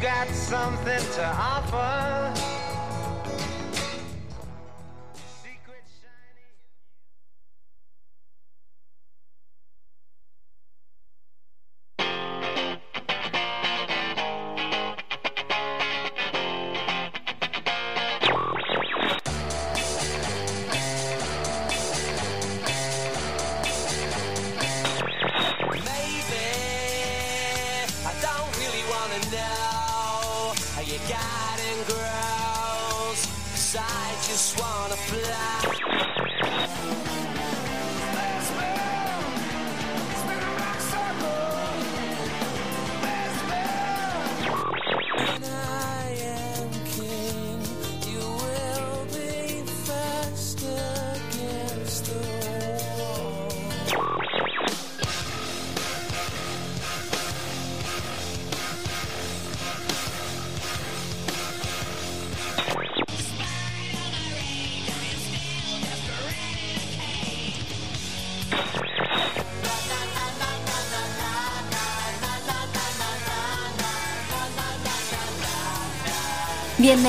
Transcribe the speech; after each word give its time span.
Got 0.00 0.28
something 0.28 1.00
to 1.14 1.26
offer. 1.26 2.37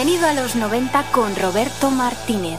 Bienvenido 0.01 0.29
a 0.29 0.33
los 0.33 0.55
90 0.55 1.11
con 1.11 1.35
Roberto 1.35 1.91
Martínez. 1.91 2.57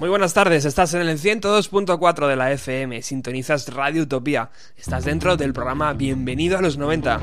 Muy 0.00 0.08
buenas 0.08 0.34
tardes, 0.34 0.64
estás 0.64 0.92
en 0.92 1.02
el 1.02 1.16
102.4 1.16 2.26
de 2.26 2.34
la 2.34 2.50
FM, 2.50 3.00
sintonizas 3.02 3.72
Radio 3.72 4.02
Utopía, 4.02 4.50
estás 4.76 5.04
dentro 5.04 5.36
del 5.36 5.52
programa 5.52 5.92
Bienvenido 5.92 6.58
a 6.58 6.60
los 6.60 6.76
90. 6.76 7.18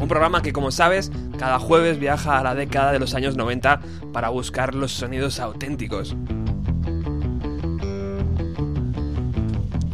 Un 0.00 0.06
programa 0.08 0.40
que, 0.40 0.54
como 0.54 0.70
sabes, 0.70 1.12
cada 1.38 1.58
jueves 1.58 1.98
viaja 1.98 2.38
a 2.38 2.42
la 2.42 2.54
década 2.54 2.90
de 2.90 2.98
los 2.98 3.12
años 3.12 3.36
90 3.36 3.82
para 4.14 4.30
buscar 4.30 4.74
los 4.74 4.92
sonidos 4.92 5.38
auténticos. 5.38 6.16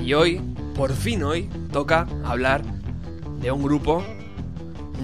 Y 0.01 0.15
hoy, 0.15 0.41
por 0.77 0.93
fin 0.93 1.25
hoy, 1.25 1.51
toca 1.73 2.07
hablar 2.25 2.63
de 3.41 3.51
un 3.51 3.61
grupo 3.61 4.05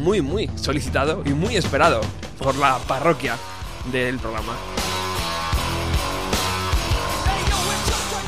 muy, 0.00 0.22
muy 0.22 0.50
solicitado 0.56 1.22
y 1.24 1.30
muy 1.30 1.56
esperado 1.56 2.00
por 2.38 2.56
la 2.56 2.78
parroquia 2.78 3.36
del 3.92 4.18
programa. 4.18 4.54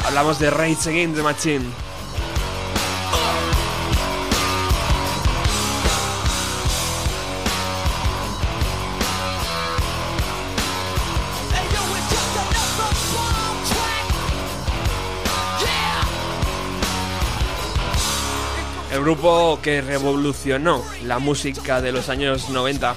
Hablamos 0.07 0.39
de 0.39 0.51
Rage 0.51 0.91
Against 0.91 1.17
the 1.17 1.23
Machine. 1.23 1.92
Grupo 19.03 19.59
que 19.61 19.81
revolucionó 19.81 20.85
la 21.05 21.19
música 21.19 21.81
de 21.81 21.91
los 21.91 22.09
años 22.09 22.51
90 22.51 22.95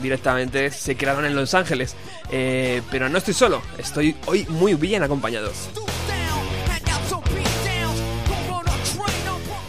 directamente 0.00 0.70
se 0.70 0.96
crearon 0.96 1.24
en 1.24 1.34
Los 1.34 1.54
Ángeles. 1.54 1.96
Eh, 2.30 2.82
pero 2.90 3.08
no 3.08 3.18
estoy 3.18 3.34
solo, 3.34 3.60
estoy 3.76 4.16
hoy 4.26 4.46
muy 4.48 4.74
bien 4.74 5.02
acompañado. 5.02 5.50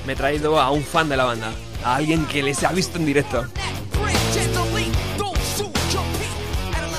Me 0.05 0.13
he 0.13 0.15
traído 0.15 0.59
a 0.61 0.69
un 0.69 0.83
fan 0.83 1.09
de 1.09 1.17
la 1.17 1.25
banda, 1.25 1.51
a 1.83 1.95
alguien 1.95 2.25
que 2.27 2.43
les 2.43 2.63
ha 2.63 2.71
visto 2.71 2.99
en 2.99 3.05
directo, 3.07 3.45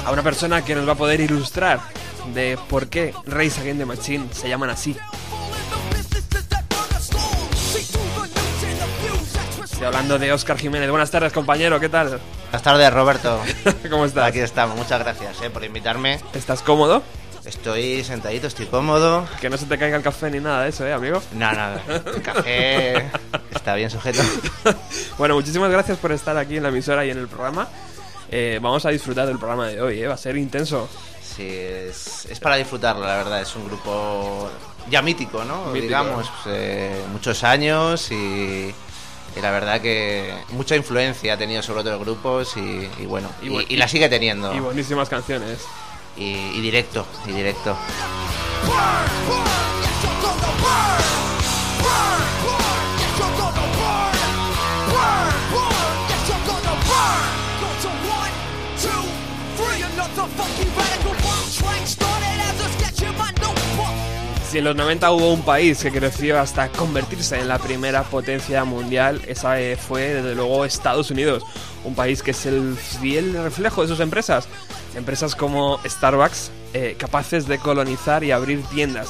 a 0.05 0.11
una 0.11 0.23
persona 0.25 0.65
que 0.65 0.75
nos 0.75 0.89
va 0.89 0.93
a 0.93 0.97
poder 0.97 1.21
ilustrar 1.21 1.81
de 2.35 2.59
por 2.69 2.89
qué 2.89 3.15
Rage 3.27 3.61
Against 3.61 3.79
the 3.79 3.87
Machine 3.87 4.29
se 4.33 4.49
llaman 4.49 4.71
así. 4.71 4.97
Hablando 9.87 10.19
de 10.19 10.33
Oscar 10.33 10.59
Jiménez. 10.59 10.91
Buenas 10.91 11.11
tardes, 11.11 11.33
compañero, 11.33 11.79
¿qué 11.79 11.89
tal? 11.89 12.21
Buenas 12.43 12.63
tardes, 12.63 12.93
Roberto. 12.93 13.41
¿Cómo 13.91 14.05
estás? 14.05 14.29
Aquí 14.29 14.41
estamos, 14.41 14.77
muchas 14.77 14.99
gracias 14.99 15.41
eh, 15.43 15.51
por 15.51 15.63
invitarme. 15.65 16.21
¿Estás 16.35 16.63
cómodo? 16.63 17.03
Estoy 17.45 18.03
sentadito, 18.03 18.49
estoy 18.49 18.67
cómodo. 18.67 19.29
Que 19.41 19.49
no 19.49 19.57
se 19.57 19.67
te 19.67 19.79
caiga 19.79 19.97
el 19.97 20.03
café 20.03 20.29
ni 20.31 20.41
nada 20.41 20.65
de 20.65 20.71
eso, 20.71 20.85
¿eh, 20.85 20.93
amigo? 20.93 21.23
No, 21.33 21.53
nada, 21.53 21.81
el 21.89 22.21
café 22.21 23.11
está 23.55 23.77
bien 23.77 23.89
sujeto. 23.89 24.23
bueno, 25.19 25.35
muchísimas 25.37 25.71
gracias 25.71 25.99
por 25.99 26.11
estar 26.11 26.37
aquí 26.37 26.57
en 26.57 26.65
la 26.65 26.71
emisora 26.71 27.07
y 27.07 27.11
en 27.11 27.19
el 27.19 27.29
programa. 27.29 27.69
Eh, 28.29 28.59
vamos 28.61 28.85
a 28.87 28.91
disfrutar 28.91 29.29
del 29.29 29.39
programa 29.39 29.69
de 29.69 29.81
hoy, 29.81 30.03
¿eh? 30.03 30.09
va 30.09 30.15
a 30.15 30.19
ser 30.19 30.37
intenso. 30.37 30.89
Sí, 31.23 31.49
es, 31.49 32.27
es 32.27 32.41
para 32.41 32.57
disfrutarlo, 32.57 33.07
la 33.07 33.19
verdad. 33.19 33.41
Es 33.41 33.55
un 33.55 33.67
grupo 33.67 34.51
ya 34.91 35.03
mítico, 35.03 35.45
¿no? 35.45 35.67
Mítico. 35.67 35.83
Digamos, 35.83 36.29
eh, 36.47 37.05
muchos 37.13 37.45
años 37.45 38.11
y, 38.11 38.75
y 39.37 39.41
la 39.41 39.51
verdad 39.51 39.81
que 39.81 40.33
mucha 40.51 40.77
influencia 40.77 41.35
ha 41.35 41.37
tenido 41.37 41.63
sobre 41.63 41.81
otros 41.81 42.01
grupos 42.01 42.57
y, 42.57 42.89
y 42.99 43.07
bueno, 43.07 43.29
Y 43.43 43.47
y, 43.47 43.51
bu- 43.51 43.67
y 43.69 43.77
la 43.77 43.87
sigue 43.89 44.09
teniendo. 44.09 44.55
Y 44.55 44.61
buenísimas 44.61 45.09
canciones. 45.09 45.61
Y, 46.17 46.25
y 46.25 46.61
directo, 46.61 47.07
y 47.27 47.33
directo. 47.33 47.77
you're 61.99 62.16
Si 64.51 64.59
en 64.59 64.65
los 64.65 64.77
90 64.77 65.11
hubo 65.11 65.33
un 65.33 65.43
país 65.43 65.79
que 65.83 65.91
creció 65.91 66.39
hasta 66.39 66.69
convertirse 66.69 67.39
en 67.41 67.49
la 67.49 67.59
primera 67.59 68.05
potencia 68.05 68.65
mundial, 68.65 69.21
esa 69.27 69.61
eh, 69.61 69.77
fue 69.77 70.03
desde 70.15 70.35
luego 70.37 70.65
Estados 70.65 71.11
Unidos, 71.11 71.43
un 71.85 71.95
país 71.97 72.23
que 72.23 72.31
es 72.31 72.47
el 72.47 72.77
fiel 72.77 73.35
reflejo 73.43 73.83
de 73.83 73.89
sus 73.89 73.99
empresas. 74.01 74.47
Empresas 74.95 75.35
como 75.35 75.81
Starbucks, 75.85 76.51
eh, 76.75 76.95
capaces 76.97 77.47
de 77.49 77.59
colonizar 77.59 78.23
y 78.23 78.31
abrir 78.31 78.63
tiendas 78.69 79.09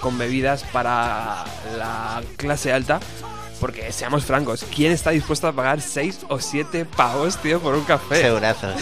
con 0.00 0.16
bebidas 0.18 0.62
para 0.72 1.44
la 1.76 2.22
clase 2.36 2.72
alta. 2.72 3.00
Porque 3.60 3.90
seamos 3.90 4.24
francos, 4.24 4.64
¿quién 4.74 4.92
está 4.92 5.10
dispuesto 5.10 5.48
a 5.48 5.52
pagar 5.52 5.80
6 5.80 6.26
o 6.28 6.38
7 6.38 6.84
pavos, 6.84 7.38
tío, 7.38 7.58
por 7.58 7.74
un 7.74 7.84
café? 7.84 8.20
Segurazos. 8.20 8.74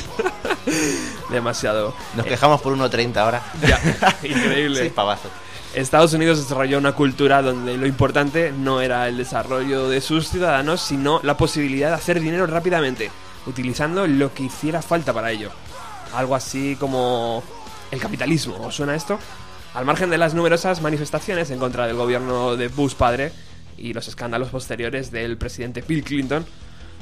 Demasiado. 1.31 1.95
Nos 2.17 2.27
Eh, 2.27 2.29
quejamos 2.31 2.61
por 2.61 2.77
1.30 2.77 3.17
ahora. 3.17 3.43
ya, 3.67 3.81
increíble. 4.23 4.83
Sí, 4.83 4.91
pavazo. 4.91 5.29
Estados 5.75 6.13
Unidos 6.13 6.39
desarrolló 6.39 6.79
una 6.79 6.93
cultura 6.93 7.43
donde 7.43 7.77
lo 7.77 7.87
importante 7.87 8.53
no 8.53 8.81
era 8.81 9.09
el 9.09 9.17
desarrollo 9.17 9.89
de 9.89 10.01
sus 10.01 10.29
ciudadanos, 10.29 10.81
sino 10.81 11.21
la 11.23 11.37
posibilidad 11.37 11.89
de 11.89 11.95
hacer 11.95 12.21
dinero 12.21 12.47
rápidamente, 12.47 13.11
utilizando 13.47 14.07
lo 14.07 14.33
que 14.33 14.45
hiciera 14.45 14.83
falta 14.83 15.13
para 15.13 15.31
ello. 15.33 15.51
Algo 16.15 16.37
así 16.37 16.77
como 16.79 17.43
el 17.91 17.99
capitalismo, 18.01 18.57
¿os 18.61 18.77
suena 18.77 18.95
esto? 18.95 19.19
Al 19.75 19.85
margen 19.85 20.11
de 20.11 20.19
las 20.19 20.35
numerosas 20.35 20.81
manifestaciones 20.81 21.51
en 21.51 21.59
contra 21.59 21.87
del 21.89 21.97
gobierno 21.97 22.55
de 22.57 22.69
Bush 22.69 22.95
padre 22.95 23.33
y 23.77 23.93
los 23.93 24.07
escándalos 24.07 24.51
posteriores 24.51 25.11
del 25.11 25.37
presidente 25.37 25.83
Bill 25.83 26.05
Clinton, 26.05 26.47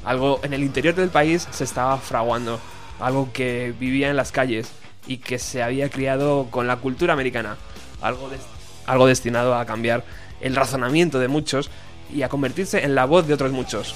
algo 0.06 0.41
en 0.43 0.55
el 0.55 0.62
interior 0.62 0.94
del 0.94 1.11
país 1.11 1.47
se 1.50 1.64
estaba 1.64 1.99
fraguando, 1.99 2.58
algo 3.00 3.29
que 3.35 3.75
vivía 3.79 4.08
en 4.08 4.17
las 4.17 4.32
calles 4.32 4.70
y 5.06 5.19
que 5.19 5.38
se 5.38 5.62
había 5.62 5.91
criado 5.91 6.47
con 6.50 6.67
la 6.67 6.76
cultura 6.76 7.12
americana, 7.12 7.56
algo, 8.00 8.31
des- 8.31 8.41
algo 8.87 9.06
destinado 9.06 9.55
a 9.55 9.64
cambiar 9.64 10.05
el 10.40 10.56
razonamiento 10.56 11.19
de 11.19 11.29
muchos 11.29 11.70
y 12.12 12.23
a 12.23 12.29
convertirse 12.29 12.84
en 12.84 12.94
la 12.94 13.05
voz 13.05 13.26
de 13.26 13.34
otros 13.34 13.52
muchos. 13.52 13.94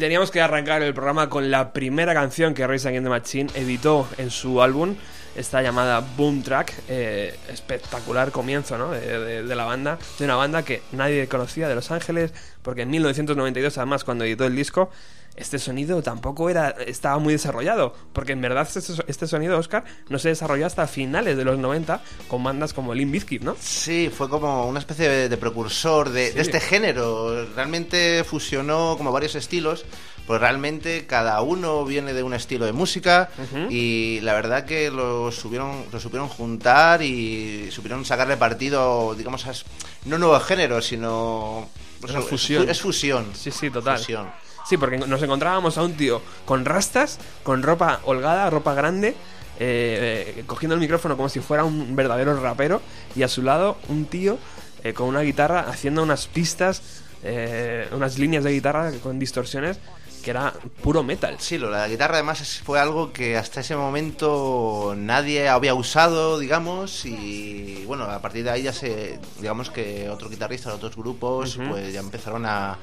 Teníamos 0.00 0.30
que 0.30 0.40
arrancar 0.40 0.82
el 0.82 0.94
programa 0.94 1.28
con 1.28 1.50
la 1.50 1.72
primera 1.72 2.14
canción 2.14 2.54
que 2.54 2.66
Rage 2.66 2.88
Against 2.88 3.04
the 3.04 3.10
Machine 3.10 3.50
editó 3.54 4.08
en 4.18 4.30
su 4.30 4.62
álbum, 4.62 4.96
esta 5.36 5.62
llamada 5.62 6.02
Boom 6.16 6.42
Track, 6.42 6.72
eh, 6.88 7.38
espectacular 7.48 8.32
comienzo 8.32 8.76
¿no? 8.78 8.90
de, 8.90 9.00
de- 9.00 9.42
de 9.44 9.54
la 9.54 9.64
banda, 9.64 9.98
de 10.18 10.24
una 10.24 10.34
banda 10.36 10.64
que 10.64 10.82
nadie 10.92 11.28
conocía 11.28 11.68
de 11.68 11.74
Los 11.76 11.90
Ángeles, 11.92 12.32
porque 12.62 12.82
en 12.82 12.90
1992 12.90 13.78
además 13.78 14.02
cuando 14.04 14.24
editó 14.24 14.44
el 14.46 14.56
disco, 14.56 14.90
este 15.36 15.58
sonido 15.58 16.02
tampoco 16.02 16.50
era 16.50 16.70
estaba 16.86 17.18
muy 17.18 17.32
desarrollado, 17.32 17.94
porque 18.12 18.32
en 18.32 18.40
verdad 18.40 18.68
este, 18.74 18.92
este 19.06 19.26
sonido, 19.26 19.58
Oscar, 19.58 19.84
no 20.08 20.18
se 20.18 20.28
desarrolló 20.28 20.66
hasta 20.66 20.86
finales 20.86 21.36
de 21.36 21.44
los 21.44 21.58
90 21.58 22.02
con 22.28 22.42
bandas 22.44 22.72
como 22.74 22.94
Limp 22.94 23.12
Bizkit, 23.12 23.42
¿no? 23.42 23.56
Sí, 23.60 24.10
fue 24.14 24.28
como 24.28 24.66
una 24.68 24.78
especie 24.80 25.08
de, 25.08 25.28
de 25.28 25.36
precursor 25.36 26.10
de, 26.10 26.28
Sí. 26.28 26.34
de 26.34 26.42
este 26.42 26.60
género. 26.60 27.46
Realmente 27.54 28.22
fusionó 28.24 28.96
como 28.98 29.12
varios 29.12 29.34
estilos, 29.34 29.84
pues 30.26 30.40
realmente 30.40 31.06
cada 31.06 31.40
uno 31.40 31.84
viene 31.84 32.12
de 32.12 32.22
un 32.22 32.34
estilo 32.34 32.66
de 32.66 32.72
música 32.72 33.30
Ujú. 33.38 33.66
y 33.70 34.20
la 34.20 34.34
verdad 34.34 34.64
que 34.64 34.90
lo 34.90 35.32
supieron, 35.32 35.86
lo 35.90 35.98
supieron 35.98 36.28
juntar 36.28 37.02
y 37.02 37.70
supieron 37.72 38.04
sacarle 38.04 38.36
partido, 38.36 39.14
digamos, 39.16 39.46
a, 39.46 39.52
es- 39.52 39.64
no 40.04 40.18
nuevo 40.18 40.38
género, 40.40 40.80
sino... 40.82 41.68
pues, 42.00 42.12
Una 42.12 42.20
es- 42.20 42.28
fusión. 42.28 42.68
Es 42.68 42.80
fusión. 42.80 43.26
Sí, 43.34 43.50
sí, 43.50 43.70
total. 43.70 43.98
Fusión. 43.98 44.30
Sí, 44.70 44.76
porque 44.76 44.98
nos 44.98 45.20
encontrábamos 45.20 45.76
a 45.78 45.82
un 45.82 45.94
tío 45.94 46.22
con 46.44 46.64
rastas, 46.64 47.18
con 47.42 47.64
ropa 47.64 47.98
holgada, 48.04 48.48
ropa 48.50 48.72
grande, 48.72 49.16
eh, 49.58 50.34
eh, 50.36 50.44
cogiendo 50.46 50.76
el 50.76 50.80
micrófono 50.80 51.16
como 51.16 51.28
si 51.28 51.40
fuera 51.40 51.64
un 51.64 51.96
verdadero 51.96 52.40
rapero, 52.40 52.80
y 53.16 53.24
a 53.24 53.28
su 53.28 53.42
lado 53.42 53.78
un 53.88 54.04
tío 54.04 54.38
eh, 54.84 54.92
con 54.92 55.08
una 55.08 55.22
guitarra 55.22 55.66
haciendo 55.68 56.04
unas 56.04 56.28
pistas, 56.28 57.02
eh, 57.24 57.88
unas 57.90 58.16
líneas 58.16 58.44
de 58.44 58.52
guitarra 58.52 58.92
con 59.02 59.18
distorsiones, 59.18 59.80
que 60.22 60.30
era 60.30 60.54
puro 60.84 61.02
metal. 61.02 61.34
Sí, 61.40 61.58
lo 61.58 61.66
de 61.66 61.78
la 61.78 61.88
guitarra 61.88 62.14
además 62.14 62.60
fue 62.64 62.78
algo 62.78 63.12
que 63.12 63.36
hasta 63.36 63.62
ese 63.62 63.74
momento 63.74 64.94
nadie 64.96 65.48
había 65.48 65.74
usado, 65.74 66.38
digamos, 66.38 67.04
y 67.06 67.82
bueno, 67.86 68.04
a 68.04 68.22
partir 68.22 68.44
de 68.44 68.50
ahí 68.50 68.62
ya 68.62 68.72
se, 68.72 69.18
digamos 69.40 69.68
que 69.68 70.08
otros 70.08 70.30
guitarristas, 70.30 70.74
otros 70.74 70.94
grupos, 70.94 71.58
pues 71.68 71.92
ya 71.92 71.98
empezaron 71.98 72.46
a, 72.46 72.78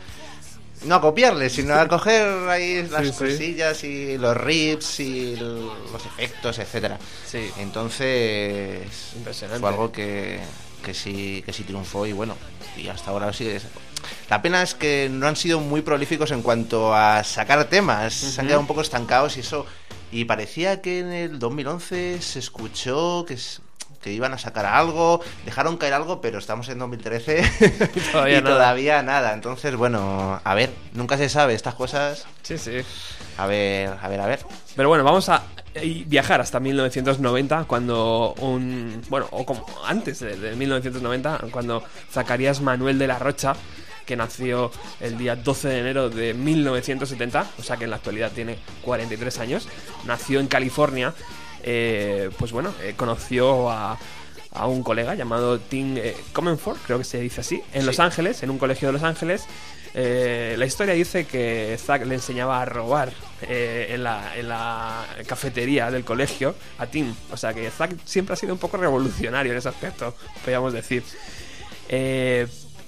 no 0.85 0.95
a 0.95 1.01
copiarle, 1.01 1.49
sino 1.49 1.73
a 1.75 1.87
coger 1.87 2.47
ahí 2.49 2.87
las 2.89 3.07
Sí, 3.07 3.11
sí. 3.13 3.17
cosillas 3.17 3.83
y 3.83 4.17
los 4.17 4.35
riffs 4.37 4.99
y 4.99 5.35
los 5.35 6.05
efectos, 6.05 6.59
etcétera. 6.59 6.97
Sí. 7.25 7.49
Entonces, 7.57 8.87
Impresionante. 9.15 9.59
fue 9.61 9.69
algo 9.69 9.91
que, 9.91 10.39
que 10.83 10.93
sí 10.93 11.41
que 11.45 11.53
sí 11.53 11.63
triunfó 11.63 12.05
y 12.05 12.13
bueno, 12.13 12.35
y 12.77 12.87
hasta 12.87 13.11
ahora 13.11 13.33
sigue. 13.33 13.59
La 14.29 14.41
pena 14.41 14.61
es 14.61 14.75
que 14.75 15.09
no 15.11 15.27
han 15.27 15.35
sido 15.35 15.59
muy 15.59 15.81
prolíficos 15.81 16.31
en 16.31 16.41
cuanto 16.41 16.93
a 16.93 17.23
sacar 17.23 17.65
temas, 17.65 18.13
se 18.13 18.39
han 18.39 18.47
quedado 18.47 18.61
un 18.61 18.67
poco 18.67 18.81
estancados 18.81 19.37
y 19.37 19.41
eso. 19.41 19.65
Y 20.11 20.23
parecía 20.25 20.81
que 20.81 20.99
en 20.99 21.11
el 21.11 21.39
2011 21.39 22.21
se 22.21 22.39
escuchó 22.39 23.25
que, 23.27 23.37
que 24.01 24.11
iban 24.11 24.33
a 24.33 24.37
sacar 24.37 24.65
algo, 24.65 25.21
dejaron 25.45 25.77
caer 25.77 25.93
algo, 25.93 26.21
pero 26.21 26.39
estamos 26.39 26.69
en 26.69 26.79
2013 26.79 27.43
todavía 28.11 28.37
y 28.37 28.41
nada. 28.41 28.55
todavía 28.55 29.03
nada. 29.03 29.33
Entonces, 29.33 29.75
bueno, 29.75 30.39
a 30.43 30.55
ver, 30.55 30.71
nunca 30.93 31.17
se 31.17 31.29
sabe 31.29 31.53
estas 31.53 31.75
cosas. 31.75 32.25
Sí, 32.43 32.57
sí. 32.57 32.79
A 33.37 33.45
ver, 33.47 33.89
a 34.01 34.07
ver, 34.07 34.19
a 34.19 34.25
ver. 34.25 34.39
Pero 34.75 34.89
bueno, 34.89 35.03
vamos 35.03 35.29
a 35.29 35.43
eh, 35.75 36.03
viajar 36.07 36.41
hasta 36.41 36.59
1990, 36.59 37.65
cuando 37.65 38.33
un. 38.39 39.01
Bueno, 39.09 39.27
o 39.31 39.45
como 39.45 39.65
antes 39.85 40.19
de, 40.19 40.37
de 40.37 40.55
1990, 40.55 41.45
cuando 41.51 41.83
Zacarías 42.11 42.61
Manuel 42.61 42.97
de 42.99 43.07
la 43.07 43.19
Rocha, 43.19 43.55
que 44.07 44.15
nació 44.15 44.71
el 45.01 45.17
día 45.17 45.35
12 45.35 45.67
de 45.67 45.79
enero 45.79 46.09
de 46.09 46.33
1970, 46.33 47.45
o 47.59 47.63
sea 47.63 47.77
que 47.77 47.83
en 47.83 47.91
la 47.91 47.97
actualidad 47.97 48.31
tiene 48.31 48.57
43 48.81 49.39
años, 49.39 49.67
nació 50.05 50.39
en 50.39 50.47
California, 50.47 51.13
eh, 51.69 52.29
pues 52.39 52.51
bueno, 52.53 52.73
eh, 52.81 52.93
conoció 52.95 53.69
a. 53.69 53.97
A 54.53 54.65
un 54.65 54.81
colega 54.81 55.13
llamado 55.13 55.59
Tim 55.59 55.97
eh, 55.97 56.15
Comenfort, 56.33 56.79
creo 56.83 56.97
que 56.97 57.03
se 57.03 57.19
dice 57.19 57.41
así, 57.41 57.61
en 57.73 57.81
Sí. 57.81 57.85
Los 57.85 57.99
Ángeles, 57.99 58.41
en 58.41 58.49
un 58.49 58.57
colegio 58.57 58.87
de 58.87 58.93
Los 58.93 59.03
Ángeles. 59.03 59.45
Eh, 59.93 60.55
la 60.57 60.65
historia 60.65 60.95
dice 60.95 61.25
que 61.27 61.77
Zack 61.79 62.05
le 62.07 62.15
enseñaba 62.15 62.59
a 62.61 62.65
robar 62.65 63.11
eh, 63.43 63.87
en, 63.91 64.03
la, 64.03 64.35
en 64.35 64.47
la 64.49 65.05
cafetería 65.27 65.91
del 65.91 66.03
colegio 66.03 66.55
a 66.79 66.87
Tim. 66.87 67.13
O 67.31 67.37
sea 67.37 67.53
que 67.53 67.69
Zack 67.69 67.97
siempre 68.05 68.33
ha 68.33 68.35
sido 68.35 68.53
un 68.53 68.59
poco 68.59 68.77
revolucionario 68.77 69.51
en 69.51 69.59
ese 69.59 69.69
aspecto, 69.69 70.15
podríamos 70.41 70.73
decir. 70.73 71.03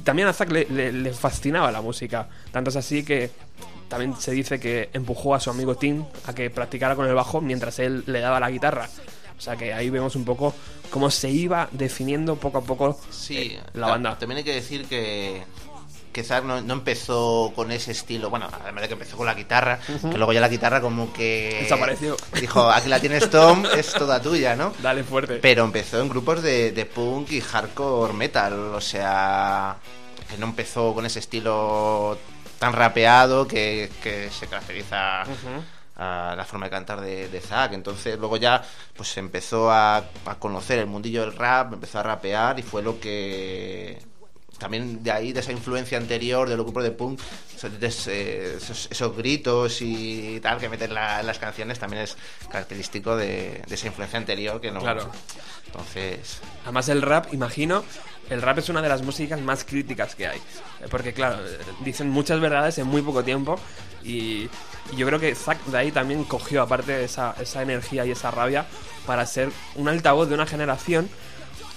También 0.04 0.28
a 0.28 0.34
Zack 0.34 0.52
le, 0.52 0.66
le- 0.70 0.92
le 0.92 1.14
fascinaba 1.14 1.72
la 1.72 1.82
música. 1.82 2.28
Tanto 2.52 2.70
es 2.70 2.76
así 2.76 3.04
que 3.04 3.30
también 3.88 4.16
se 4.20 4.32
dice 4.32 4.60
que 4.60 4.90
empujó 4.94 5.36
a 5.36 5.40
su 5.40 5.50
amigo 5.50 5.76
Tim 5.76 6.06
a 6.26 6.34
que 6.34 6.50
practicara 6.50 6.96
con 6.96 7.08
el 7.08 7.14
bajo 7.16 7.42
mientras 7.42 7.80
él 7.80 8.04
le 8.08 8.20
daba 8.20 8.40
la 8.40 8.50
guitarra. 8.52 8.88
O 9.38 9.42
sea 9.42 9.56
que 9.56 9.74
ahí 9.74 9.90
vemos 9.90 10.16
un 10.16 10.26
poco 10.26 10.54
cómo 10.90 11.10
se 11.10 11.30
iba 11.30 11.70
definiendo 11.72 12.36
poco 12.36 12.58
a 12.60 12.62
poco 12.62 13.00
Sí, 13.10 13.38
eh, 13.38 13.60
la 13.74 13.88
banda. 13.88 14.18
También 14.20 14.40
hay 14.40 14.44
que 14.44 14.54
decir 14.54 14.86
que, 14.86 15.44
que 16.12 16.24
Zack 16.24 16.44
no, 16.44 16.62
no 16.62 16.74
empezó 16.74 17.52
con 17.56 17.72
ese 17.72 17.92
estilo. 17.92 18.30
Bueno, 18.30 18.50
además 18.62 18.82
de 18.82 18.88
que 18.88 18.94
empezó 18.94 19.18
con 19.18 19.26
la 19.26 19.34
guitarra, 19.34 19.80
que 19.88 20.18
luego 20.18 20.34
ya 20.34 20.42
la 20.42 20.50
guitarra 20.50 20.82
como 20.82 21.14
que. 21.14 21.60
Desapareció. 21.62 22.18
Dijo, 22.40 22.70
aquí 22.70 22.90
la 22.90 23.00
tienes 23.00 23.30
Tom, 23.30 23.64
es 23.78 23.94
toda 23.94 24.22
tuya, 24.22 24.56
¿no? 24.56 24.74
Dale 24.82 25.04
fuerte. 25.04 25.36
Pero 25.36 25.64
empezó 25.64 26.02
en 26.02 26.10
grupos 26.10 26.42
de, 26.42 26.72
de 26.72 26.86
punk 26.86 27.32
y 27.32 27.42
hardcore 27.42 28.14
metal. 28.14 28.54
O 28.54 28.82
sea, 28.82 29.78
que 30.30 30.38
no 30.38 30.48
empezó 30.48 30.94
con 30.94 31.06
ese 31.06 31.20
estilo 31.20 32.18
tan 32.58 32.74
rapeado 32.74 33.48
que, 33.48 33.90
que 34.04 34.30
se 34.30 34.48
caracteriza 34.48 35.24
a 35.96 36.34
la 36.36 36.46
forma 36.46 36.68
de 36.68 36.70
cantar 36.70 37.02
de, 37.02 37.30
de 37.30 37.42
Zack. 37.42 37.74
Entonces 37.74 38.18
luego 38.18 38.38
ya 38.38 38.64
pues 38.96 39.16
empezó 39.18 39.72
a, 39.72 39.98
a 39.98 40.36
conocer 40.40 40.80
el 40.80 40.88
mundillo 40.88 41.22
del 41.22 41.36
rap, 41.36 41.74
empezó 41.74 42.00
a 42.00 42.04
rapear 42.04 42.60
y 42.60 42.64
fue 42.64 42.82
lo 42.82 43.00
que 43.00 44.02
también 44.60 45.02
de 45.04 45.12
ahí, 45.12 45.34
de 45.34 45.40
esa 45.40 45.52
influencia 45.52 45.98
anterior 45.98 46.48
de 46.50 46.56
los 46.58 46.66
grupos 46.66 46.84
de 46.84 46.92
punk, 46.92 47.20
esos, 47.56 48.08
eh, 48.08 48.58
esos, 48.58 49.18
gritos 49.18 49.82
y 49.82 50.40
tal 50.42 50.60
que 50.60 50.70
meten 50.70 50.94
la- 50.94 51.24
las 51.24 51.40
canciones 51.40 51.80
también 51.80 52.04
es 52.04 52.16
característico 52.52 53.16
de, 53.16 53.62
de 53.68 53.76
esa 53.76 53.88
influencia 53.88 54.18
anterior 54.20 54.60
que 54.62 54.72
no... 54.72 54.80
Claro. 54.82 55.10
Entonces, 55.66 56.40
Además 56.64 56.90
el 56.90 57.02
rap, 57.02 57.32
imagino, 57.34 57.84
el 58.30 58.42
rap 58.42 58.58
es 58.58 58.70
una 58.70 58.82
de 58.82 58.90
las 58.90 59.02
músicas 59.04 59.40
más 59.42 59.64
críticas 59.64 60.16
que 60.16 60.28
hay. 60.28 60.42
Porque 60.90 61.14
claro, 61.14 61.38
dicen 61.84 62.10
muchas 62.10 62.40
verdades 62.40 62.78
en 62.80 62.88
muy 62.88 63.02
poco 63.04 63.24
tiempo 63.24 63.60
y, 64.04 64.50
y 64.92 64.96
yo 64.98 65.06
creo 65.06 65.20
que 65.20 65.36
Zack 65.36 65.64
de 65.66 65.78
ahí 65.78 65.92
también 65.92 66.24
cogió 66.24 66.64
aparte 66.64 67.04
esa, 67.04 67.36
esa 67.40 67.62
energía 67.62 68.06
y 68.06 68.12
esa 68.12 68.32
rabia 68.32 68.66
para 69.06 69.26
ser 69.26 69.52
un 69.76 69.88
altavoz 69.90 70.28
de 70.28 70.34
una 70.36 70.46
generación 70.48 71.08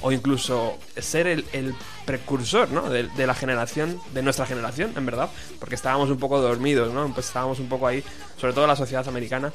o 0.03 0.13
incluso 0.13 0.79
ser 0.97 1.27
el, 1.27 1.75
precursor 2.05 2.71
¿no? 2.71 2.91
de, 2.91 3.27
la 3.27 3.35
generación, 3.35 4.01
de 4.13 4.23
nuestra 4.23 4.47
generación, 4.47 4.93
en 4.97 5.07
verdad, 5.07 5.31
porque 5.59 5.75
estábamos 5.75 6.11
un 6.11 6.19
poco 6.19 6.41
dormidos, 6.41 6.93
¿no? 6.93 7.13
Pues 7.15 7.27
estábamos 7.27 7.61
un 7.61 7.69
poco 7.69 7.87
ahí, 7.87 8.03
sobre 8.37 8.53
todo 8.53 8.67
la 8.67 8.77
sociedad 8.77 9.07
americana, 9.09 9.53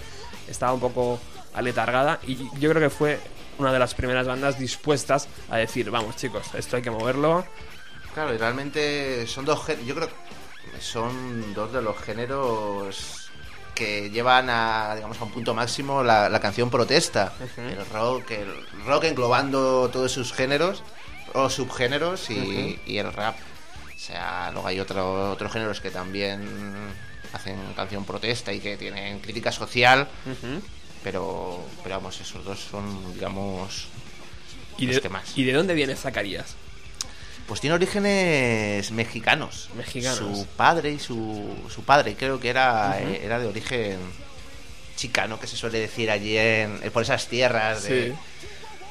estaba 0.47 0.73
un 0.73 0.79
poco 0.79 1.19
aletargada 1.53 2.19
y 2.25 2.35
yo 2.59 2.69
creo 2.69 2.81
que 2.81 2.89
fue 2.89 3.19
una 3.57 3.73
de 3.73 3.79
las 3.79 3.93
primeras 3.93 4.27
bandas 4.27 4.59
dispuestas 4.59 5.27
a 5.49 5.57
decir, 5.57 5.89
vamos 5.89 6.15
chicos, 6.15 6.47
esto 6.53 6.77
hay 6.77 6.81
que 6.81 6.91
moverlo. 6.91 7.45
claro, 8.13 8.33
y 8.33 8.37
realmente 8.37 9.27
son 9.27 9.45
dos 9.45 9.67
yo 9.85 9.95
creo 9.95 10.09
son 10.79 11.53
dos 11.53 11.73
de 11.73 11.81
los 11.81 11.97
géneros 11.97 13.26
que 13.77 14.09
llevan 14.09 14.49
a, 14.49 14.93
digamos, 14.95 15.19
a 15.21 15.23
un 15.23 15.31
punto 15.31 15.53
máximo 15.53 16.01
la, 16.03 16.29
la 16.29 16.39
canción 16.39 16.69
protesta. 16.71 17.33
El 17.57 17.85
rock, 17.91 18.31
el 18.31 18.85
rock 18.85 19.03
englobando 19.03 19.89
todos 19.89 20.11
sus 20.11 20.33
géneros 20.33 20.83
o 21.33 21.49
subgéneros 21.49 22.29
y, 22.31 22.79
y 22.87 22.97
el 22.97 23.13
rap. 23.13 23.35
O 23.95 23.99
sea, 23.99 24.49
luego 24.51 24.67
hay 24.67 24.79
otro, 24.79 25.31
otros 25.31 25.51
géneros 25.51 25.79
que 25.79 25.91
también 25.91 26.41
hacen 27.33 27.57
canción 27.75 28.03
protesta 28.03 28.51
y 28.51 28.59
que 28.59 28.77
tienen 28.77 29.19
crítica 29.19 29.51
social, 29.51 30.07
pero, 31.03 31.63
pero 31.83 31.95
vamos, 31.97 32.19
esos 32.19 32.43
dos 32.43 32.59
son, 32.59 33.13
digamos, 33.13 33.87
¿Y 34.77 34.85
Los 34.85 34.95
de, 34.95 35.01
que 35.01 35.09
más. 35.09 35.37
¿Y 35.37 35.43
de 35.43 35.53
dónde 35.53 35.73
viene 35.73 35.95
Zacarías? 35.95 36.55
Pues 37.47 37.61
tiene 37.61 37.75
orígenes 37.75 38.91
mexicanos. 38.91 39.69
Mexicanos. 39.75 40.17
Su 40.17 40.45
padre 40.57 40.91
y 40.91 40.99
su, 40.99 41.45
su 41.73 41.83
padre 41.83 42.15
creo 42.15 42.39
que 42.39 42.49
era, 42.49 42.99
eh, 42.99 43.21
era 43.23 43.39
de 43.39 43.47
origen 43.47 43.97
chicano, 44.97 45.39
que 45.39 45.47
se 45.47 45.55
suele 45.55 45.79
decir 45.79 46.11
allí 46.11 46.37
en, 46.37 46.79
por 46.91 47.03
esas 47.03 47.27
tierras 47.27 47.83
de, 47.83 48.07
Sí. 48.09 48.13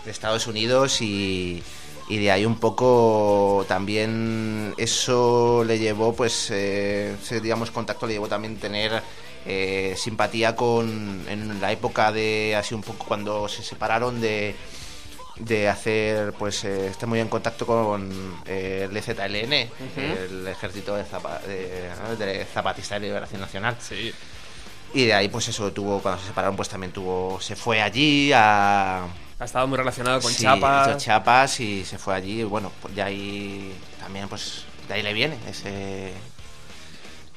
de 0.05 0.11
Estados 0.11 0.47
Unidos 0.47 1.03
y, 1.03 1.63
y 2.09 2.17
de 2.19 2.31
ahí 2.31 2.47
un 2.47 2.59
poco 2.59 3.67
también 3.69 4.73
eso 4.79 5.63
le 5.67 5.79
llevó, 5.79 6.15
pues, 6.15 6.49
eh, 6.51 7.15
digamos, 7.43 7.71
contacto 7.71 8.07
le 8.07 8.15
llevó 8.15 8.29
también 8.29 8.57
tener 8.57 9.03
eh, 9.45 9.95
simpatía 9.99 10.57
con, 10.57 11.25
en 11.29 11.61
la 11.61 11.73
época 11.73 12.11
de, 12.13 12.55
así 12.57 12.75
un 12.75 12.83
poco 12.83 13.05
cuando 13.07 13.49
se 13.49 13.63
separaron 13.63 14.21
de 14.21 14.55
de 15.39 15.69
hacer, 15.69 16.33
pues, 16.33 16.65
eh, 16.65 16.87
está 16.89 17.07
muy 17.07 17.21
en 17.21 17.29
contacto 17.29 17.67
con 17.67 18.11
eh, 18.47 18.87
el 18.91 18.97
EZLN, 18.97 19.53
el 19.53 20.47
Ejército 20.49 20.97
de, 20.97 21.05
Zapa- 21.05 21.41
de, 21.43 22.47
Zapatista 22.53 22.95
de 22.95 23.01
Liberación 23.07 23.41
Nacional. 23.41 23.77
Sí. 23.79 24.13
Y 24.95 25.05
de 25.05 25.13
ahí, 25.15 25.29
pues 25.29 25.49
eso 25.49 25.71
tuvo, 25.73 26.01
cuando 26.01 26.21
se 26.21 26.29
separaron, 26.29 26.57
pues 26.57 26.69
también 26.69 26.93
tuvo, 26.93 27.39
se 27.41 27.55
fue 27.57 27.83
allí 27.83 28.33
a... 28.35 29.05
Ha 29.39 29.45
estado 29.45 29.67
muy 29.67 29.77
relacionado 29.77 30.21
con 30.23 30.33
sí, 30.33 30.39
Chiapas. 30.41 30.89
hizo 30.89 30.99
Chiapas 30.99 31.61
y 31.61 31.85
se 31.85 31.99
fue 31.99 32.15
allí. 32.15 32.41
y 32.41 32.45
Bueno, 32.45 32.73
pues 32.81 32.95
de 32.95 33.03
ahí 33.03 33.75
también, 34.01 34.29
pues 34.29 34.65
de 34.89 34.95
ahí 34.95 35.03
le 35.03 35.13
viene 35.13 35.37
ese 35.47 36.13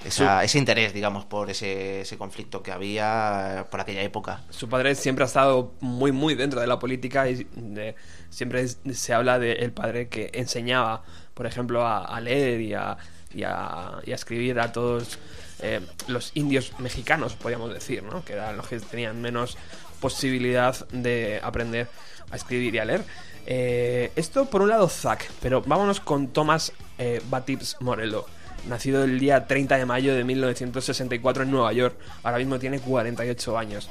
esa- 0.06 0.44
ese 0.44 0.58
interés, 0.58 0.94
digamos, 0.94 1.26
por 1.26 1.50
ese, 1.50 2.02
ese 2.02 2.18
conflicto 2.18 2.64
que 2.64 2.72
había 2.72 3.68
por 3.70 3.82
aquella 3.82 4.02
época. 4.02 4.42
Su 4.50 4.70
padre 4.70 4.96
siempre 4.96 5.24
ha 5.24 5.28
estado 5.28 5.74
muy, 5.82 6.12
muy 6.12 6.36
dentro 6.36 6.62
de 6.62 6.68
la 6.68 6.80
política 6.80 7.30
y 7.30 7.46
de- 7.56 7.96
siempre 8.30 8.66
se 8.68 9.14
habla 9.14 9.40
del 9.40 9.72
padre 9.72 10.08
que 10.08 10.30
enseñaba, 10.34 11.04
por 11.34 11.46
ejemplo, 11.46 11.86
a, 11.86 12.06
a 12.06 12.22
leer 12.22 12.62
y 12.62 12.74
a, 12.74 12.98
y 13.34 13.44
a- 13.44 14.00
y 14.06 14.12
a 14.12 14.16
escribir 14.16 14.60
a 14.60 14.72
todos 14.72 15.20
eh, 15.62 15.82
los 16.08 16.32
indios 16.36 16.72
mexicanos, 16.80 17.34
podríamos 17.34 17.74
decir, 17.74 18.02
¿no? 18.04 18.24
Que 18.24 18.34
eran 18.34 18.56
los 18.56 18.68
que 18.68 18.80
tenían 18.80 19.22
menos 19.22 19.58
posibilidad 20.00 20.88
de 20.90 21.42
aprender 21.44 21.88
a 22.32 22.36
escribir 22.38 22.74
y 22.76 22.80
a 22.80 22.86
leer. 22.86 23.04
Eh, 23.46 24.12
esto 24.16 24.46
por 24.50 24.62
un 24.62 24.70
lado 24.70 24.88
Zack, 24.88 25.30
pero 25.42 25.62
vámonos 25.62 26.00
con 26.00 26.30
Thomas 26.30 26.72
eh, 26.98 27.22
Batips 27.30 27.76
Morello. 27.82 28.26
Nacido 28.68 29.04
el 29.04 29.20
día 29.20 29.48
30 29.48 29.78
de 29.78 29.86
mayo 29.86 30.14
de 30.16 30.24
1964 30.24 31.44
en 31.44 31.52
Nueva 31.52 31.74
York, 31.74 31.98
ahora 32.24 32.38
mismo 32.38 32.60
tiene 32.60 32.80
48 32.80 33.58
años. 33.58 33.90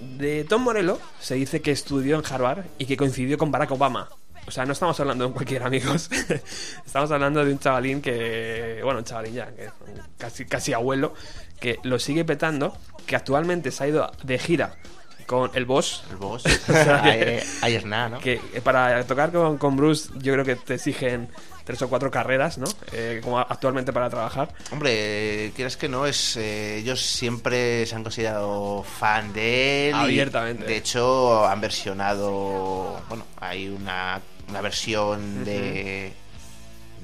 De 0.00 0.44
Tom 0.44 0.62
Morello 0.62 0.98
se 1.20 1.34
dice 1.36 1.62
que 1.62 1.70
estudió 1.70 2.18
en 2.18 2.24
Harvard 2.30 2.64
y 2.78 2.86
que 2.86 2.96
coincidió 2.96 3.38
con 3.38 3.50
Barack 3.50 3.70
Obama. 3.70 4.08
O 4.46 4.50
sea, 4.50 4.66
no 4.66 4.72
estamos 4.72 4.98
hablando 5.00 5.26
de 5.26 5.32
cualquier 5.32 5.62
amigos. 5.62 6.10
estamos 6.86 7.10
hablando 7.10 7.42
de 7.44 7.52
un 7.52 7.58
chavalín 7.58 8.02
que, 8.02 8.80
bueno, 8.82 8.98
un 8.98 9.04
chavalín 9.04 9.34
ya, 9.34 9.46
que 9.46 9.70
casi, 10.18 10.44
casi 10.44 10.72
abuelo, 10.74 11.14
que 11.60 11.78
lo 11.84 11.98
sigue 11.98 12.24
petando, 12.24 12.76
que 13.06 13.16
actualmente 13.16 13.70
se 13.70 13.84
ha 13.84 13.88
ido 13.88 14.12
de 14.22 14.38
gira 14.38 14.76
con 15.26 15.50
el 15.54 15.64
boss. 15.64 16.04
El 16.10 16.16
boss. 16.16 16.42
sea, 16.66 17.02
que- 17.02 17.08
ahí, 17.08 17.40
ahí 17.62 17.74
es 17.76 17.86
nada, 17.86 18.10
¿no? 18.10 18.18
Que 18.18 18.38
para 18.62 19.02
tocar 19.04 19.32
con, 19.32 19.56
con 19.56 19.76
Bruce, 19.76 20.10
yo 20.18 20.34
creo 20.34 20.44
que 20.44 20.56
te 20.56 20.74
exigen 20.74 21.28
tres 21.64 21.80
o 21.82 21.88
cuatro 21.88 22.10
carreras, 22.10 22.58
¿no? 22.58 22.66
Eh, 22.92 23.20
como 23.22 23.38
actualmente 23.38 23.92
para 23.92 24.10
trabajar. 24.10 24.54
Hombre, 24.70 25.52
quieres 25.56 25.76
que 25.76 25.88
no, 25.88 26.06
es 26.06 26.36
eh, 26.36 26.78
ellos 26.78 27.00
siempre 27.00 27.86
se 27.86 27.94
han 27.94 28.02
considerado 28.02 28.82
fan 28.84 29.32
de 29.32 29.88
él. 29.88 29.94
Abiertamente. 29.94 30.64
de 30.64 30.76
hecho, 30.76 31.46
han 31.46 31.60
versionado. 31.60 33.00
Bueno, 33.08 33.24
hay 33.40 33.68
una, 33.68 34.20
una 34.48 34.60
versión 34.60 35.44
de. 35.44 36.12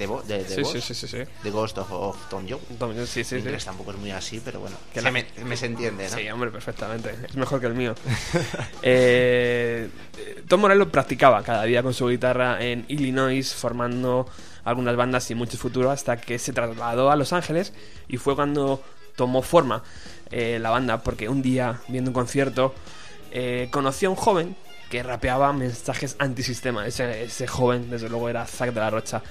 De, 0.00 0.06
de, 0.26 0.44
de 0.44 0.54
Sí, 0.54 0.62
Boss, 0.62 0.72
sí, 0.72 0.94
sí, 0.94 1.06
sí, 1.06 1.18
de 1.42 1.50
Ghost 1.50 1.76
of, 1.78 1.92
of 1.92 2.28
Tom 2.30 2.46
Jones. 2.48 2.64
Entonces, 2.70 3.08
Sí, 3.08 3.22
sí, 3.22 3.36
sí. 3.36 3.36
inglés 3.36 3.64
tampoco 3.66 3.90
es 3.90 3.98
muy 3.98 4.10
así, 4.10 4.40
pero 4.42 4.60
bueno. 4.60 4.76
Que 4.94 5.00
se 5.02 5.10
me, 5.10 5.26
me 5.44 5.56
se 5.56 5.66
entiende, 5.66 6.08
¿no? 6.08 6.16
Sí, 6.16 6.28
hombre, 6.30 6.50
perfectamente. 6.50 7.14
Es 7.28 7.36
mejor 7.36 7.60
que 7.60 7.66
el 7.66 7.74
mío. 7.74 7.94
Eh, 8.82 9.88
Tom 10.48 10.60
Morello 10.62 10.90
practicaba 10.90 11.42
cada 11.42 11.64
día 11.64 11.82
con 11.82 11.92
su 11.94 12.08
guitarra 12.08 12.64
en 12.64 12.84
Illinois, 12.88 13.52
formando 13.54 14.26
algunas 14.64 14.96
bandas 14.96 15.30
y 15.30 15.34
mucho 15.34 15.58
futuro, 15.58 15.90
hasta 15.90 16.16
que 16.18 16.38
se 16.38 16.52
trasladó 16.52 17.10
a 17.10 17.16
Los 17.16 17.32
Ángeles 17.32 17.72
y 18.08 18.16
fue 18.16 18.34
cuando 18.34 18.82
tomó 19.16 19.42
forma 19.42 19.82
eh, 20.30 20.58
la 20.60 20.70
banda, 20.70 21.02
porque 21.02 21.28
un 21.28 21.42
día, 21.42 21.80
viendo 21.88 22.10
un 22.10 22.14
concierto, 22.14 22.74
eh, 23.32 23.68
conoció 23.70 24.08
a 24.08 24.12
un 24.12 24.16
joven 24.16 24.56
que 24.90 25.02
rapeaba 25.02 25.52
mensajes 25.52 26.16
antisistema. 26.18 26.86
Ese, 26.86 27.22
ese 27.24 27.46
joven, 27.46 27.90
desde 27.90 28.08
luego, 28.08 28.28
era 28.28 28.46
Zack 28.46 28.72
de 28.72 28.80
la 28.80 28.90
Rocha. 28.90 29.22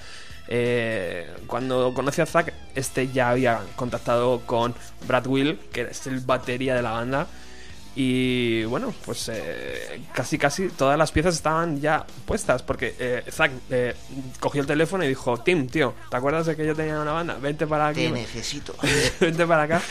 Eh, 0.51 1.27
cuando 1.45 1.93
conocí 1.93 2.21
a 2.21 2.25
Zack, 2.25 2.53
este 2.73 3.07
ya 3.09 3.29
había 3.29 3.61
contactado 3.75 4.41
con 4.47 4.73
Brad 5.07 5.27
Will, 5.27 5.59
que 5.71 5.81
es 5.81 6.07
el 6.07 6.21
batería 6.21 6.75
de 6.75 6.81
la 6.81 6.91
banda. 6.91 7.27
Y 7.95 8.63
bueno, 8.65 8.93
pues 9.05 9.29
eh, 9.29 10.01
casi 10.13 10.37
casi 10.37 10.69
todas 10.69 10.97
las 10.97 11.11
piezas 11.11 11.35
estaban 11.35 11.79
ya 11.79 12.05
puestas. 12.25 12.63
Porque 12.63 12.95
eh, 12.97 13.23
Zack 13.29 13.51
eh, 13.69 13.95
cogió 14.39 14.61
el 14.61 14.67
teléfono 14.67 15.03
y 15.03 15.07
dijo: 15.07 15.37
Tim, 15.39 15.67
tío, 15.67 15.93
¿te 16.09 16.17
acuerdas 16.17 16.45
de 16.45 16.55
que 16.55 16.65
yo 16.65 16.75
tenía 16.75 16.99
una 16.99 17.11
banda? 17.11 17.35
Vente 17.35 17.67
para 17.67 17.87
aquí. 17.87 18.05
Te 18.05 18.11
necesito. 18.11 18.73
Vente 19.19 19.45
para 19.45 19.63
acá, 19.63 19.81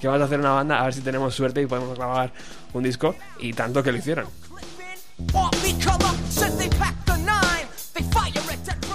que 0.00 0.06
vamos 0.06 0.22
a 0.22 0.24
hacer 0.26 0.40
una 0.40 0.52
banda, 0.52 0.80
a 0.80 0.84
ver 0.84 0.94
si 0.94 1.00
tenemos 1.00 1.34
suerte 1.34 1.60
y 1.60 1.66
podemos 1.66 1.96
grabar 1.96 2.32
un 2.72 2.82
disco. 2.82 3.16
Y 3.40 3.52
tanto 3.52 3.82
que 3.82 3.92
lo 3.92 3.98
hicieron. 3.98 4.26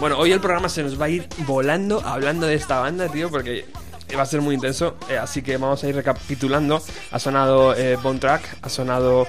Bueno, 0.02 0.18
hoy 0.18 0.32
el 0.32 0.40
programa 0.42 0.68
se 0.68 0.82
nos 0.82 1.00
va 1.00 1.06
a 1.06 1.10
ir 1.10 1.28
volando 1.46 2.02
hablando 2.04 2.48
de 2.48 2.56
esta 2.56 2.80
banda, 2.80 3.08
tío, 3.08 3.30
porque 3.30 3.68
va 4.18 4.24
a 4.24 4.26
ser 4.26 4.42
muy 4.42 4.56
intenso. 4.56 4.98
eh, 5.08 5.20
así 5.20 5.44
que 5.44 5.58
vamos 5.58 5.84
a 5.84 5.90
ir 5.90 5.96
recapitulando. 5.96 6.82
Ha 7.12 7.20
sonado 7.20 7.76
eh, 7.76 7.98
Bone 8.02 8.18
Track, 8.18 8.58
ha 8.64 8.70
sonado 8.70 9.28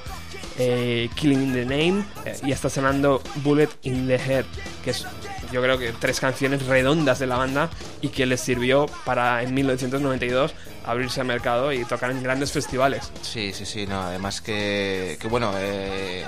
eh, 0.59 1.11
Killing 1.15 1.43
in 1.43 1.53
the 1.53 1.65
Name 1.67 2.07
eh, 2.25 2.39
y 2.45 2.53
está 2.53 2.71
sonando 2.71 3.21
Bullet 3.45 3.69
in 3.83 4.07
the 4.07 4.15
Head, 4.15 4.47
que 4.83 4.93
es 4.93 5.07
yo 5.53 5.61
creo 5.61 5.77
que 5.77 5.93
tres 5.93 6.19
canciones 6.21 6.65
redondas 6.65 7.19
de 7.19 7.27
la 7.27 7.37
banda 7.37 7.69
y 8.01 8.09
que 8.09 8.25
les 8.25 8.41
sirvió 8.41 8.87
para 9.05 9.43
en 9.43 9.53
1992 9.53 10.55
abrirse 10.87 11.21
al 11.21 11.27
mercado 11.27 11.71
y 11.75 11.85
tocar 11.85 12.13
en 12.13 12.23
grandes 12.23 12.51
festivales. 12.51 13.13
Sí, 13.21 13.53
sí, 13.53 13.67
sí, 13.67 13.87
no, 13.87 14.01
además 14.01 14.41
que, 14.41 15.19
que 15.21 15.29
bueno, 15.29 15.53
eh, 15.59 16.25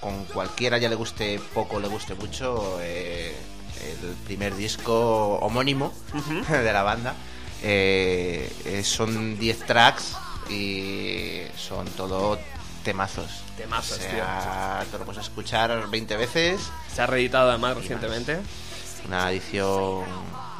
con 0.00 0.24
cualquiera 0.26 0.78
ya 0.78 0.88
le 0.88 0.94
guste 0.94 1.40
poco, 1.52 1.80
le 1.80 1.88
guste 1.88 2.14
mucho, 2.14 2.78
eh, 2.80 3.34
el 3.84 4.14
primer 4.24 4.54
disco 4.56 5.36
homónimo 5.40 5.92
de 6.48 6.72
la 6.72 6.82
banda. 6.82 7.14
Eh, 7.62 8.52
eh, 8.66 8.84
son 8.84 9.38
10 9.38 9.58
tracks 9.66 10.16
y 10.50 11.42
son 11.56 11.86
todo 11.90 12.38
temazos. 12.82 13.42
Temazos, 13.56 13.98
o 13.98 14.02
sea, 14.02 14.84
te 14.90 14.98
lo 14.98 15.04
puedes 15.04 15.22
escuchar 15.22 15.88
20 15.88 16.16
veces, 16.16 16.60
Se 16.92 17.02
ha 17.02 17.06
reeditado 17.06 17.48
además 17.50 17.76
recientemente. 17.76 18.40
una 19.06 19.30
edición 19.30 20.04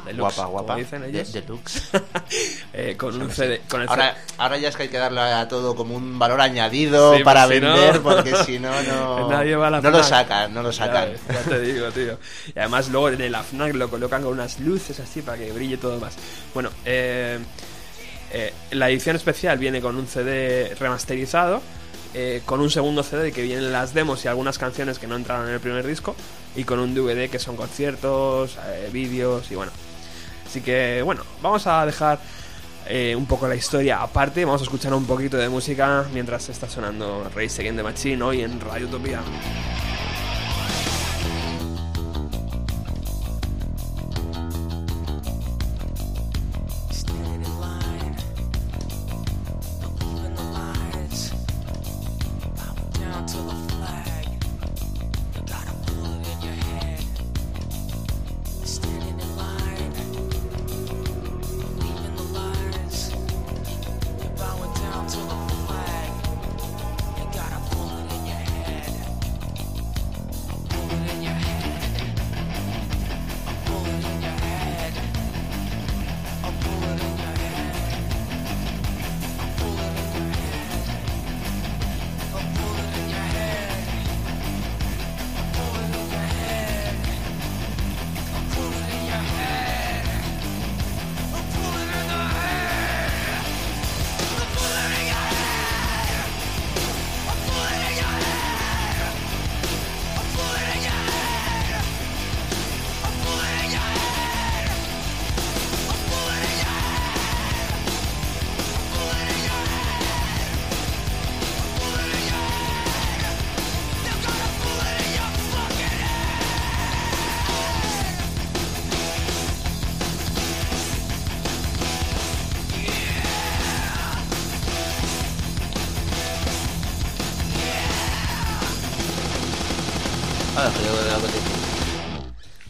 Deluxe, 0.05 0.35
guapa, 0.35 0.35
como 0.35 0.51
guapa, 0.51 0.75
de- 0.75 1.23
deluxe. 1.41 1.81
eh, 2.73 2.95
con 2.97 3.21
un 3.21 3.29
CD. 3.31 3.61
Con 3.69 3.81
el 3.81 3.89
Ahora, 3.89 4.15
ahora 4.37 4.57
ya 4.57 4.69
es 4.69 4.75
que 4.75 4.83
hay 4.83 4.89
que 4.89 4.97
darle 4.97 5.19
a 5.21 5.47
todo 5.47 5.75
como 5.75 5.95
un 5.95 6.17
valor 6.19 6.41
añadido 6.41 7.15
Sí, 7.17 7.23
para 7.23 7.45
pues 7.45 7.59
si 7.59 7.65
no- 7.65 7.73
vender, 7.73 8.01
porque 8.01 8.35
si 8.45 8.59
no, 8.59 8.83
no, 8.83 9.29
Nadie 9.29 9.55
va 9.55 9.67
a 9.67 9.71
la 9.71 9.81
no 9.81 9.91
lo 9.91 10.03
sacan, 10.03 10.53
no 10.53 10.61
lo 10.63 10.71
sacan. 10.71 11.09
Ya, 11.27 11.33
ya 11.33 11.41
te 11.43 11.59
digo, 11.61 11.91
tío. 11.91 12.17
Y 12.55 12.59
además 12.59 12.89
luego 12.89 13.09
en 13.09 13.21
el 13.21 13.35
FNAC 13.35 13.73
lo 13.75 13.89
colocan 13.89 14.23
con 14.23 14.33
unas 14.33 14.59
luces 14.59 14.99
así 14.99 15.21
para 15.21 15.37
que 15.37 15.51
brille 15.51 15.77
todo 15.77 15.99
más. 15.99 16.15
Bueno, 16.53 16.69
eh, 16.85 17.39
eh, 18.31 18.53
la 18.71 18.89
edición 18.89 19.15
especial 19.15 19.57
viene 19.57 19.81
con 19.81 19.95
un 19.95 20.07
CD 20.07 20.75
remasterizado, 20.79 21.61
eh, 22.13 22.41
con 22.45 22.59
un 22.61 22.69
segundo 22.69 23.03
CD 23.03 23.31
que 23.31 23.41
vienen 23.41 23.71
las 23.71 23.93
demos 23.93 24.23
y 24.25 24.27
algunas 24.27 24.57
canciones 24.57 24.99
que 24.99 25.07
no 25.07 25.15
entraron 25.15 25.47
en 25.47 25.53
el 25.53 25.59
primer 25.59 25.85
disco, 25.85 26.15
y 26.55 26.63
con 26.63 26.79
un 26.79 26.93
DVD 26.95 27.29
que 27.29 27.39
son 27.39 27.55
conciertos, 27.55 28.57
eh, 28.67 28.89
vídeos 28.91 29.51
y 29.51 29.55
bueno. 29.55 29.71
Así 30.55 30.63
que 30.63 31.01
bueno, 31.01 31.21
vamos 31.41 31.67
a 31.67 31.85
dejar 31.85 32.17
eh, 32.87 33.13
un 33.13 33.25
poco 33.25 33.45
la 33.45 33.57
historia 33.57 34.01
aparte, 34.01 34.45
vamos 34.45 34.61
a 34.61 34.63
escuchar 34.63 34.93
un 34.93 35.05
poquito 35.05 35.35
de 35.35 35.49
música 35.49 36.05
mientras 36.13 36.47
está 36.47 36.69
sonando 36.69 37.29
Race 37.35 37.61
Again 37.61 37.75
the 37.75 37.83
Machine 37.83 38.23
hoy 38.23 38.41
en 38.41 38.61
Radio 38.61 38.87
Utopía. 38.87 39.19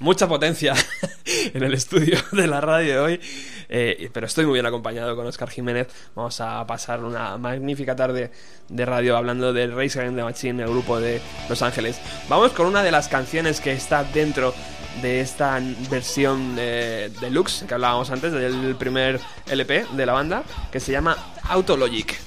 Mucha 0.05 0.27
potencia 0.27 0.75
en 1.55 1.63
el 1.63 1.74
estudio 1.74 2.19
de 2.31 2.45
la 2.45 2.62
radio 2.62 2.93
de 2.93 3.00
hoy. 3.00 3.19
eh, 3.67 4.07
pero 4.13 4.27
estoy 4.27 4.45
muy 4.45 4.53
bien 4.53 4.67
acompañado 4.67 5.15
con 5.15 5.25
Oscar 5.25 5.50
Jiménez. 5.50 5.88
Vamos 6.13 6.39
a 6.41 6.63
pasar 6.67 7.03
una 7.03 7.39
magnífica 7.39 7.95
tarde 7.95 8.29
de 8.69 8.85
radio 8.85 9.17
hablando 9.17 9.51
del 9.51 9.75
Race 9.75 9.97
Against 9.97 10.17
the 10.17 10.24
Machine, 10.24 10.62
el 10.62 10.69
grupo 10.69 11.00
de 11.00 11.19
Los 11.50 11.63
Ángeles. 11.63 12.00
Vamos 12.29 12.51
con 12.51 12.67
una 12.67 12.83
de 12.83 12.91
las 12.91 13.07
canciones 13.07 13.59
que 13.59 13.71
está 13.71 14.03
dentro 14.03 14.53
de 15.01 15.21
esta 15.21 15.59
versión 15.89 16.55
eh, 16.59 17.09
deluxe 17.19 17.65
que 17.67 17.74
hablábamos 17.74 18.12
antes, 18.12 18.31
del 18.31 18.75
primer 18.75 19.19
LP 19.47 19.88
de 19.91 20.05
la 20.05 20.13
banda, 20.13 20.43
que 20.71 20.79
se 20.79 20.91
llama 20.91 21.17
Autologic. 21.50 22.25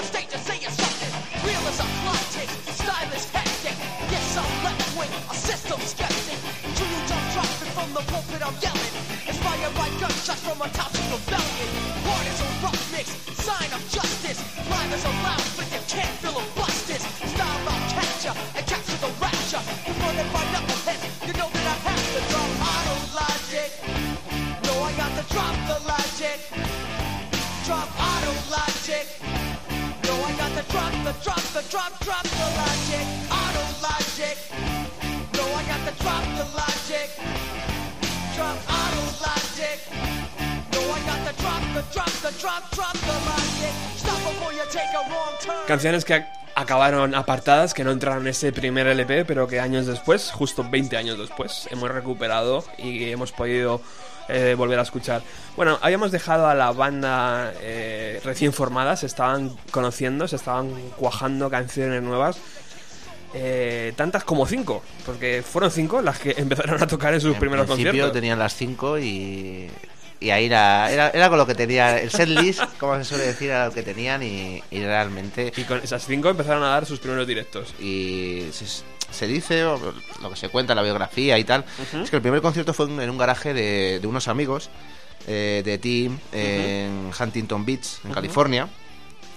The 0.00 0.06
stage 0.06 0.32
and 0.32 0.42
say 0.42 0.56
you're 0.60 0.72
something. 0.72 1.12
Real 1.44 1.60
as 1.68 1.78
a 1.80 1.88
logic, 2.08 2.48
style 2.72 3.12
is 3.12 3.28
hectic. 3.28 3.76
Yes, 4.08 4.36
I'm 4.40 4.48
left 4.64 4.96
wing, 4.96 5.12
a 5.28 5.34
system 5.34 5.80
skeptic. 5.80 6.40
True, 6.76 6.88
you 6.88 7.02
don't 7.04 7.28
drop 7.36 7.50
it 7.60 7.70
from 7.76 7.92
the 7.92 8.00
pulpit, 8.08 8.40
I'm 8.40 8.56
yelling. 8.64 8.94
Inspired 9.28 9.74
by 9.76 9.88
gunshots 10.00 10.40
from 10.40 10.56
a 10.64 10.68
toxic 10.72 11.04
rebellion. 11.12 11.68
Hard 12.08 12.26
as 12.32 12.40
a 12.40 12.48
rough 12.64 12.80
mix, 12.92 13.12
sign 13.44 13.70
of 13.76 13.82
justice. 13.92 14.40
Live 14.72 14.92
as 14.96 15.04
a 15.04 15.12
loud, 15.20 15.44
but 15.56 15.68
you 15.68 15.80
can't 15.84 16.16
feel 16.24 16.36
a 16.40 16.44
Canciones 45.66 46.04
que 46.04 46.14
ac- 46.14 46.28
acabaron 46.54 47.14
apartadas, 47.14 47.74
que 47.74 47.84
no 47.84 47.90
entraron 47.92 48.22
en 48.22 48.28
ese 48.28 48.52
primer 48.52 48.86
LP, 48.86 49.24
pero 49.24 49.46
que 49.48 49.60
años 49.60 49.86
después, 49.86 50.30
justo 50.32 50.64
20 50.68 50.96
años 50.96 51.18
después, 51.18 51.66
hemos 51.70 51.90
recuperado 51.90 52.64
y 52.78 53.10
hemos 53.10 53.32
podido 53.32 53.80
eh, 54.30 54.54
volver 54.54 54.78
a 54.78 54.82
escuchar. 54.82 55.22
Bueno, 55.56 55.78
habíamos 55.82 56.10
dejado 56.12 56.46
a 56.46 56.54
la 56.54 56.72
banda 56.72 57.52
eh, 57.60 58.20
recién 58.24 58.52
formada, 58.52 58.96
se 58.96 59.06
estaban 59.06 59.56
conociendo, 59.70 60.26
se 60.28 60.36
estaban 60.36 60.70
cuajando 60.96 61.50
canciones 61.50 62.02
nuevas. 62.02 62.38
eh, 63.32 63.92
tantas 63.96 64.24
como 64.24 64.46
cinco, 64.46 64.82
porque 65.06 65.42
fueron 65.48 65.70
cinco 65.70 66.02
las 66.02 66.18
que 66.18 66.30
empezaron 66.36 66.82
a 66.82 66.86
tocar 66.86 67.14
en 67.14 67.20
sus 67.20 67.34
En 67.34 67.40
primeros 67.40 67.66
principio 67.66 67.90
conciertos. 67.90 68.12
tenían 68.12 68.38
las 68.38 68.54
5 68.54 68.98
y, 68.98 69.70
y 70.18 70.30
ahí 70.30 70.46
era, 70.46 70.90
era, 70.90 71.10
era 71.10 71.28
con 71.28 71.38
lo 71.38 71.46
que 71.46 71.54
tenían. 71.54 71.98
El 71.98 72.10
setlist, 72.10 72.60
como 72.78 72.96
se 72.98 73.04
suele 73.04 73.26
decir, 73.26 73.50
era 73.50 73.66
lo 73.66 73.72
que 73.72 73.82
tenían 73.82 74.22
y, 74.22 74.62
y 74.70 74.82
realmente. 74.82 75.52
Y 75.56 75.62
con 75.64 75.78
esas 75.78 76.04
cinco 76.04 76.28
empezaron 76.28 76.62
a 76.64 76.70
dar 76.70 76.86
sus 76.86 76.98
primeros 76.98 77.26
directos. 77.26 77.72
Y 77.80 78.48
se, 79.10 79.26
dice, 79.26 79.64
o 79.64 79.78
lo 80.20 80.30
que 80.30 80.36
se 80.36 80.48
cuenta 80.48 80.72
en 80.72 80.76
la 80.76 80.82
biografía 80.82 81.38
y 81.38 81.44
tal, 81.44 81.64
es 82.02 82.10
que 82.10 82.16
el 82.16 82.22
primer 82.22 82.42
concierto 82.42 82.72
fue 82.74 82.86
en 82.86 83.10
un 83.10 83.18
garaje 83.18 83.54
de, 83.54 84.00
de 84.00 84.06
unos 84.06 84.28
amigos 84.28 84.70
eh, 85.26 85.62
de 85.64 85.78
Team 85.78 86.18
en 86.32 87.10
Huntington 87.18 87.64
Beach, 87.64 88.00
en 88.04 88.12
California. 88.12 88.68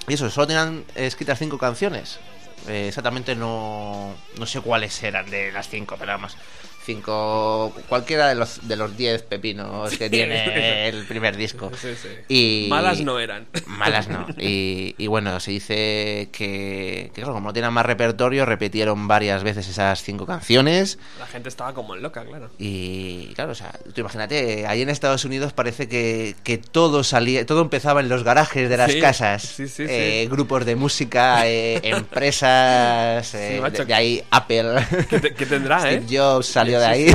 Y 0.07 0.13
eso, 0.13 0.29
solo 0.29 0.47
tenían 0.47 0.83
escritas 0.95 1.39
cinco 1.39 1.57
canciones. 1.57 2.19
Eh, 2.67 2.87
exactamente 2.87 3.35
no, 3.35 4.13
no 4.37 4.45
sé 4.45 4.61
cuáles 4.61 5.01
eran 5.03 5.29
de 5.29 5.51
las 5.51 5.69
cinco, 5.69 5.95
pero 5.99 6.13
vamos. 6.13 6.37
Cinco. 6.85 7.73
Cualquiera 7.87 8.27
de 8.27 8.35
los 8.35 8.67
de 8.67 8.75
los 8.75 8.95
diez 8.97 9.21
pepinos 9.23 9.97
que 9.97 10.09
tiene 10.09 10.87
el 10.89 11.05
primer 11.05 11.35
disco. 11.37 11.71
Sí, 11.79 11.89
sí. 12.01 12.09
Y, 12.27 12.67
Malas 12.69 13.01
no 13.01 13.19
eran. 13.19 13.47
Malas 13.65 14.07
no. 14.07 14.25
Y, 14.39 14.95
y 14.97 15.07
bueno, 15.07 15.39
se 15.39 15.51
dice 15.51 16.29
que, 16.31 17.09
que, 17.13 17.21
claro, 17.21 17.33
como 17.33 17.47
no 17.49 17.53
tenían 17.53 17.73
más 17.73 17.85
repertorio, 17.85 18.45
repitieron 18.45 19.07
varias 19.07 19.43
veces 19.43 19.67
esas 19.67 20.03
cinco 20.03 20.25
canciones. 20.25 20.97
La 21.19 21.27
gente 21.27 21.49
estaba 21.49 21.73
como 21.73 21.95
loca, 21.95 22.25
claro. 22.25 22.49
Y 22.59 23.27
claro, 23.35 23.51
o 23.51 23.55
sea, 23.55 23.71
tú 23.93 24.01
imagínate, 24.01 24.67
ahí 24.67 24.81
en 24.81 24.89
Estados 24.89 25.23
Unidos 25.25 25.53
parece 25.53 25.87
que, 25.87 26.35
que 26.43 26.57
todo 26.57 27.03
salía, 27.03 27.45
todo 27.45 27.61
empezaba 27.61 28.01
en 28.01 28.09
los 28.09 28.23
garajes 28.23 28.69
de 28.69 28.77
las 28.77 28.93
casas. 28.95 29.41
sí, 29.43 29.67
sí, 29.67 29.85
Eh, 29.87 30.21
sí. 30.23 30.29
Grupos 30.29 30.65
de 30.65 30.75
música, 30.75 31.47
eh, 31.47 31.79
empresas, 31.83 33.33
eh, 33.35 33.59
macho. 33.61 33.79
de, 33.83 33.85
de 33.85 33.93
ahí 33.93 34.23
Apple. 34.31 34.75
¿Qué, 35.09 35.19
te- 35.19 35.33
qué 35.33 35.45
tendrá, 35.45 35.79
Steve 35.79 36.03
eh? 36.09 36.17
Jobs 36.17 36.47
salió 36.47 36.72
de 36.79 36.85
ahí, 36.85 37.07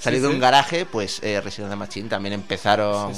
salió 0.00 0.20
de 0.20 0.28
un 0.34 0.40
garaje, 0.40 0.86
pues 0.86 1.20
eh, 1.22 1.40
Resident 1.40 1.74
Machine 1.74 2.08
también 2.08 2.34
empezaron 2.34 3.12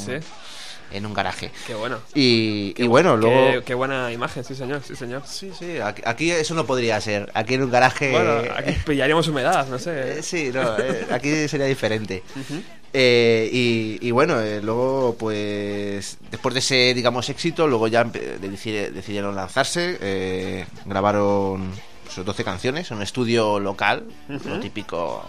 en 0.93 1.07
un 1.07 1.15
garaje. 1.15 1.51
Qué 1.67 1.75
bueno. 1.75 1.99
Y, 2.15 2.75
y 2.77 2.87
bueno, 2.87 3.17
luego... 3.17 3.53
Qué, 3.53 3.63
qué 3.65 3.75
buena 3.75 4.13
imagen, 4.13 4.45
sí 4.45 4.55
señor, 4.55 4.83
sí 4.87 4.95
señor. 4.95 5.23
Sí, 5.27 5.51
sí, 5.59 5.79
aquí, 5.79 6.03
aquí 6.05 6.31
eso 6.31 6.55
no 6.55 6.67
podría 6.67 7.01
ser. 7.01 7.31
Aquí 7.35 7.55
en 7.55 7.63
un 7.63 7.71
garaje. 7.71 8.11
Bueno, 8.11 8.43
aquí 8.55 8.73
pillaríamos 8.87 9.27
humedad, 9.29 9.67
no 9.69 9.79
sé. 9.79 10.19
Eh, 10.19 10.23
sí, 10.23 10.51
no, 10.53 10.79
eh, 10.79 11.07
aquí 11.11 11.49
sería 11.49 11.67
diferente. 11.67 12.23
Eh, 12.95 13.49
y, 13.51 14.07
y 14.07 14.11
bueno, 14.11 14.37
luego, 14.63 15.17
pues, 15.19 16.19
después 16.31 16.53
de 16.53 16.59
ese, 16.59 16.93
digamos, 16.93 17.27
éxito, 17.31 17.67
luego 17.67 17.89
ya 17.89 18.05
decidieron 18.05 19.35
lanzarse, 19.35 19.97
eh, 20.03 20.67
grabaron 20.85 21.71
pues, 22.05 22.23
12 22.23 22.45
canciones 22.45 22.91
en 22.91 22.99
un 22.99 23.03
estudio 23.03 23.59
local, 23.61 24.05
lo 24.29 24.61
típico, 24.61 25.25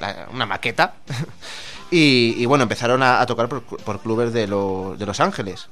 la- 0.00 0.28
una 0.32 0.46
maqueta. 0.46 0.94
y, 1.90 2.34
y 2.38 2.46
bueno, 2.46 2.62
empezaron 2.62 3.02
a, 3.02 3.20
a 3.20 3.26
tocar 3.26 3.48
por, 3.48 3.62
por 3.62 4.00
clubes 4.00 4.32
de, 4.32 4.46
lo- 4.46 4.94
de 4.98 5.06
Los 5.06 5.20
Ángeles. 5.20 5.68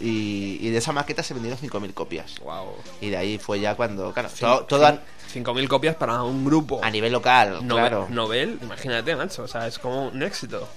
Y, 0.00 0.58
y 0.60 0.70
de 0.70 0.78
esa 0.78 0.92
maqueta 0.92 1.22
se 1.22 1.34
vendieron 1.34 1.58
5.000 1.58 1.94
copias. 1.94 2.34
Wow. 2.42 2.76
Y 3.00 3.10
de 3.10 3.16
ahí 3.16 3.38
fue 3.38 3.60
ya 3.60 3.74
cuando, 3.74 4.12
claro, 4.12 4.28
todo, 4.38 4.64
todo 4.64 4.86
a, 4.86 4.92
5.000 5.34 5.68
copias 5.68 5.96
para 5.96 6.22
un 6.22 6.44
grupo. 6.44 6.80
a 6.82 6.90
nivel 6.90 7.12
local, 7.12 7.60
claro. 7.68 8.06
Novel, 8.10 8.58
imagínate, 8.62 9.16
macho. 9.16 9.42
O 9.44 9.48
sea, 9.48 9.66
es 9.66 9.78
como 9.78 10.08
un 10.08 10.22
éxito. 10.22 10.68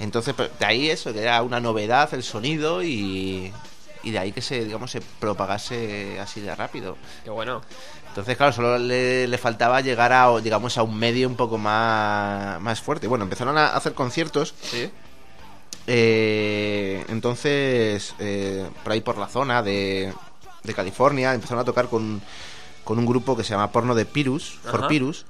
Entonces, 0.00 0.34
pues, 0.34 0.50
de 0.58 0.66
ahí 0.66 0.90
eso, 0.90 1.12
que 1.12 1.20
era 1.22 1.42
una 1.42 1.60
novedad 1.60 2.12
el 2.14 2.22
sonido 2.24 2.82
y, 2.82 3.52
y 4.02 4.10
de 4.10 4.18
ahí 4.18 4.32
que 4.32 4.40
se, 4.42 4.64
digamos, 4.64 4.90
se 4.90 5.00
propagase 5.00 6.18
así 6.18 6.40
de 6.40 6.52
rápido. 6.56 6.96
Qué 7.22 7.30
bueno. 7.30 7.62
Entonces, 8.12 8.36
claro, 8.36 8.52
solo 8.52 8.76
le, 8.78 9.26
le 9.26 9.38
faltaba 9.38 9.80
llegar 9.80 10.12
a, 10.12 10.38
digamos, 10.40 10.76
a 10.76 10.82
un 10.82 10.98
medio 10.98 11.26
un 11.26 11.34
poco 11.34 11.56
más, 11.56 12.60
más 12.60 12.78
fuerte. 12.82 13.06
Bueno, 13.08 13.24
empezaron 13.24 13.56
a 13.56 13.68
hacer 13.74 13.94
conciertos. 13.94 14.54
Sí. 14.60 14.90
eh, 15.86 17.04
entonces, 17.08 18.14
eh, 18.18 18.68
por 18.84 18.92
ahí 18.92 19.00
por 19.00 19.16
la 19.16 19.28
zona 19.28 19.62
de, 19.62 20.12
de 20.62 20.74
California, 20.74 21.32
empezaron 21.32 21.62
a 21.62 21.64
tocar 21.64 21.88
con, 21.88 22.20
con 22.84 22.98
un 22.98 23.06
grupo 23.06 23.34
que 23.34 23.44
se 23.44 23.50
llama 23.54 23.72
Porno 23.72 23.94
de 23.94 24.04
Pirus, 24.04 24.58
For 24.62 24.80
Ajá. 24.80 24.88
Pirus. 24.88 25.24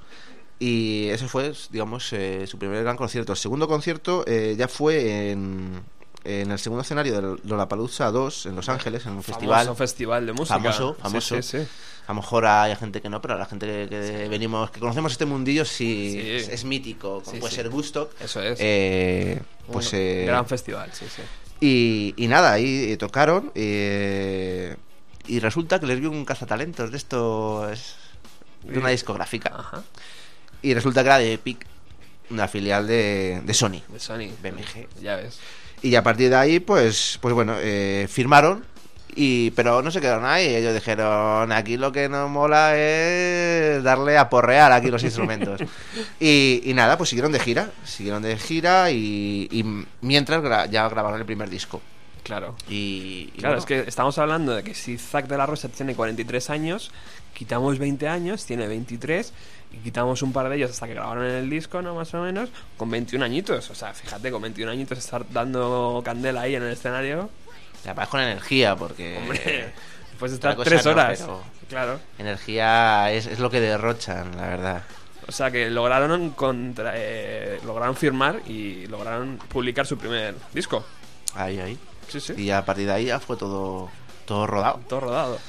Y 0.59 1.07
ese 1.09 1.27
fue, 1.29 1.53
digamos, 1.71 2.11
eh, 2.13 2.45
su 2.47 2.57
primer 2.57 2.83
gran 2.83 2.97
concierto. 2.97 3.31
El 3.31 3.37
segundo 3.37 3.67
concierto 3.67 4.25
eh, 4.27 4.55
ya 4.57 4.67
fue 4.67 5.31
en, 5.31 5.81
en 6.23 6.51
el 6.51 6.59
segundo 6.59 6.81
escenario 6.81 7.13
del 7.13 7.39
Lollapalooza 7.43 8.11
2 8.11 8.45
en 8.47 8.55
Los 8.55 8.69
Ángeles, 8.69 9.05
en 9.05 9.13
un 9.13 9.23
festival. 9.23 9.59
Famoso 9.65 9.75
festival 9.75 10.25
de 10.25 10.33
música. 10.33 10.55
Famoso, 10.55 10.95
famoso. 10.95 11.41
Sí, 11.41 11.59
sí. 11.59 11.67
A 12.05 12.11
lo 12.11 12.15
mejor 12.15 12.45
hay 12.45 12.75
gente 12.75 13.01
que 13.01 13.09
no, 13.09 13.21
pero 13.21 13.37
la 13.37 13.45
gente 13.45 13.65
que, 13.65 13.87
que 13.89 14.27
venimos, 14.27 14.71
que 14.71 14.79
conocemos 14.79 15.13
este 15.13 15.25
mundillo, 15.25 15.63
sí. 15.63 16.19
Es, 16.21 16.49
es 16.49 16.65
mítico, 16.65 17.21
como 17.23 17.39
puede 17.39 17.53
ser 17.53 17.69
Gusto. 17.69 18.09
Eso 18.19 18.41
es. 18.41 18.57
Eh, 18.61 19.41
pues 19.71 19.93
Un 19.93 19.99
eh, 19.99 20.23
gran 20.27 20.45
festival, 20.45 20.89
sí, 20.93 21.05
sí. 21.13 21.21
y, 21.61 22.13
y 22.17 22.27
nada, 22.27 22.51
ahí 22.51 22.91
eh, 22.91 22.97
tocaron 22.97 23.51
eh, 23.55 24.75
y 25.27 25.39
resulta 25.39 25.79
que 25.79 25.85
les 25.85 25.99
dio 26.01 26.11
un 26.11 26.25
cazatalentos 26.25 26.91
de 26.91 26.97
esto 26.97 27.69
es 27.69 27.95
de 28.63 28.77
una 28.79 28.89
discográfica 28.89 29.53
Ajá. 29.57 29.83
y 30.61 30.73
resulta 30.73 31.01
que 31.01 31.07
era 31.07 31.17
de 31.19 31.33
Epic, 31.33 31.65
una 32.29 32.49
filial 32.49 32.85
de, 32.87 33.41
de 33.45 33.53
Sony. 33.53 33.81
De 33.87 33.99
Sony. 33.99 34.27
BMG. 34.41 34.87
Ya 35.01 35.15
ves. 35.15 35.39
Y 35.83 35.95
a 35.95 36.01
partir 36.03 36.29
de 36.31 36.35
ahí, 36.37 36.59
pues, 36.59 37.19
pues 37.21 37.33
bueno, 37.35 37.55
eh, 37.59 38.07
firmaron. 38.09 38.65
Y, 39.15 39.51
pero 39.51 39.83
no 39.83 39.91
se 39.91 40.01
quedaron 40.01 40.25
ahí, 40.25 40.47
ellos 40.55 40.73
dijeron, 40.73 41.51
aquí 41.51 41.77
lo 41.77 41.91
que 41.91 42.09
nos 42.09 42.31
mola 42.31 42.75
es 42.75 43.83
darle 43.83 44.17
a 44.17 44.27
porrear 44.27 44.71
aquí 44.71 44.89
los 44.89 45.03
instrumentos. 45.03 45.61
y, 46.19 46.61
y 46.65 46.73
nada, 46.73 46.97
pues 46.97 47.09
siguieron 47.11 47.31
de 47.31 47.39
gira, 47.39 47.69
siguieron 47.85 48.23
de 48.23 48.35
gira 48.39 48.89
y, 48.89 49.47
y 49.51 49.63
mientras 50.01 50.41
gra- 50.41 50.67
ya 50.67 50.89
grabaron 50.89 51.19
el 51.19 51.27
primer 51.27 51.47
disco. 51.51 51.79
Claro. 52.23 52.55
Y, 52.67 53.29
y 53.35 53.37
Claro, 53.37 53.49
bueno, 53.55 53.59
es 53.59 53.65
que 53.65 53.87
estamos 53.87 54.17
hablando 54.17 54.55
de 54.55 54.63
que 54.63 54.73
si 54.73 54.97
Zack 54.97 55.27
de 55.27 55.37
la 55.37 55.45
Rosa 55.45 55.69
tiene 55.69 55.93
43 55.93 56.49
años, 56.49 56.89
quitamos 57.35 57.77
20 57.77 58.07
años, 58.07 58.45
tiene 58.47 58.65
23, 58.67 59.31
y 59.73 59.77
quitamos 59.77 60.21
un 60.21 60.31
par 60.31 60.49
de 60.49 60.55
ellos 60.55 60.71
hasta 60.71 60.87
que 60.87 60.93
grabaron 60.93 61.25
en 61.25 61.35
el 61.35 61.49
disco, 61.49 61.81
¿no? 61.81 61.95
Más 61.95 62.13
o 62.13 62.21
menos, 62.21 62.49
con 62.77 62.89
21 62.89 63.25
añitos. 63.25 63.69
O 63.69 63.75
sea, 63.75 63.93
fíjate, 63.93 64.31
con 64.31 64.41
21 64.41 64.71
añitos 64.71 64.97
estar 64.97 65.25
dando 65.31 66.01
candela 66.05 66.41
ahí 66.41 66.55
en 66.55 66.63
el 66.63 66.71
escenario. 66.73 67.29
y 67.83 67.87
además 67.87 68.07
con 68.07 68.21
energía, 68.21 68.75
porque 68.75 69.17
Hombre, 69.17 69.73
otra 70.15 70.27
estar 70.27 70.55
cosa 70.55 70.69
3 70.69 70.85
no, 70.85 70.91
horas. 70.91 71.25
Claro. 71.67 71.99
energía 72.19 73.11
es, 73.11 73.25
es 73.25 73.39
lo 73.39 73.49
que 73.49 73.59
derrochan, 73.59 74.37
la 74.37 74.47
verdad. 74.47 74.83
O 75.27 75.31
sea, 75.31 75.51
que 75.51 75.69
lograron, 75.69 76.31
contra, 76.31 76.93
eh, 76.95 77.59
lograron 77.65 77.95
firmar 77.95 78.41
y 78.47 78.87
lograron 78.87 79.37
publicar 79.37 79.85
su 79.85 79.97
primer 79.97 80.35
disco. 80.53 80.83
Ahí, 81.35 81.59
ahí. 81.59 81.77
Sí, 82.09 82.19
sí. 82.19 82.33
Y 82.37 82.51
a 82.51 82.63
partir 82.65 82.87
de 82.87 82.93
ahí 82.93 83.05
ya 83.05 83.19
fue 83.19 83.37
todo, 83.37 83.89
todo 84.25 84.45
rodado. 84.45 84.81
todo 84.87 84.99
rodado. 84.99 85.39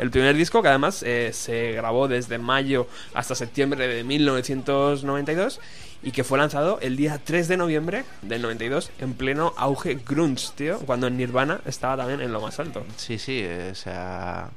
El 0.00 0.10
primer 0.10 0.34
disco 0.34 0.62
que 0.62 0.68
además 0.68 1.02
eh, 1.02 1.30
se 1.34 1.72
grabó 1.72 2.08
desde 2.08 2.38
mayo 2.38 2.86
hasta 3.14 3.34
septiembre 3.34 3.86
de 3.86 4.02
1992 4.02 5.60
y 6.02 6.12
que 6.12 6.24
fue 6.24 6.38
lanzado 6.38 6.78
el 6.80 6.96
día 6.96 7.20
3 7.22 7.48
de 7.48 7.56
noviembre 7.58 8.04
del 8.22 8.40
92 8.42 8.90
en 9.00 9.12
pleno 9.14 9.52
auge 9.58 9.98
grunge, 10.06 10.48
tío, 10.56 10.78
cuando 10.80 11.10
Nirvana 11.10 11.60
estaba 11.66 11.96
también 11.98 12.20
en 12.22 12.32
lo 12.32 12.40
más 12.40 12.58
alto. 12.58 12.84
Sí, 12.96 13.18
sí, 13.18 13.40
eh, 13.42 13.68
o 13.72 13.74
sea, 13.74 14.48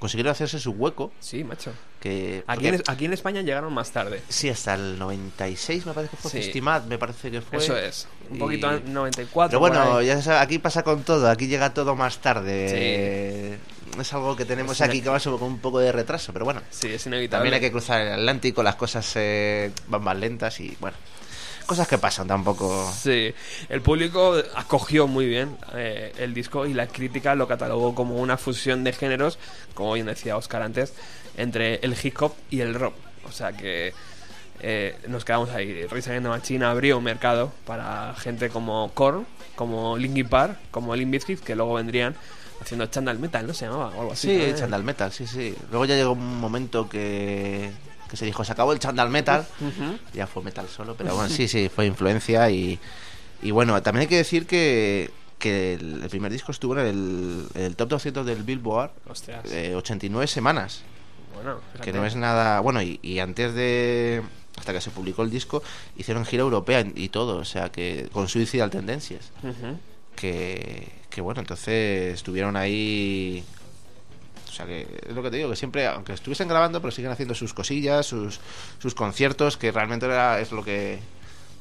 consiguieron 0.00 0.32
hacerse 0.32 0.58
su 0.58 0.72
hueco. 0.72 1.12
Sí, 1.20 1.44
macho. 1.44 1.72
Que, 2.00 2.42
Aquí 2.46 2.66
en, 2.66 2.76
porque- 2.78 2.90
aquí 2.90 3.04
en 3.04 3.12
España 3.12 3.42
llegaron 3.42 3.72
más 3.74 3.90
tarde. 3.92 4.22
Sí, 4.28 4.48
hasta 4.48 4.74
el 4.74 4.98
96 4.98 5.84
me 5.86 5.92
parece 5.92 6.16
que 6.16 6.16
fue 6.16 6.30
Sí. 6.42 6.60
Me 6.88 6.98
parece 6.98 7.30
que 7.30 7.40
fue. 7.42 7.58
Eso 7.58 7.76
es. 7.76 8.08
Un 8.30 8.36
Y- 8.36 8.38
poquito 8.40 8.72
en 8.72 8.92
94. 8.92 9.50
Pero 9.50 9.60
bueno, 9.60 10.00
ya 10.02 10.16
se 10.16 10.22
sabe, 10.22 10.38
aquí 10.38 10.58
pasa 10.58 10.82
con 10.82 11.02
todo, 11.04 11.28
aquí 11.28 11.46
llega 11.46 11.74
todo 11.74 11.94
más 11.94 12.18
tarde. 12.18 13.58
Es 13.98 14.12
algo 14.12 14.36
que 14.36 14.44
tenemos 14.44 14.72
Es 14.72 14.80
aquí 14.82 15.00
que 15.00 15.08
va 15.08 15.18
con 15.18 15.42
un 15.42 15.58
poco 15.58 15.80
de 15.80 15.92
retraso, 15.92 16.32
pero 16.32 16.44
bueno. 16.44 16.62
Sí, 16.70 16.88
es 16.88 17.06
inevitable. 17.06 17.38
También 17.38 17.54
hay 17.54 17.60
que 17.60 17.70
cruzar 17.70 18.00
el 18.00 18.12
Atlántico, 18.12 18.62
las 18.62 18.76
cosas 18.76 19.10
eh, 19.16 19.72
van 19.88 20.02
más 20.02 20.16
lentas 20.16 20.60
y 20.60 20.76
bueno, 20.80 20.96
cosas 21.66 21.86
que 21.86 21.98
pasan 21.98 22.26
tampoco. 22.26 22.90
Sí, 22.92 23.32
el 23.68 23.80
público 23.80 24.34
acogió 24.54 25.06
muy 25.06 25.26
bien 25.26 25.56
eh, 25.74 26.12
el 26.18 26.34
disco 26.34 26.66
y 26.66 26.74
la 26.74 26.86
crítica 26.88 27.34
lo 27.34 27.46
catalogó 27.46 27.94
como 27.94 28.16
una 28.16 28.36
fusión 28.36 28.84
de 28.84 28.92
géneros, 28.92 29.38
como 29.74 29.92
bien 29.94 30.06
decía 30.06 30.36
Oscar 30.36 30.62
antes, 30.62 30.92
entre 31.36 31.76
el 31.76 31.96
hip 32.02 32.20
hop 32.20 32.34
y 32.50 32.60
el 32.60 32.74
rock. 32.74 32.94
O 33.24 33.32
sea 33.32 33.52
que 33.52 33.92
eh, 34.62 34.96
nos 35.08 35.24
quedamos 35.24 35.50
ahí. 35.50 35.86
Risa 35.86 36.10
Against 36.10 36.24
the 36.24 36.28
Machine 36.28 36.64
abrió 36.64 36.98
un 36.98 37.04
mercado 37.04 37.52
para 37.66 38.14
gente 38.16 38.50
como 38.50 38.90
Korn, 38.92 39.26
como 39.54 39.96
Linkin 39.96 40.28
Park, 40.28 40.58
como 40.70 40.94
Limp 40.96 41.12
Bizkit, 41.12 41.40
que 41.40 41.54
luego 41.54 41.74
vendrían 41.74 42.16
haciendo 42.60 42.86
Chandal 42.86 43.18
Metal, 43.18 43.46
¿no 43.46 43.54
se 43.54 43.66
llamaba? 43.66 43.88
O 43.88 44.00
algo 44.00 44.12
así. 44.12 44.28
Sí. 44.28 44.54
Chandal 44.58 44.84
Metal, 44.84 45.12
sí, 45.12 45.26
sí. 45.26 45.54
Luego 45.70 45.84
ya 45.84 45.96
llegó 45.96 46.12
un 46.12 46.40
momento 46.40 46.88
que, 46.88 47.70
que 48.08 48.16
se 48.16 48.24
dijo, 48.24 48.44
se 48.44 48.52
acabó 48.52 48.72
el 48.72 48.78
Chandal 48.78 49.08
Metal. 49.08 49.46
Ya 50.12 50.26
fue 50.26 50.42
metal 50.42 50.68
solo, 50.68 50.94
pero 50.96 51.14
bueno, 51.14 51.28
sí, 51.28 51.48
sí, 51.48 51.68
fue 51.68 51.86
influencia 51.86 52.50
y, 52.50 52.78
y 53.42 53.50
bueno, 53.50 53.80
también 53.82 54.02
hay 54.02 54.08
que 54.08 54.16
decir 54.16 54.46
que, 54.46 55.10
que 55.38 55.74
el, 55.74 56.06
primer 56.10 56.32
disco 56.32 56.52
estuvo 56.52 56.76
en 56.78 56.86
el, 56.86 57.46
en 57.54 57.62
el 57.62 57.76
top 57.76 57.88
200 57.90 58.26
del 58.26 58.42
Billboard 58.42 58.90
eh, 59.50 59.74
89 59.74 60.26
semanas, 60.26 60.82
bueno, 61.34 61.60
que 61.82 61.92
no 61.92 62.04
es 62.04 62.16
nada, 62.16 62.60
bueno, 62.60 62.82
y, 62.82 62.98
y 63.02 63.20
antes 63.20 63.54
de, 63.54 64.22
hasta 64.58 64.72
que 64.72 64.80
se 64.80 64.90
publicó 64.90 65.22
el 65.22 65.30
disco, 65.30 65.62
hicieron 65.96 66.26
gira 66.26 66.42
europea 66.42 66.84
y 66.94 67.08
todo, 67.08 67.38
o 67.38 67.44
sea, 67.44 67.70
que 67.70 68.08
con 68.12 68.28
Suicidal 68.28 68.70
Tendencias, 68.70 69.30
Ujú. 69.42 69.78
que, 70.16 70.99
que 71.10 71.20
bueno, 71.20 71.40
entonces 71.40 72.14
estuvieron 72.14 72.56
ahí... 72.56 73.44
O 74.48 74.52
sea 74.52 74.66
que 74.66 74.86
es 75.08 75.14
lo 75.14 75.22
que 75.22 75.30
te 75.30 75.36
digo, 75.36 75.50
que 75.50 75.56
siempre, 75.56 75.86
aunque 75.86 76.12
estuviesen 76.12 76.48
grabando, 76.48 76.80
pero 76.80 76.90
siguen 76.90 77.12
haciendo 77.12 77.34
sus 77.34 77.54
cosillas, 77.54 78.06
sus, 78.06 78.40
sus 78.80 78.94
conciertos, 78.94 79.56
que 79.56 79.70
realmente 79.72 80.06
era, 80.06 80.40
es 80.40 80.52
lo 80.52 80.64
que... 80.64 80.98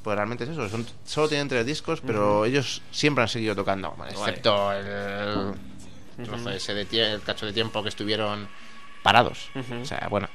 Pues 0.03 0.15
realmente 0.15 0.45
es 0.45 0.51
eso, 0.51 0.67
son- 0.69 0.87
solo 1.05 1.27
tienen 1.27 1.49
tres 1.49 1.65
discos, 1.65 2.01
pero 2.01 2.45
ellos 2.45 2.81
siempre 2.89 3.21
han 3.21 3.27
seguido 3.27 3.53
tocando, 3.53 3.93
excepto 4.09 4.71
el, 4.71 5.53
trozo 6.23 6.49
ese 6.51 6.73
de 6.73 7.13
el 7.13 7.21
cacho 7.21 7.45
de 7.45 7.51
tiempo 7.53 7.83
que 7.83 7.89
estuvieron 7.89 8.47
parados. 9.03 9.51
O 9.81 9.85
sea, 9.85 10.07
bueno, 10.09 10.29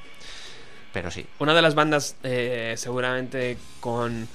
pero 0.93 1.09
sí. 1.09 1.25
Una 1.39 1.53
de 1.55 1.61
las 1.63 1.73
bandas, 1.75 2.15
eh, 2.23 2.75
seguramente 2.77 3.57
con. 3.79 4.27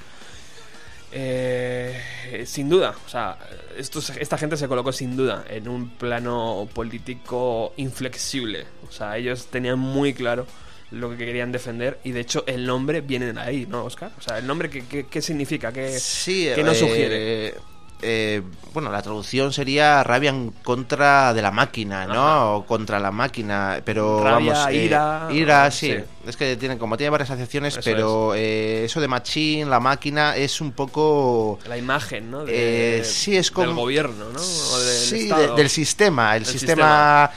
Eh, 1.12 2.44
sin 2.46 2.68
duda, 2.68 2.94
o 3.04 3.08
sea, 3.08 3.36
estos- 3.76 4.10
esta 4.10 4.38
gente 4.38 4.56
se 4.56 4.68
colocó 4.68 4.92
sin 4.92 5.16
duda 5.16 5.44
en 5.48 5.68
un 5.68 5.90
plano 5.90 6.68
político 6.72 7.72
inflexible. 7.76 8.66
O 8.88 8.92
sea, 8.92 9.16
ellos 9.16 9.46
tenían 9.46 9.78
muy 9.78 10.14
claro 10.14 10.46
lo 10.90 11.10
que 11.10 11.16
querían 11.18 11.52
defender 11.52 11.98
y 12.02 12.10
de 12.12 12.20
hecho 12.20 12.42
el 12.48 12.66
nombre 12.66 13.00
viene 13.00 13.32
de 13.32 13.40
ahí, 13.40 13.66
¿no, 13.68 13.84
Oscar? 13.84 14.10
O 14.18 14.20
sea, 14.20 14.38
el 14.38 14.46
nombre, 14.46 14.68
¿qué, 14.70 14.84
qué, 14.86 15.06
qué 15.06 15.22
significa? 15.22 15.72
¿Qué, 15.72 15.98
Sí, 15.98 16.48
qué 16.54 16.62
nos 16.64 16.76
eh, 16.76 16.80
sugiere? 16.80 17.54
Eh, 18.02 18.42
bueno, 18.72 18.90
la 18.90 19.02
traducción 19.02 19.52
sería 19.52 20.02
rabia 20.04 20.30
en 20.30 20.50
contra 20.50 21.34
de 21.34 21.42
la 21.42 21.50
máquina, 21.50 22.06
¿no? 22.06 22.12
Ajá. 22.12 22.44
O 22.46 22.66
contra 22.66 22.98
la 23.00 23.10
máquina, 23.10 23.80
pero 23.84 24.22
Rabia, 24.22 24.52
vamos, 24.52 24.66
eh, 24.72 24.84
ira, 24.84 25.28
ira, 25.30 25.70
sí. 25.70 25.94
sí. 25.96 26.04
Es 26.26 26.36
que 26.36 26.56
tiene 26.56 26.78
como 26.78 26.96
tiene 26.96 27.10
varias 27.10 27.30
Eso 27.30 27.80
pero 27.84 28.34
eh, 28.34 28.84
eso 28.84 29.00
de 29.00 29.08
machine, 29.08 29.66
la 29.66 29.80
máquina 29.80 30.36
es 30.36 30.60
un 30.60 30.72
poco 30.72 31.58
La 31.68 31.76
imagen, 31.76 32.30
¿no? 32.30 32.44
De- 32.44 32.98
eh, 33.00 33.04
sí, 33.04 33.36
es 33.36 33.50
como 33.50 33.66
Del 33.68 33.76
gobierno, 33.76 34.26
¿no? 34.32 34.40
O 34.40 34.78
del 34.78 34.96
sí, 34.96 35.28
de- 35.28 35.48
del 35.56 35.68
sistema, 35.70 36.36
el 36.36 36.46
sistema, 36.46 37.30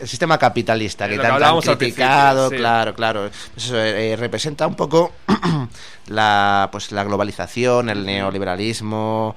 el 0.00 0.06
sistema 0.08 0.38
capitalista 0.38 1.08
que 1.08 1.16
que 1.16 1.20
tanto 1.22 1.44
han 1.44 1.76
criticado, 1.76 2.50
sí. 2.50 2.56
claro, 2.56 2.94
claro. 2.94 3.30
Pues 3.54 3.66
eso, 3.66 3.76
eh, 3.78 4.14
representa 4.16 4.66
un 4.66 4.76
poco 4.76 5.12
la 6.06 6.68
pues 6.70 6.92
la 6.92 7.02
globalización, 7.04 7.88
el 7.88 8.04
neoliberalismo, 8.06 9.34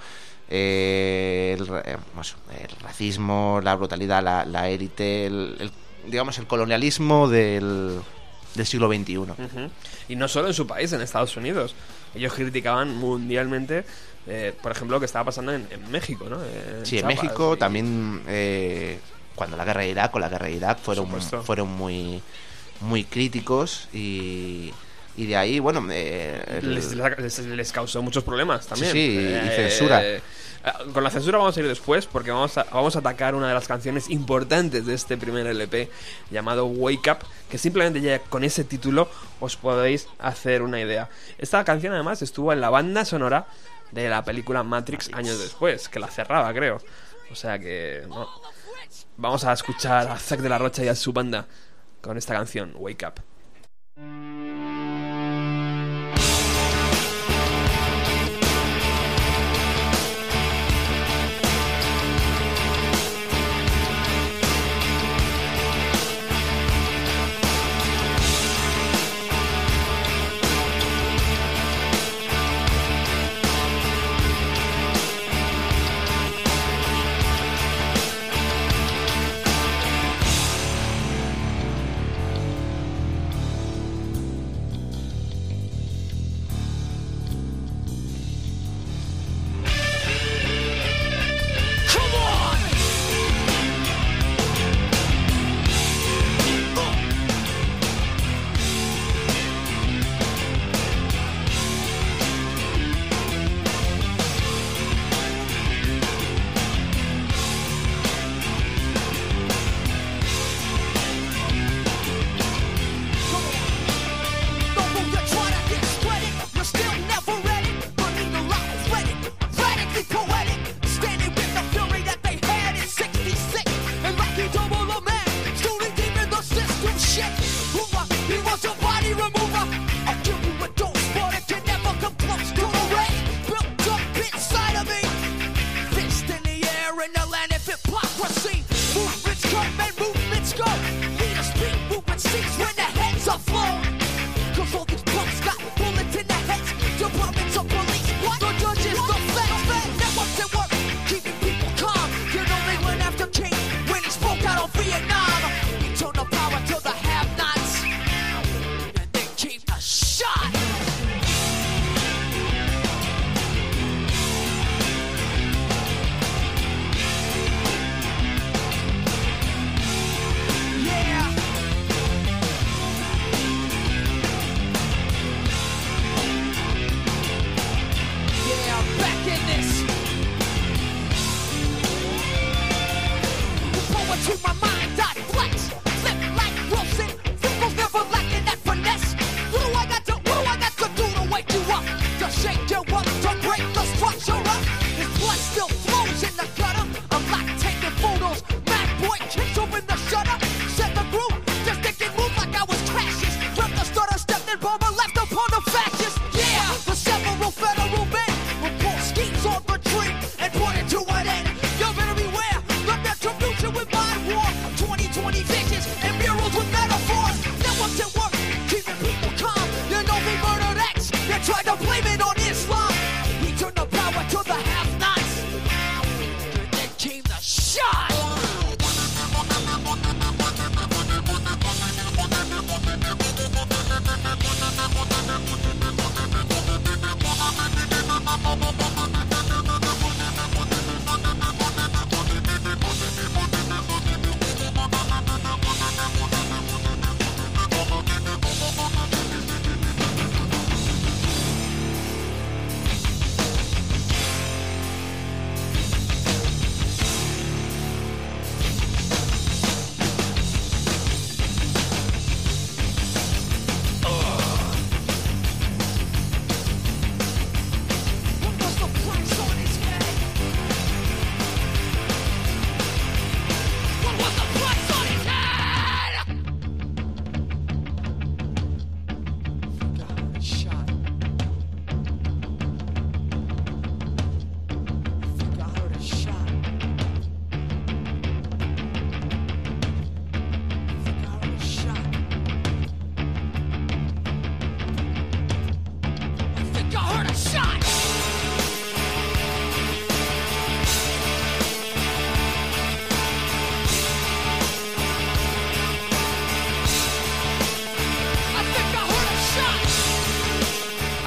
eh, 0.54 1.56
el, 1.58 1.68
eh, 1.86 1.98
el 2.60 2.82
racismo, 2.84 3.60
la 3.64 3.76
brutalidad, 3.76 4.22
la, 4.22 4.46
la 4.46 4.70
élite, 4.70 5.26
el, 5.26 5.56
el- 5.60 5.72
digamos 6.12 6.38
el 6.40 6.48
colonialismo 6.48 7.30
del, 7.30 8.00
del 8.56 8.66
siglo 8.66 8.88
XXI. 8.92 9.16
Y 10.10 10.16
no 10.16 10.28
solo 10.28 10.48
en 10.50 10.54
su 10.54 10.68
país, 10.68 10.92
en 10.94 11.02
Estados 11.02 11.36
Unidos. 11.38 11.74
Ellos 12.14 12.34
criticaban 12.34 12.96
mundialmente, 12.98 13.86
eh, 14.28 14.54
por 14.62 14.74
ejemplo, 14.74 14.98
lo 14.98 15.00
que 15.00 15.06
estaba 15.06 15.26
pasando 15.26 15.54
en, 15.54 15.66
en 15.72 15.90
México, 15.90 16.28
¿no? 16.30 16.44
En 16.44 16.86
Sí, 16.86 17.00
en 17.00 17.08
México 17.08 17.54
y- 17.56 17.58
también 17.58 18.22
eh, 18.28 19.00
cuando 19.36 19.56
la 19.56 19.64
guerra 19.64 19.82
de 19.82 19.90
Irak 19.90 20.14
o 20.16 20.20
la 20.20 20.28
guerra 20.28 20.48
de 20.48 20.54
Irak 20.54 20.80
fueron, 20.80 21.08
fueron 21.46 21.70
muy 21.70 22.22
muy 22.82 23.04
críticos 23.04 23.88
y, 23.94 24.74
y 25.16 25.26
de 25.28 25.36
ahí, 25.38 25.60
bueno, 25.60 25.86
eh, 25.92 26.60
el- 26.64 26.74
Les, 26.74 26.94
les- 26.96 27.40
les 27.46 27.72
causó 27.72 28.02
muchos 28.02 28.24
problemas 28.24 28.66
también. 28.66 28.92
Sí, 28.92 29.16
sí, 29.16 29.48
y 29.48 29.56
censura. 29.56 30.04
eh, 30.04 30.20
con 30.94 31.04
la 31.04 31.10
censura 31.10 31.38
vamos 31.38 31.58
a 31.58 31.60
ir 31.60 31.68
después 31.68 32.06
porque 32.06 32.32
vamos 32.32 32.58
a, 32.58 32.66
vamos 32.66 32.96
a 32.96 33.00
atacar 33.00 33.36
una 33.36 33.48
de 33.48 33.54
las 33.54 33.68
canciones 33.68 34.10
importantes 34.10 34.86
de 34.86 34.94
este 34.94 35.18
primer 35.18 35.48
LP 35.48 35.90
llamado 36.30 36.66
Wake 36.66 37.12
Up, 37.12 37.18
que 37.50 37.58
simplemente 37.58 38.02
ya 38.02 38.20
con 38.20 38.44
ese 38.44 38.64
título 38.64 39.10
os 39.40 39.58
podéis 39.58 40.08
hacer 40.20 40.62
una 40.62 40.80
idea. 40.80 41.10
Esta 41.38 41.64
canción 41.64 41.94
además 41.94 42.22
estuvo 42.22 42.54
en 42.54 42.62
la 42.62 42.70
banda 42.70 43.06
sonora 43.06 43.48
de 43.92 44.10
la 44.10 44.24
película 44.24 44.64
Matrix 44.64 45.12
años 45.14 45.40
después, 45.40 45.90
que 45.90 46.00
la 46.00 46.08
cerraba 46.08 46.54
creo. 46.54 46.82
O 47.32 47.36
sea 47.36 47.58
que 47.60 48.06
vamos 49.18 49.44
a 49.44 49.54
escuchar 49.54 50.08
a 50.08 50.18
Zack 50.18 50.42
de 50.42 50.50
la 50.50 50.58
Rocha 50.58 50.84
y 50.84 50.88
a 50.88 50.96
su 50.96 51.14
banda 51.14 51.48
con 52.02 52.18
esta 52.18 52.34
canción 52.34 52.74
Wake 52.76 53.06
Up. 53.08 53.31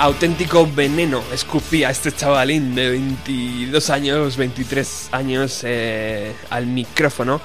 Auténtico 0.04 0.66
veneno 0.70 1.22
escupía 1.32 1.88
este 1.88 2.12
chavalín 2.12 2.74
de 2.74 2.90
22 2.90 3.88
años, 3.88 4.36
23 4.36 5.08
años 5.12 5.62
eh, 5.64 6.34
al 6.50 6.66
micrófono. 6.66 7.40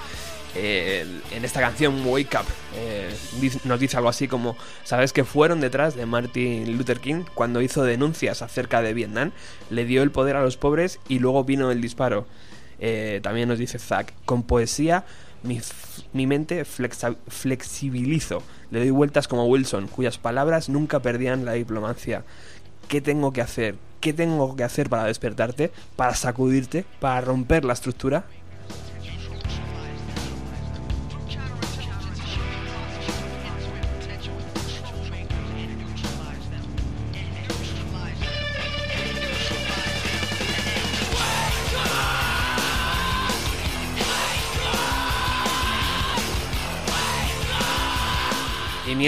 eh, 0.55 1.05
en 1.31 1.45
esta 1.45 1.61
canción 1.61 2.05
Wake 2.05 2.37
Up 2.37 2.45
eh, 2.75 3.15
nos 3.63 3.79
dice 3.79 3.95
algo 3.95 4.09
así 4.09 4.27
como 4.27 4.57
sabes 4.83 5.13
que 5.13 5.23
fueron 5.23 5.61
detrás 5.61 5.95
de 5.95 6.05
Martin 6.05 6.75
Luther 6.75 6.99
King 6.99 7.23
cuando 7.33 7.61
hizo 7.61 7.83
denuncias 7.83 8.41
acerca 8.41 8.81
de 8.81 8.93
Vietnam 8.93 9.31
le 9.69 9.85
dio 9.85 10.03
el 10.03 10.11
poder 10.11 10.35
a 10.35 10.41
los 10.41 10.57
pobres 10.57 10.99
y 11.07 11.19
luego 11.19 11.45
vino 11.45 11.71
el 11.71 11.79
disparo 11.79 12.25
también 13.21 13.47
nos 13.47 13.59
dice 13.59 13.79
Zack 13.79 14.13
con 14.25 14.43
poesía 14.43 15.05
mi, 15.43 15.61
mi 16.13 16.27
mente 16.27 16.65
flexibilizo 16.65 18.43
le 18.71 18.79
doy 18.79 18.89
vueltas 18.89 19.27
como 19.27 19.45
Wilson 19.45 19.87
cuyas 19.87 20.17
palabras 20.17 20.69
nunca 20.69 20.99
perdían 20.99 21.45
la 21.45 21.53
diplomacia 21.53 22.23
¿Qué 22.89 23.01
tengo 23.01 23.31
que 23.31 23.41
hacer? 23.41 23.75
¿Qué 24.01 24.13
tengo 24.13 24.55
que 24.55 24.63
hacer 24.63 24.89
para 24.89 25.03
despertarte? 25.03 25.71
¿Para 25.95 26.15
sacudirte? 26.15 26.85
¿Para 26.99 27.21
romper 27.21 27.63
la 27.63 27.73
estructura? 27.73 28.25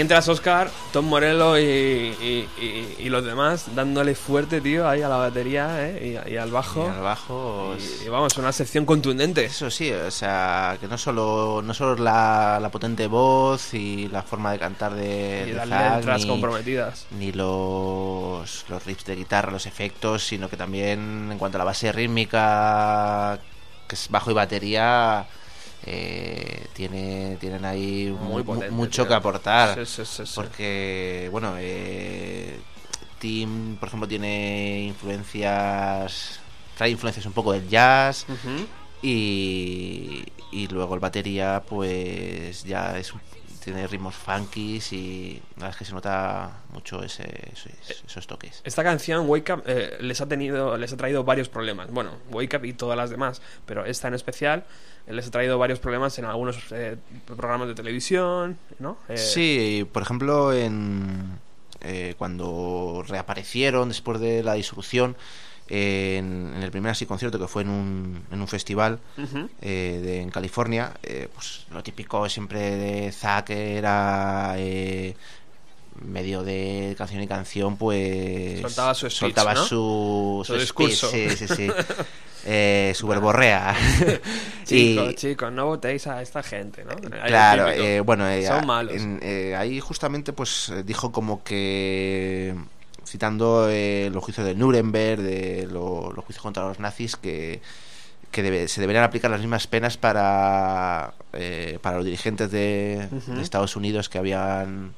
Mientras 0.02 0.26
Oscar, 0.28 0.68
Tom 0.92 1.04
Morello 1.06 1.56
y, 1.56 1.62
y- 1.62 2.48
y- 2.60 2.96
y 2.98 3.08
los 3.08 3.24
demás 3.24 3.66
dándole 3.72 4.16
fuerte, 4.16 4.60
tío, 4.60 4.88
ahí 4.88 5.00
a 5.00 5.08
la 5.08 5.14
batería 5.16 5.76
¿eh? 5.88 6.20
y, 6.28 6.36
al 6.36 6.50
bajo. 6.50 6.86
Y 6.88 6.90
al 6.96 7.00
bajo. 7.02 7.76
Y, 8.04 8.08
vamos, 8.08 8.36
una 8.36 8.50
sección 8.50 8.84
contundente. 8.84 9.44
Eso 9.44 9.70
sí, 9.70 9.92
o 9.92 10.10
sea, 10.10 10.76
que 10.80 10.88
no 10.88 10.98
solo, 10.98 11.62
no 11.64 11.72
solo 11.72 11.94
la, 12.02 12.58
la 12.60 12.68
potente 12.68 13.06
voz 13.06 13.74
y 13.74 14.08
la 14.08 14.24
forma 14.24 14.50
de 14.50 14.58
cantar 14.58 14.92
de, 14.92 15.46
Y 15.50 15.52
las 15.52 15.68
letras 15.68 16.26
comprometidas. 16.26 17.06
ni 17.16 17.30
los, 17.30 18.64
los 18.68 18.84
riffs 18.84 19.04
de 19.04 19.14
guitarra, 19.14 19.52
los 19.52 19.66
efectos, 19.66 20.24
sino 20.26 20.48
que 20.48 20.56
también 20.56 21.28
en 21.30 21.38
cuanto 21.38 21.58
a 21.58 21.60
la 21.60 21.64
base 21.64 21.92
rítmica, 21.92 23.38
que 23.86 23.94
es 23.94 24.08
bajo 24.10 24.32
y 24.32 24.34
batería, 24.34 25.26
eh, 25.86 26.66
tiene, 26.74 27.36
tienen 27.40 27.64
ahí 27.64 28.14
Muy 28.20 28.42
mu- 28.42 28.44
potente, 28.44 28.70
mucho 28.70 29.02
tío. 29.02 29.08
que 29.08 29.14
aportar. 29.14 29.74
Sí, 29.86 29.86
sí, 29.86 30.04
sí, 30.04 30.26
sí. 30.26 30.32
Porque, 30.34 31.28
bueno, 31.32 31.54
eh, 31.58 32.58
Tim, 33.18 33.76
por 33.76 33.88
ejemplo, 33.88 34.08
tiene 34.08 34.82
influencias, 34.84 36.40
trae 36.76 36.90
influencias 36.90 37.26
un 37.26 37.32
poco 37.32 37.52
del 37.52 37.68
jazz. 37.68 38.26
Y, 39.02 40.24
y 40.52 40.68
luego 40.68 40.94
el 40.94 41.00
batería, 41.00 41.62
pues 41.68 42.64
ya 42.64 42.96
es 42.98 43.12
un- 43.12 43.20
tiene 43.64 43.86
ritmos 43.86 44.16
funkies 44.16 44.92
y 44.92 45.40
la 45.56 45.66
verdad 45.66 45.70
es 45.70 45.76
que 45.76 45.84
se 45.84 45.92
nota 45.92 46.50
mucho 46.72 47.00
ese, 47.02 47.22
esos, 47.52 48.02
esos 48.06 48.26
toques. 48.26 48.60
Esta 48.64 48.82
canción, 48.82 49.28
Wake 49.28 49.52
Up, 49.52 49.62
eh, 49.66 49.98
les 50.00 50.20
ha 50.20 50.26
tenido, 50.26 50.76
les 50.76 50.92
ha 50.92 50.96
traído 50.96 51.22
varios 51.22 51.48
problemas. 51.48 51.90
Bueno, 51.92 52.10
Wake 52.30 52.56
Up 52.56 52.64
y 52.64 52.72
todas 52.72 52.96
las 52.96 53.10
demás, 53.10 53.40
pero 53.64 53.84
esta 53.84 54.08
en 54.08 54.14
especial 54.14 54.64
eh, 54.64 54.66
les 55.12 55.26
ha 55.26 55.30
traído 55.30 55.58
varios 55.58 55.78
problemas 55.78 56.18
en 56.18 56.24
algunos 56.24 56.56
eh, 56.72 56.96
programas 57.26 57.68
de 57.68 57.74
televisión, 57.74 58.58
¿no? 58.78 58.96
Eh, 59.08 59.16
Sí, 59.16 59.86
por 59.92 60.02
ejemplo, 60.02 60.52
en 60.52 61.38
eh, 61.80 62.14
cuando 62.18 63.04
reaparecieron 63.06 63.88
después 63.88 64.20
de 64.20 64.42
la 64.42 64.54
disolución, 64.54 65.16
en, 65.68 66.52
en 66.56 66.62
el 66.62 66.70
primer 66.70 66.90
así 66.92 67.06
concierto 67.06 67.38
que 67.38 67.46
fue 67.48 67.62
en 67.62 67.68
un, 67.70 68.22
en 68.30 68.40
un 68.40 68.48
festival 68.48 68.98
eh, 69.62 70.00
de, 70.02 70.20
en 70.20 70.30
California, 70.30 70.92
eh, 71.02 71.28
pues 71.34 71.66
lo 71.72 71.82
típico 71.82 72.28
siempre 72.28 72.76
de 72.76 73.12
Zack 73.12 73.50
era 73.50 74.54
eh, 74.58 75.14
medio 76.04 76.42
de 76.42 76.94
canción 76.98 77.22
y 77.22 77.28
canción, 77.28 77.76
pues 77.76 78.60
Soltaba 78.60 78.94
su 78.94 79.06
speech, 79.08 79.18
soltaba 79.20 79.54
¿no? 79.54 79.64
su, 79.64 80.42
Su 80.44 80.52
speech, 80.54 80.60
discurso. 80.60 81.08
sí, 81.10 81.30
sí, 81.30 81.46
sí. 81.48 81.68
Eh, 82.44 82.92
su 82.96 83.06
verborrea. 83.06 83.74
Chicos, 84.64 85.10
Y- 85.12 85.14
chicos, 85.14 85.52
no 85.52 85.66
votéis 85.66 86.06
a 86.06 86.22
esta 86.22 86.42
gente, 86.42 86.84
¿no? 86.84 86.96
Claro, 87.26 87.68
eh, 87.68 88.00
bueno, 88.00 88.28
eh, 88.28 88.46
Son 88.46 88.66
malos. 88.66 88.94
en- 88.94 89.20
eh, 89.22 89.54
ahí 89.56 89.78
justamente 89.80 90.32
pues 90.32 90.72
dijo 90.84 91.12
como 91.12 91.42
que 91.44 92.54
citando 93.06 93.68
eh, 93.70 94.10
los 94.12 94.24
juicios 94.24 94.46
de 94.46 94.54
Nuremberg, 94.54 95.20
de 95.20 95.68
lo- 95.70 96.12
los 96.12 96.24
juicios 96.24 96.42
contra 96.42 96.64
los 96.64 96.78
nazis, 96.80 97.16
que, 97.16 97.60
que 98.30 98.42
debe- 98.42 98.66
se 98.68 98.80
deberían 98.80 99.04
aplicar 99.04 99.30
las 99.30 99.40
mismas 99.40 99.66
penas 99.66 99.96
para, 99.96 101.12
eh, 101.34 101.78
para 101.82 101.96
los 101.96 102.04
dirigentes 102.04 102.50
de, 102.50 103.08
Estados 103.40 103.76
Unidos 103.76 104.08
que 104.08 104.18
habían 104.18 104.94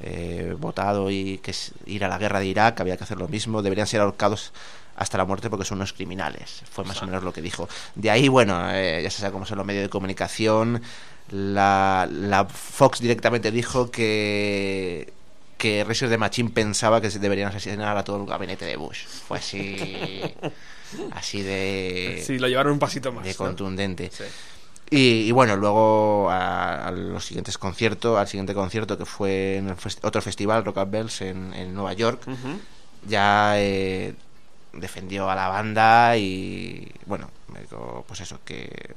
eh, 0.00 0.54
votado 0.58 1.10
y 1.10 1.38
que 1.38 1.52
es 1.52 1.72
ir 1.86 2.04
a 2.04 2.08
la 2.08 2.18
guerra 2.18 2.40
de 2.40 2.46
Irak, 2.46 2.80
había 2.80 2.96
que 2.96 3.04
hacer 3.04 3.18
lo 3.18 3.28
mismo, 3.28 3.62
deberían 3.62 3.86
ser 3.86 4.00
ahorcados 4.00 4.52
hasta 4.96 5.18
la 5.18 5.24
muerte 5.24 5.50
porque 5.50 5.64
son 5.64 5.78
unos 5.78 5.92
criminales. 5.92 6.62
Fue 6.70 6.84
más 6.84 7.02
o 7.02 7.06
menos 7.06 7.22
lo 7.22 7.32
que 7.32 7.42
dijo. 7.42 7.68
De 7.94 8.10
ahí, 8.10 8.28
bueno, 8.28 8.70
eh, 8.70 9.00
ya 9.02 9.10
se 9.10 9.20
sabe 9.20 9.32
cómo 9.32 9.46
son 9.46 9.58
los 9.58 9.66
medios 9.66 9.82
de 9.84 9.88
comunicación. 9.88 10.82
La, 11.30 12.08
la 12.10 12.44
Fox 12.44 13.00
directamente 13.00 13.50
dijo 13.50 13.90
que 13.90 15.12
que 15.56 15.82
Racers 15.84 16.10
de 16.10 16.18
Machine 16.18 16.50
pensaba 16.50 17.00
que 17.00 17.10
se 17.10 17.18
deberían 17.18 17.48
asesinar 17.48 17.96
a 17.96 18.04
todo 18.04 18.20
el 18.20 18.26
gabinete 18.28 18.66
de 18.66 18.76
Bush. 18.76 19.06
Fue 19.06 19.38
así 19.38 20.22
así 21.12 21.42
de, 21.42 22.22
Sí, 22.26 22.38
lo 22.38 22.48
llevaron 22.48 22.72
un 22.72 22.78
pasito 22.78 23.12
más. 23.12 23.24
de 23.24 23.30
¿no? 23.30 23.36
contundente. 23.36 24.10
Sí. 24.12 24.24
Y, 24.90 24.98
y 25.28 25.32
bueno, 25.32 25.56
luego 25.56 26.28
a, 26.30 26.88
a 26.88 26.90
los 26.90 27.24
siguientes 27.24 27.56
conciertos, 27.56 28.18
al 28.18 28.28
siguiente 28.28 28.52
concierto 28.52 28.98
que 28.98 29.06
fue 29.06 29.56
en 29.56 29.74
otro 30.02 30.20
festival, 30.20 30.64
Rock 30.64 30.76
Up 30.76 30.90
Bells, 30.90 31.22
en, 31.22 31.54
en 31.54 31.72
Nueva 31.74 31.94
York, 31.94 32.22
ya 33.08 33.54
eh, 33.56 34.14
defendió 34.76 35.30
a 35.30 35.34
la 35.34 35.48
banda 35.48 36.16
y 36.16 36.90
bueno, 37.06 37.30
me 37.52 37.60
dijo, 37.60 38.04
pues 38.06 38.20
eso, 38.20 38.40
que 38.44 38.94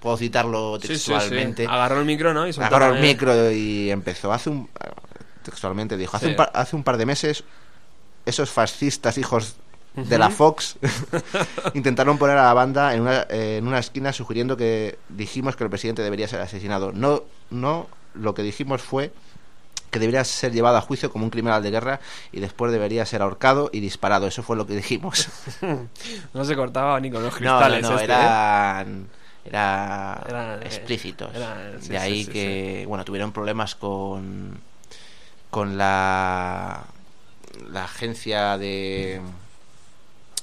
puedo 0.00 0.16
citarlo 0.16 0.78
Sí, 0.80 0.88
sí, 0.88 0.98
sí. 0.98 1.10
textualmente. 1.12 1.66
Agarró 1.66 2.00
el 2.00 2.06
micro, 2.06 2.32
¿no? 2.32 2.46
Y 2.46 2.50
Agarró 2.50 2.94
el 2.94 3.02
micro 3.02 3.50
y 3.50 3.90
empezó 3.90 4.32
hace 4.32 4.50
un 4.50 4.68
textualmente 5.42 5.96
dijo, 5.96 6.16
hace, 6.16 6.28
un 6.28 6.36
par, 6.36 6.50
hace 6.54 6.76
un 6.76 6.84
par 6.84 6.98
de 6.98 7.06
meses 7.06 7.42
esos 8.26 8.50
fascistas 8.50 9.16
hijos 9.16 9.56
de 9.94 10.18
la. 10.18 10.30
Fox 10.30 10.76
intentaron 11.74 12.18
poner 12.18 12.36
a 12.36 12.44
la 12.44 12.54
banda 12.54 12.94
en 12.94 13.00
una, 13.00 13.22
eh, 13.30 13.56
en 13.58 13.66
una 13.66 13.78
esquina 13.78 14.12
sugiriendo 14.12 14.56
que 14.56 14.98
dijimos 15.08 15.56
que 15.56 15.64
el 15.64 15.70
presidente 15.70 16.02
debería 16.02 16.28
ser 16.28 16.40
asesinado. 16.40 16.92
No, 16.92 17.24
no, 17.50 17.88
lo 18.14 18.34
que 18.34 18.42
dijimos 18.42 18.82
fue 18.82 19.12
que 19.90 19.98
debería 19.98 20.22
ser 20.24 20.52
llevado 20.52 20.76
a 20.76 20.80
juicio 20.80 21.10
como 21.10 21.24
un 21.24 21.30
criminal 21.30 21.62
de 21.62 21.70
guerra 21.70 22.00
y 22.32 22.40
después 22.40 22.70
debería 22.72 23.04
ser 23.06 23.22
ahorcado 23.22 23.70
y 23.72 23.80
disparado. 23.80 24.26
Eso 24.26 24.42
fue 24.42 24.56
lo 24.56 24.66
que 24.66 24.76
dijimos. 24.76 25.28
No 26.34 26.44
se 26.44 26.54
cortaba 26.56 26.98
ni 27.00 27.10
con 27.10 27.22
los 27.22 27.34
cristales. 27.34 27.82
no, 27.82 27.90
no, 27.90 27.98
este, 27.98 28.12
¿eh? 28.12 28.16
eran, 28.16 29.08
era 29.44 30.22
Eran, 30.28 30.62
eh, 30.62 30.66
explícitos. 30.66 31.34
eran- 31.34 31.80
sí, 31.82 31.88
de 31.88 31.98
ahí 31.98 32.18
sí, 32.20 32.24
sí, 32.26 32.32
que, 32.32 32.84
bueno, 32.86 33.04
tuvieron 33.04 33.32
problemas 33.32 33.74
con, 33.74 34.60
con 35.50 35.76
la, 35.78 36.84
la 37.70 37.84
agencia 37.84 38.58
de... 38.58 39.20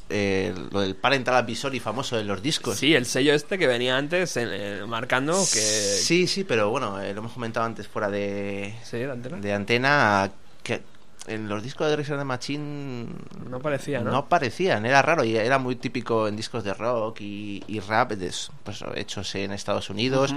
eh, 0.10 0.54
lo 0.72 0.82
del 0.82 0.96
parental 0.96 1.36
advisory 1.36 1.80
famoso 1.80 2.16
de 2.18 2.24
los 2.24 2.42
discos. 2.42 2.78
Sí, 2.78 2.94
el 2.96 3.06
sello 3.06 3.34
este 3.34 3.58
que 3.58 3.68
venía 3.68 3.98
antes 3.98 4.38
eh, 4.38 4.82
marcando 4.88 5.34
que... 5.34 5.60
Sí, 5.60 6.28
sí, 6.28 6.44
pero 6.44 6.70
bueno, 6.70 7.02
eh, 7.02 7.14
lo 7.14 7.20
hemos 7.22 7.32
comentado 7.34 7.66
antes 7.66 7.88
fuera 7.88 8.10
de, 8.10 8.76
Sí, 8.84 8.98
de 8.98 9.12
antena. 9.12 9.38
de 9.38 9.54
antena, 9.54 10.32
que 10.64 10.82
en 11.28 11.50
los 11.50 11.64
discos 11.64 11.90
de 11.90 11.96
Razor 11.96 12.20
de 12.20 12.24
Machine 12.24 13.08
No 13.50 13.60
parecía, 13.60 14.02
¿no? 14.02 14.12
no 14.12 14.18
aparecían, 14.18 14.86
era 14.86 15.02
raro 15.02 15.24
y 15.24 15.36
era 15.36 15.58
muy 15.58 15.76
típico 15.76 16.28
en 16.28 16.36
discos 16.36 16.64
de 16.64 16.74
rock 16.76 17.22
y, 17.22 17.64
y 17.68 17.80
rap 17.80 18.12
de- 18.12 18.32
pues, 18.64 18.84
hechos 18.96 19.34
en 19.34 19.52
Estados 19.52 19.90
Unidos 19.90 20.36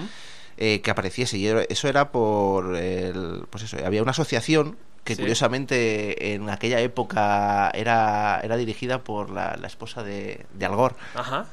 eh, 0.56 0.80
que 0.80 0.90
apareciese 0.90 1.36
y 1.36 1.46
eso 1.46 1.88
era 1.88 2.10
por 2.10 2.74
el, 2.74 3.44
pues 3.50 3.64
eso, 3.64 3.76
había 3.84 4.00
una 4.02 4.12
asociación 4.12 4.76
que 5.08 5.14
Sí. 5.16 5.22
curiosamente 5.22 6.34
en 6.34 6.50
aquella 6.50 6.80
época 6.80 7.70
era, 7.74 8.40
era 8.44 8.56
dirigida 8.58 9.02
por 9.02 9.30
la, 9.30 9.56
la 9.56 9.66
esposa 9.66 10.02
de, 10.02 10.44
de 10.52 10.66
Al 10.66 10.76
Gore 10.76 10.94
Ajá. 11.14 11.46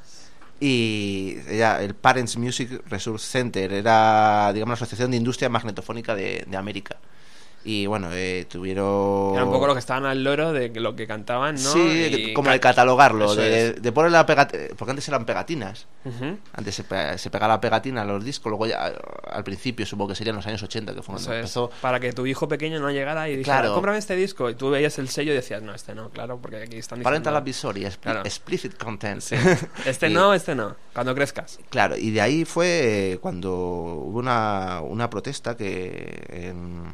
y 0.60 1.38
ella, 1.50 1.82
el 1.82 1.96
Parents 1.96 2.38
Music 2.38 2.82
Resource 2.88 3.26
Center 3.28 3.72
era 3.74 4.52
digamos 4.54 4.72
la 4.72 4.84
asociación 4.84 5.12
de 5.12 5.18
industria 5.18 5.50
magnetofónica 5.50 6.16
de, 6.16 6.44
de 6.48 6.58
América 6.58 6.98
Y 7.68 7.88
bueno, 7.88 8.10
eh, 8.14 8.46
tuvieron... 8.48 9.34
Era 9.34 9.44
un 9.44 9.52
poco 9.52 9.66
lo 9.66 9.74
que 9.74 9.80
estaban 9.80 10.06
al 10.06 10.24
loro 10.24 10.54
de 10.54 10.70
lo 10.80 10.96
que 10.96 11.08
cantaban, 11.08 11.56
¿no? 11.56 11.60
Sí, 11.74 11.80
Y 12.30 12.34
como 12.34 12.52
de 12.52 12.60
catalogarlo, 12.60 13.34
de, 13.34 13.74
poner 13.92 14.12
la 14.12 14.24
pegatinas, 14.28 14.70
porque 14.78 14.92
antes 14.92 15.08
eran 15.08 15.26
pegatinas. 15.26 15.88
Antes 16.54 16.76
se, 16.76 16.84
pe- 16.84 17.18
se 17.18 17.32
pegaba 17.32 17.56
la 17.56 17.62
pegatina 17.62 18.04
a 18.04 18.06
los 18.06 18.24
discos, 18.24 18.52
luego 18.52 18.68
ya 18.68 18.94
al 19.32 19.44
principio 19.44 19.84
supongo 19.88 20.10
que 20.10 20.16
serían 20.16 20.36
los 20.36 20.46
años 20.46 20.62
80, 20.62 20.94
que 20.94 21.02
fue 21.02 21.16
cuando 21.16 21.34
empezó. 21.34 21.72
para 21.82 22.00
que 22.00 22.14
tu 22.14 22.28
hijo 22.28 22.48
pequeño 22.48 22.80
no 22.80 22.92
llegara 22.92 23.28
y 23.30 23.38
dijera, 23.38 23.62
Claro. 23.62 23.74
cómprame 23.74 23.98
este 23.98 24.16
disco. 24.16 24.48
Y 24.50 24.54
tú 24.54 24.70
veías 24.70 25.00
el 25.00 25.10
sello 25.10 25.32
y 25.32 25.36
decías, 25.36 25.64
no, 25.64 25.74
este 25.74 25.96
no, 25.96 26.10
claro, 26.12 26.38
porque 26.40 26.58
aquí 26.58 26.78
están 26.78 27.00
diciendo... 27.00 27.04
Parental 27.06 27.36
advisory, 27.36 27.88
Claro. 28.00 28.20
explicit 28.20 28.78
content. 28.78 29.22
Sí. 29.22 29.36
Este 29.88 30.10
Y- 30.10 30.14
no, 30.14 30.36
este 30.36 30.54
no. 30.54 30.76
Cuando 30.94 31.16
crezcas. 31.16 31.58
Claro, 31.72 31.98
y 31.98 32.12
de 32.12 32.22
ahí 32.22 32.46
fue 32.46 33.14
eh, 33.14 33.18
cuando 33.18 33.52
hubo 33.56 34.20
una, 34.20 34.82
una 34.82 35.10
protesta 35.10 35.58
que 35.58 36.24
en, 36.30 36.94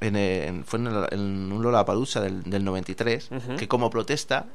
en, 0.00 0.16
en- 0.16 0.64
fue 0.64 0.78
en, 0.78 0.86
el- 0.88 1.06
en 1.12 1.52
un 1.52 1.62
Lollapalooza 1.62 2.20
del, 2.20 2.42
del 2.44 2.64
93, 2.64 3.28
Ujú. 3.30 3.56
que 3.56 3.68
como 3.68 3.90
protesta 3.90 4.46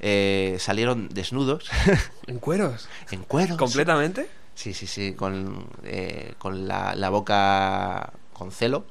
eh, 0.00 0.56
salieron 0.60 1.08
desnudos, 1.08 1.68
¿En 2.26 2.38
cueros? 2.38 2.88
en 3.10 3.22
cuero. 3.24 3.56
¿Completamente? 3.56 4.28
Sí, 4.54 4.74
sí, 4.74 4.86
sí, 4.86 5.12
con, 5.14 5.66
eh, 5.84 6.34
con 6.38 6.66
la, 6.68 6.94
la 6.94 7.10
boca 7.10 8.12
con 8.32 8.50
celo. 8.52 8.84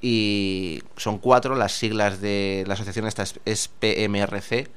Y 0.00 0.80
son 0.96 1.18
cuatro 1.18 1.56
las 1.56 1.72
siglas 1.72 2.20
de 2.20 2.62
la 2.68 2.74
asociación, 2.74 3.06
esta 3.06 3.24
es, 3.24 3.40
es 3.44 3.66
PMRC, 3.68 4.68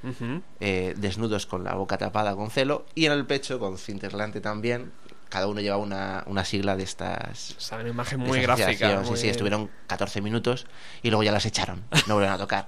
eh, 0.59 0.95
desnudos 0.97 1.45
con 1.45 1.63
la 1.63 1.75
boca 1.75 1.97
tapada 1.99 2.35
con 2.35 2.49
celo, 2.49 2.85
y 2.95 3.05
en 3.05 3.11
el 3.11 3.25
pecho 3.27 3.59
con 3.59 3.77
cinta 3.77 4.07
aislante 4.07 4.41
también. 4.41 4.91
Cada 5.31 5.47
uno 5.47 5.61
lleva 5.61 5.77
una, 5.77 6.25
una 6.27 6.43
sigla 6.43 6.75
de 6.75 6.83
estas. 6.83 7.55
O 7.57 7.61
sea, 7.61 7.77
una 7.77 7.87
imagen 7.87 8.19
muy 8.19 8.41
gráfica. 8.41 9.01
Sí, 9.05 9.15
sí, 9.15 9.29
estuvieron 9.29 9.71
14 9.87 10.19
minutos 10.19 10.67
y 11.01 11.09
luego 11.09 11.23
ya 11.23 11.31
las 11.31 11.45
echaron, 11.45 11.85
no 12.07 12.15
volvieron 12.15 12.35
a 12.35 12.37
tocar. 12.37 12.65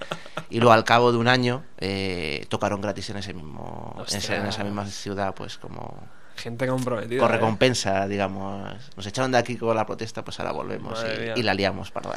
Y 0.49 0.59
luego 0.59 0.71
al 0.71 0.85
cabo 0.85 1.11
de 1.11 1.17
un 1.17 1.27
año 1.27 1.65
eh, 1.77 2.45
tocaron 2.47 2.79
gratis 2.79 3.09
en 3.09 3.17
ese 3.17 3.33
mismo 3.33 4.01
en, 4.09 4.45
esa 4.45 4.63
misma 4.63 4.85
ciudad, 4.85 5.35
pues 5.35 5.57
como 5.57 6.07
Gente 6.35 6.67
comprometida. 6.67 7.19
con 7.19 7.29
¿eh? 7.29 7.33
recompensa, 7.33 8.07
digamos. 8.07 8.73
Nos 8.95 9.05
echaron 9.05 9.31
de 9.31 9.37
aquí 9.37 9.55
con 9.55 9.75
la 9.75 9.85
protesta, 9.85 10.23
pues 10.23 10.39
ahora 10.39 10.51
volvemos 10.51 11.03
y, 11.35 11.43
la 11.43 11.53
liamos, 11.53 11.91
parda. 11.91 12.13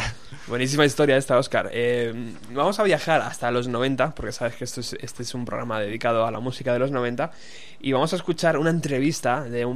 Buenísima 0.47 0.85
historia 0.85 1.17
esta, 1.17 1.39
Oscar. 1.39 1.71
Eh, 1.73 2.35
vamos 2.51 2.79
a 2.79 2.83
viajar 2.83 3.21
hasta 3.21 3.51
los 3.51 3.69
90, 3.69 4.15
porque 4.15 4.33
sabes 4.33 4.57
que 4.57 4.65
esto 4.65 4.81
es, 4.81 4.95
este 4.95 5.23
es 5.23 5.35
un 5.35 5.45
programa 5.45 5.81
dedicado 5.81 6.27
a 6.27 6.31
la 6.31 6.41
música 6.41 6.73
de 6.73 6.79
los 6.79 6.91
90, 6.91 7.31
y 7.81 7.93
vamos 7.93 8.13
a 8.13 8.17
escuchar 8.17 8.59
una 8.59 8.71
entrevista 8.71 9.45
de 9.45 9.65
un, 9.65 9.73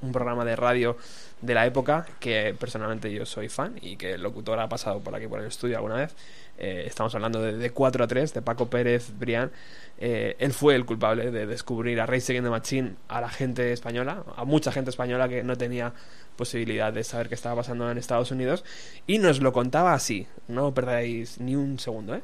un 0.00 0.12
programa 0.12 0.44
de 0.44 0.56
radio 0.56 0.96
de 1.42 1.54
la 1.54 1.66
época 1.66 2.06
que 2.20 2.54
personalmente 2.58 3.12
yo 3.12 3.26
soy 3.26 3.48
fan 3.48 3.74
y 3.82 3.96
que 3.96 4.12
el 4.12 4.22
locutor 4.22 4.58
ha 4.60 4.68
pasado 4.68 5.00
por 5.00 5.14
aquí 5.14 5.26
por 5.26 5.40
el 5.40 5.46
estudio 5.46 5.76
alguna 5.76 5.96
vez. 5.96 6.14
Eh, 6.58 6.84
estamos 6.86 7.14
hablando 7.14 7.40
de, 7.40 7.56
de 7.56 7.70
4 7.70 8.04
a 8.04 8.06
3, 8.06 8.34
de 8.34 8.42
Paco 8.42 8.70
Pérez 8.70 9.10
Brián. 9.18 9.50
Eh, 9.98 10.36
él 10.38 10.52
fue 10.52 10.74
el 10.74 10.84
culpable 10.84 11.30
de 11.30 11.46
descubrir 11.46 12.00
a 12.00 12.06
Rage 12.06 12.32
Against 12.32 12.44
the 12.44 12.50
Machine 12.50 12.96
a 13.08 13.20
la 13.20 13.28
gente 13.28 13.72
española, 13.72 14.24
a 14.36 14.44
mucha 14.44 14.72
gente 14.72 14.90
española 14.90 15.28
que 15.28 15.42
no 15.42 15.56
tenía 15.56 15.92
posibilidad 16.36 16.92
de 16.92 17.04
saber 17.04 17.28
qué 17.28 17.34
estaba 17.34 17.56
pasando 17.56 17.90
en 17.90 17.98
Estados 17.98 18.30
Unidos 18.30 18.64
y 19.06 19.18
nos 19.18 19.40
lo 19.40 19.52
contaba 19.52 19.94
así, 19.94 20.26
no 20.48 20.72
perdáis 20.72 21.40
ni 21.40 21.56
un 21.56 21.78
segundo, 21.78 22.14
¿eh? 22.14 22.22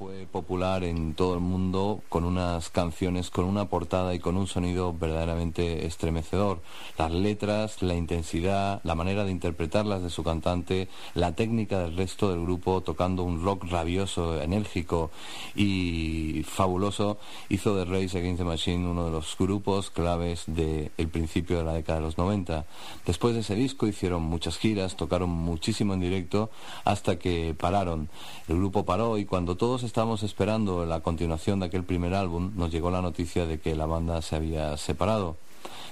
Fue 0.00 0.26
popular 0.32 0.82
en 0.82 1.12
todo 1.12 1.34
el 1.34 1.40
mundo 1.40 2.00
con 2.08 2.24
unas 2.24 2.70
canciones, 2.70 3.28
con 3.28 3.44
una 3.44 3.66
portada 3.66 4.14
y 4.14 4.18
con 4.18 4.38
un 4.38 4.46
sonido 4.46 4.94
verdaderamente 4.94 5.84
estremecedor. 5.84 6.62
Las 6.96 7.12
letras, 7.12 7.82
la 7.82 7.94
intensidad, 7.94 8.80
la 8.82 8.94
manera 8.94 9.24
de 9.24 9.30
interpretarlas 9.30 10.02
de 10.02 10.08
su 10.08 10.24
cantante, 10.24 10.88
la 11.12 11.34
técnica 11.34 11.80
del 11.80 11.98
resto 11.98 12.30
del 12.30 12.40
grupo 12.40 12.80
tocando 12.80 13.24
un 13.24 13.44
rock 13.44 13.64
rabioso, 13.64 14.40
enérgico 14.40 15.10
y 15.54 16.44
fabuloso, 16.44 17.18
hizo 17.50 17.76
de 17.76 17.84
Rage 17.84 18.16
Against 18.16 18.38
the 18.38 18.44
Machine 18.44 18.88
uno 18.88 19.04
de 19.04 19.10
los 19.10 19.36
grupos 19.38 19.90
claves 19.90 20.44
del 20.46 21.08
principio 21.12 21.58
de 21.58 21.64
la 21.64 21.74
década 21.74 21.98
de 21.98 22.06
los 22.06 22.16
90. 22.16 22.64
Después 23.04 23.34
de 23.34 23.40
ese 23.40 23.54
disco 23.54 23.86
hicieron 23.86 24.22
muchas 24.22 24.56
giras, 24.56 24.96
tocaron 24.96 25.28
muchísimo 25.28 25.92
en 25.92 26.00
directo 26.00 26.48
hasta 26.86 27.18
que 27.18 27.54
pararon. 27.54 28.08
El 28.48 28.56
grupo 28.56 28.86
paró 28.86 29.18
y 29.18 29.26
cuando 29.26 29.58
todos 29.58 29.89
estábamos 29.90 30.22
esperando 30.22 30.86
la 30.86 31.00
continuación 31.00 31.58
de 31.58 31.66
aquel 31.66 31.82
primer 31.82 32.14
álbum, 32.14 32.52
nos 32.54 32.70
llegó 32.70 32.92
la 32.92 33.02
noticia 33.02 33.44
de 33.44 33.58
que 33.58 33.74
la 33.74 33.86
banda 33.86 34.22
se 34.22 34.36
había 34.36 34.76
separado. 34.76 35.36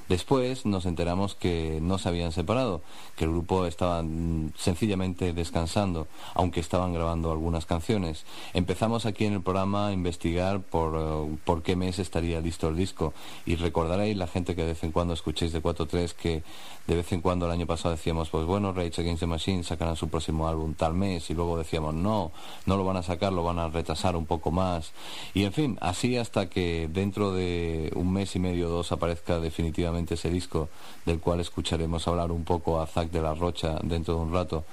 Después 0.09 0.65
nos 0.65 0.87
enteramos 0.87 1.35
que 1.35 1.81
no 1.83 1.99
se 1.99 2.09
habían 2.09 2.33
separado, 2.33 2.81
que 3.17 3.25
el 3.25 3.31
grupo 3.31 3.67
estaba 3.67 4.03
mm, 4.03 4.53
sencillamente 4.57 5.33
descansando, 5.33 6.07
aunque 6.35 6.61
estaban 6.61 6.95
grabando 6.95 7.31
algunas 7.31 7.67
canciones. 7.67 8.25
Empezamos 8.55 9.05
aquí 9.05 9.27
en 9.27 9.35
el 9.35 9.43
programa 9.43 9.89
a 9.89 9.93
investigar 9.93 10.61
por, 10.61 10.97
eh, 10.97 11.37
por 11.45 11.63
qué 11.63 11.77
mes 11.77 11.99
estaría 11.99 12.41
listo 12.41 12.69
el 12.69 12.77
disco 12.77 13.13
y 13.45 13.57
recordaréis 13.57 14.17
la 14.17 14.27
gente 14.27 14.55
que 14.55 14.63
de 14.63 14.69
vez 14.69 14.85
en 14.85 14.93
cuando 14.93 15.15
escuchéis 15.15 15.53
de 15.53 15.63
4-3 15.63 16.13
que 16.15 16.43
de 16.87 16.95
vez 16.95 17.13
en 17.13 17.21
cuando 17.21 17.45
el 17.45 17.53
año 17.53 17.67
pasado 17.67 17.95
decíamos, 17.95 18.31
pues 18.31 18.47
bueno, 18.47 18.73
Rage 18.73 19.03
Against 19.03 19.21
the 19.21 19.27
Machine 19.27 19.63
sacarán 19.63 19.97
su 19.97 20.09
próximo 20.09 20.49
álbum 20.49 20.73
tal 20.73 20.95
mes 20.95 21.29
y 21.29 21.35
luego 21.35 21.59
decíamos, 21.59 21.93
no, 21.93 22.33
no 22.65 22.77
lo 22.79 22.85
van 22.85 22.97
a 22.97 23.03
sacar, 23.03 23.31
lo 23.31 23.43
van 23.43 23.59
a 23.59 23.69
retrasar 23.69 24.17
un 24.17 24.25
poco 24.25 24.51
más. 24.51 24.93
Y 25.35 25.45
en 25.45 25.53
fin, 25.53 25.79
así 25.83 26.17
hasta 26.17 26.49
que 26.49 26.89
dentro 26.91 27.33
de 27.35 27.93
un 27.95 28.11
mes 28.11 28.35
y 28.37 28.39
medio 28.39 28.69
o 28.69 28.71
dos 28.71 28.91
aparezca 28.91 29.39
definitivamente 29.39 29.98
ese 30.07 30.31
disco 30.31 30.69
del 31.05 31.21
cual 31.21 31.41
escucharemos 31.41 32.07
hablar 32.09 32.31
un 32.31 32.45
poco 32.45 32.81
a 32.81 32.87
Zack 32.87 33.11
de 33.11 33.23
la 33.23 33.35
Rocha 33.35 33.79
dentro 33.83 34.15
de 34.15 34.21
un 34.21 34.33
rato. 34.33 34.65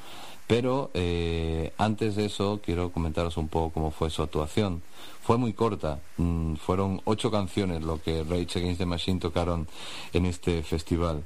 Pero 0.48 0.92
eh, 0.94 1.74
antes 1.78 2.16
de 2.16 2.26
eso 2.26 2.60
quiero 2.64 2.92
comentaros 2.92 3.38
un 3.38 3.48
poco 3.48 3.74
cómo 3.74 3.92
fue 3.92 4.10
su 4.10 4.22
actuación. 4.22 4.84
Fue 5.22 5.38
muy 5.38 5.54
corta, 5.54 6.00
mm, 6.18 6.56
fueron 6.56 7.02
ocho 7.06 7.32
canciones 7.32 7.82
lo 7.82 8.00
que 8.00 8.24
Rage 8.24 8.60
Against 8.60 8.78
the 8.78 8.86
Machine 8.86 9.20
tocaron 9.20 9.68
en 10.14 10.28
este 10.28 10.62
festival. 10.62 11.24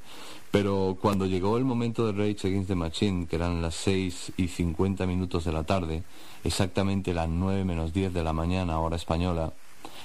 Pero 0.51 0.97
cuando 1.01 1.25
llegó 1.25 1.57
el 1.57 1.65
momento 1.65 2.05
de 2.05 2.13
Rage 2.13 2.47
Against 2.47 2.69
the 2.69 2.75
Machine, 2.75 3.27
que 3.27 3.35
eran 3.35 3.61
las 3.61 3.75
6 3.75 4.33
y 4.37 4.47
50 4.47 5.05
minutos 5.05 5.43
de 5.43 5.51
la 5.51 5.63
tarde, 5.63 6.03
exactamente 6.43 7.13
las 7.13 7.29
9 7.29 7.65
menos 7.65 7.93
10 7.93 8.13
de 8.13 8.23
la 8.23 8.33
mañana, 8.33 8.79
hora 8.79 8.95
española, 8.95 9.53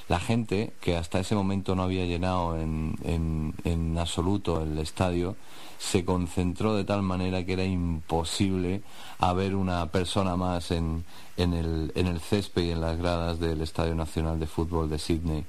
la 0.08 0.20
gente, 0.20 0.72
que 0.80 0.96
hasta 0.96 1.20
ese 1.20 1.34
momento 1.34 1.74
no 1.74 1.82
había 1.82 2.04
llenado 2.04 2.58
en, 2.58 2.94
en, 3.04 3.54
en 3.64 3.98
absoluto 3.98 4.62
el 4.62 4.78
estadio, 4.78 5.36
se 5.78 6.04
concentró 6.04 6.74
de 6.74 6.84
tal 6.84 7.02
manera 7.02 7.44
que 7.44 7.54
era 7.54 7.64
imposible 7.64 8.82
haber 9.18 9.54
una 9.54 9.86
persona 9.86 10.36
más 10.36 10.70
en, 10.70 11.04
en, 11.36 11.52
el, 11.52 11.92
en 11.94 12.06
el 12.06 12.20
césped 12.20 12.62
y 12.62 12.70
en 12.70 12.80
las 12.80 12.98
gradas 12.98 13.38
del 13.38 13.60
Estadio 13.60 13.94
Nacional 13.94 14.38
de 14.38 14.46
Fútbol 14.46 14.88
de 14.88 14.98
Sydney. 14.98 15.44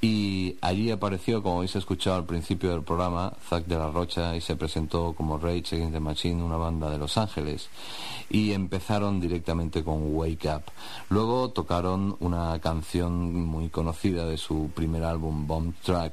Y 0.00 0.56
allí 0.60 0.90
apareció, 0.90 1.42
como 1.42 1.56
habéis 1.56 1.74
escuchado 1.74 2.16
al 2.16 2.26
principio 2.26 2.70
del 2.70 2.82
programa, 2.82 3.32
Zack 3.48 3.64
de 3.66 3.78
la 3.78 3.90
Rocha 3.90 4.36
y 4.36 4.40
se 4.40 4.54
presentó 4.54 5.14
como 5.14 5.38
Rage 5.38 5.76
Against 5.76 5.94
the 5.94 6.00
Machine, 6.00 6.42
una 6.42 6.58
banda 6.58 6.90
de 6.90 6.98
Los 6.98 7.16
Ángeles. 7.16 7.68
Y 8.28 8.52
empezaron 8.52 9.20
directamente 9.20 9.82
con 9.82 10.14
Wake 10.14 10.48
Up. 10.54 10.64
Luego 11.08 11.50
tocaron 11.50 12.16
una 12.20 12.58
canción 12.60 13.34
muy 13.46 13.68
conocida 13.70 14.26
de 14.26 14.36
su 14.36 14.70
primer 14.74 15.02
álbum, 15.02 15.46
Bomb 15.46 15.74
Track. 15.82 16.12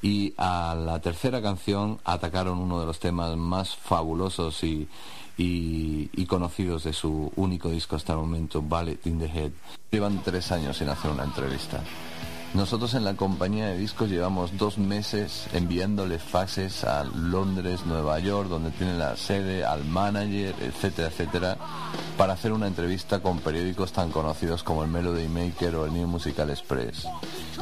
Y 0.00 0.32
a 0.38 0.74
la 0.74 1.00
tercera 1.00 1.42
canción 1.42 1.98
atacaron 2.04 2.58
uno 2.58 2.80
de 2.80 2.86
los 2.86 2.98
temas 2.98 3.36
más 3.36 3.76
fabulosos 3.76 4.64
y, 4.64 4.88
y, 5.36 6.08
y 6.14 6.26
conocidos 6.26 6.84
de 6.84 6.94
su 6.94 7.30
único 7.36 7.68
disco 7.68 7.96
hasta 7.96 8.14
el 8.14 8.20
momento, 8.20 8.62
Ballet 8.62 9.06
in 9.06 9.18
the 9.18 9.26
Head. 9.26 9.52
Llevan 9.90 10.22
tres 10.24 10.50
años 10.50 10.78
sin 10.78 10.88
hacer 10.88 11.10
una 11.10 11.24
entrevista. 11.24 11.82
Nosotros 12.54 12.94
en 12.94 13.04
la 13.04 13.14
compañía 13.14 13.66
de 13.66 13.78
discos 13.78 14.08
llevamos 14.08 14.56
dos 14.56 14.78
meses 14.78 15.46
enviándole 15.52 16.18
faxes 16.18 16.82
a 16.82 17.04
Londres, 17.04 17.84
Nueva 17.84 18.18
York, 18.20 18.48
donde 18.48 18.70
tiene 18.70 18.94
la 18.94 19.16
sede, 19.16 19.64
al 19.64 19.84
manager, 19.84 20.54
etcétera, 20.60 21.08
etcétera, 21.08 21.58
para 22.16 22.32
hacer 22.32 22.52
una 22.52 22.66
entrevista 22.66 23.20
con 23.20 23.40
periódicos 23.40 23.92
tan 23.92 24.10
conocidos 24.10 24.62
como 24.62 24.82
el 24.82 24.90
Melody 24.90 25.28
Maker 25.28 25.76
o 25.76 25.84
el 25.84 25.92
New 25.92 26.08
Musical 26.08 26.48
Express. 26.48 27.06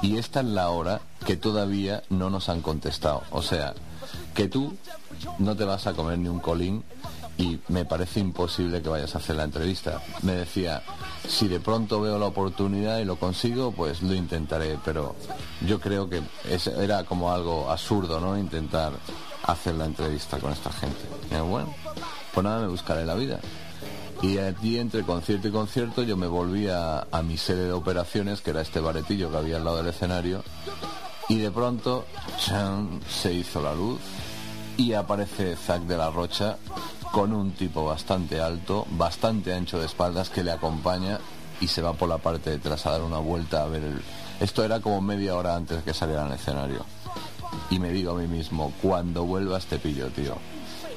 Y 0.03 0.19
esta 0.19 0.41
es 0.41 0.47
la 0.47 0.71
hora 0.71 1.01
que 1.27 1.37
todavía 1.37 2.05
no 2.09 2.31
nos 2.31 2.49
han 2.49 2.63
contestado. 2.63 3.25
O 3.33 3.43
sea, 3.43 3.75
que 4.35 4.49
tú 4.49 4.77
no 5.39 5.57
te 5.57 5.65
vas 5.65 5.87
a 5.89 5.95
comer 5.95 6.19
ni 6.19 6.29
un 6.29 6.39
colín 6.39 6.85
y 7.39 7.59
me 7.69 7.85
parece 7.85 8.21
imposible 8.21 8.81
que 8.81 8.89
vayas 8.89 9.15
a 9.15 9.19
hacer 9.19 9.37
la 9.37 9.45
entrevista. 9.45 10.03
Me 10.23 10.33
decía, 10.33 10.83
si 11.29 11.49
de 11.49 11.61
pronto 11.61 12.01
veo 12.01 12.19
la 12.19 12.27
oportunidad 12.27 12.99
y 12.99 13.05
lo 13.05 13.17
consigo, 13.17 13.73
pues 13.73 14.03
lo 14.03 14.15
intentaré, 14.15 14.79
pero 14.85 15.15
yo 15.67 15.79
creo 15.81 16.09
que 16.09 16.23
era 16.79 17.05
como 17.05 17.33
algo 17.33 17.71
absurdo, 17.71 18.21
¿no? 18.21 18.39
Intentar 18.39 18.93
hacer 19.45 19.75
la 19.75 19.85
entrevista 19.85 20.39
con 20.39 20.53
esta 20.53 20.73
gente. 20.73 21.01
Yo, 21.31 21.45
bueno, 21.45 21.75
pues 22.33 22.45
nada, 22.45 22.63
me 22.63 22.69
buscaré 22.69 23.05
la 23.05 23.15
vida. 23.15 23.41
Y 24.23 24.39
allí 24.39 24.79
entre 24.79 25.03
concierto 25.03 25.49
y 25.49 25.53
concierto 25.53 26.03
yo 26.03 26.17
me 26.17 26.27
volví 26.27 26.69
a, 26.69 27.07
a 27.11 27.23
mi 27.23 27.37
sede 27.37 27.67
de 27.67 27.73
operaciones, 27.73 28.41
que 28.41 28.51
era 28.51 28.63
este 28.63 28.81
baretillo 28.81 29.31
que 29.31 29.37
había 29.37 29.59
al 29.59 29.65
lado 29.65 29.77
del 29.77 29.89
escenario, 29.89 30.43
y 31.29 31.39
de 31.39 31.51
pronto 31.51 32.07
¡chan! 32.39 33.01
se 33.09 33.35
hizo 33.35 33.61
la 33.61 33.75
luz 33.75 34.01
y 34.77 34.93
aparece 34.93 35.57
Zack 35.57 35.83
de 35.83 35.97
la 35.97 36.11
Rocha 36.11 36.57
con 37.13 37.33
un 37.33 37.53
tipo 37.53 37.85
bastante 37.85 38.41
alto, 38.41 38.87
bastante 38.91 39.55
ancho 39.55 39.79
de 39.79 39.87
espaldas 39.87 40.31
que 40.31 40.45
le 40.45 40.53
acompaña 40.53 41.19
y 41.61 41.69
se 41.69 41.83
va 41.83 41.95
por 41.95 42.09
la 42.09 42.19
parte 42.19 42.51
de 42.51 42.57
atrás 42.57 42.87
a 42.87 42.93
dar 42.93 43.03
una 43.03 43.19
vuelta 43.19 43.63
a 43.63 43.67
ver 43.67 43.85
el... 43.85 44.03
Esto 44.41 44.65
era 44.65 44.81
como 44.81 45.01
media 45.01 45.35
hora 45.37 45.57
antes 45.57 45.83
que 45.83 45.95
saliera 45.95 46.27
al 46.27 46.33
escenario. 46.33 46.85
Y 47.71 47.79
me 47.79 47.91
digo 47.91 48.13
a 48.13 48.15
mí 48.15 48.27
mismo, 48.27 48.73
cuando 48.83 49.25
vuelva 49.25 49.59
este 49.59 49.79
pillo, 49.79 50.09
tío. 50.09 50.37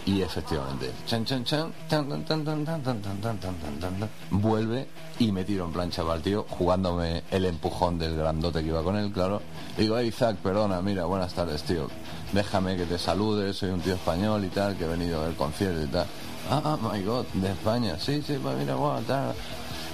Y 0.05 0.21
efectivamente, 0.21 0.91
chan, 1.05 1.23
chan, 1.23 1.43
chan, 1.43 1.71
tan, 1.87 2.09
tan, 2.09 2.23
tan, 2.25 2.43
tan, 2.43 2.65
tan, 2.65 2.83
tan, 2.83 3.01
tan, 3.01 3.37
tan, 3.39 3.79
tan, 3.79 4.09
vuelve 4.31 4.87
y 5.19 5.31
me 5.31 5.43
tiro 5.43 5.65
en 5.65 5.71
plancha 5.71 6.01
el 6.13 6.21
tío, 6.21 6.45
jugándome 6.49 7.23
el 7.29 7.45
empujón 7.45 7.99
del 7.99 8.15
grandote 8.15 8.61
que 8.61 8.69
iba 8.69 8.83
con 8.83 8.97
él, 8.97 9.11
claro. 9.11 9.41
Digo, 9.79 9.97
hey, 9.97 10.07
Isaac, 10.07 10.35
perdona, 10.43 10.81
mira, 10.81 11.05
buenas 11.05 11.33
tardes, 11.33 11.63
tío. 11.63 11.87
Déjame 12.33 12.75
que 12.75 12.85
te 12.85 12.99
salude, 12.99 13.53
soy 13.53 13.69
un 13.69 13.79
tío 13.79 13.93
español 13.93 14.43
y 14.43 14.49
tal, 14.49 14.75
que 14.75 14.83
he 14.83 14.87
venido 14.87 15.21
ver 15.21 15.35
concierto 15.35 15.81
y 15.81 15.87
tal. 15.87 16.05
Ah, 16.51 16.61
ah, 16.65 16.77
my 16.81 17.01
God, 17.01 17.25
de 17.35 17.49
España, 17.49 17.97
sí, 17.97 18.21
sí, 18.21 18.37
pues 18.43 18.57
mira, 18.57 18.75
guau, 18.75 19.01
tal. 19.03 19.33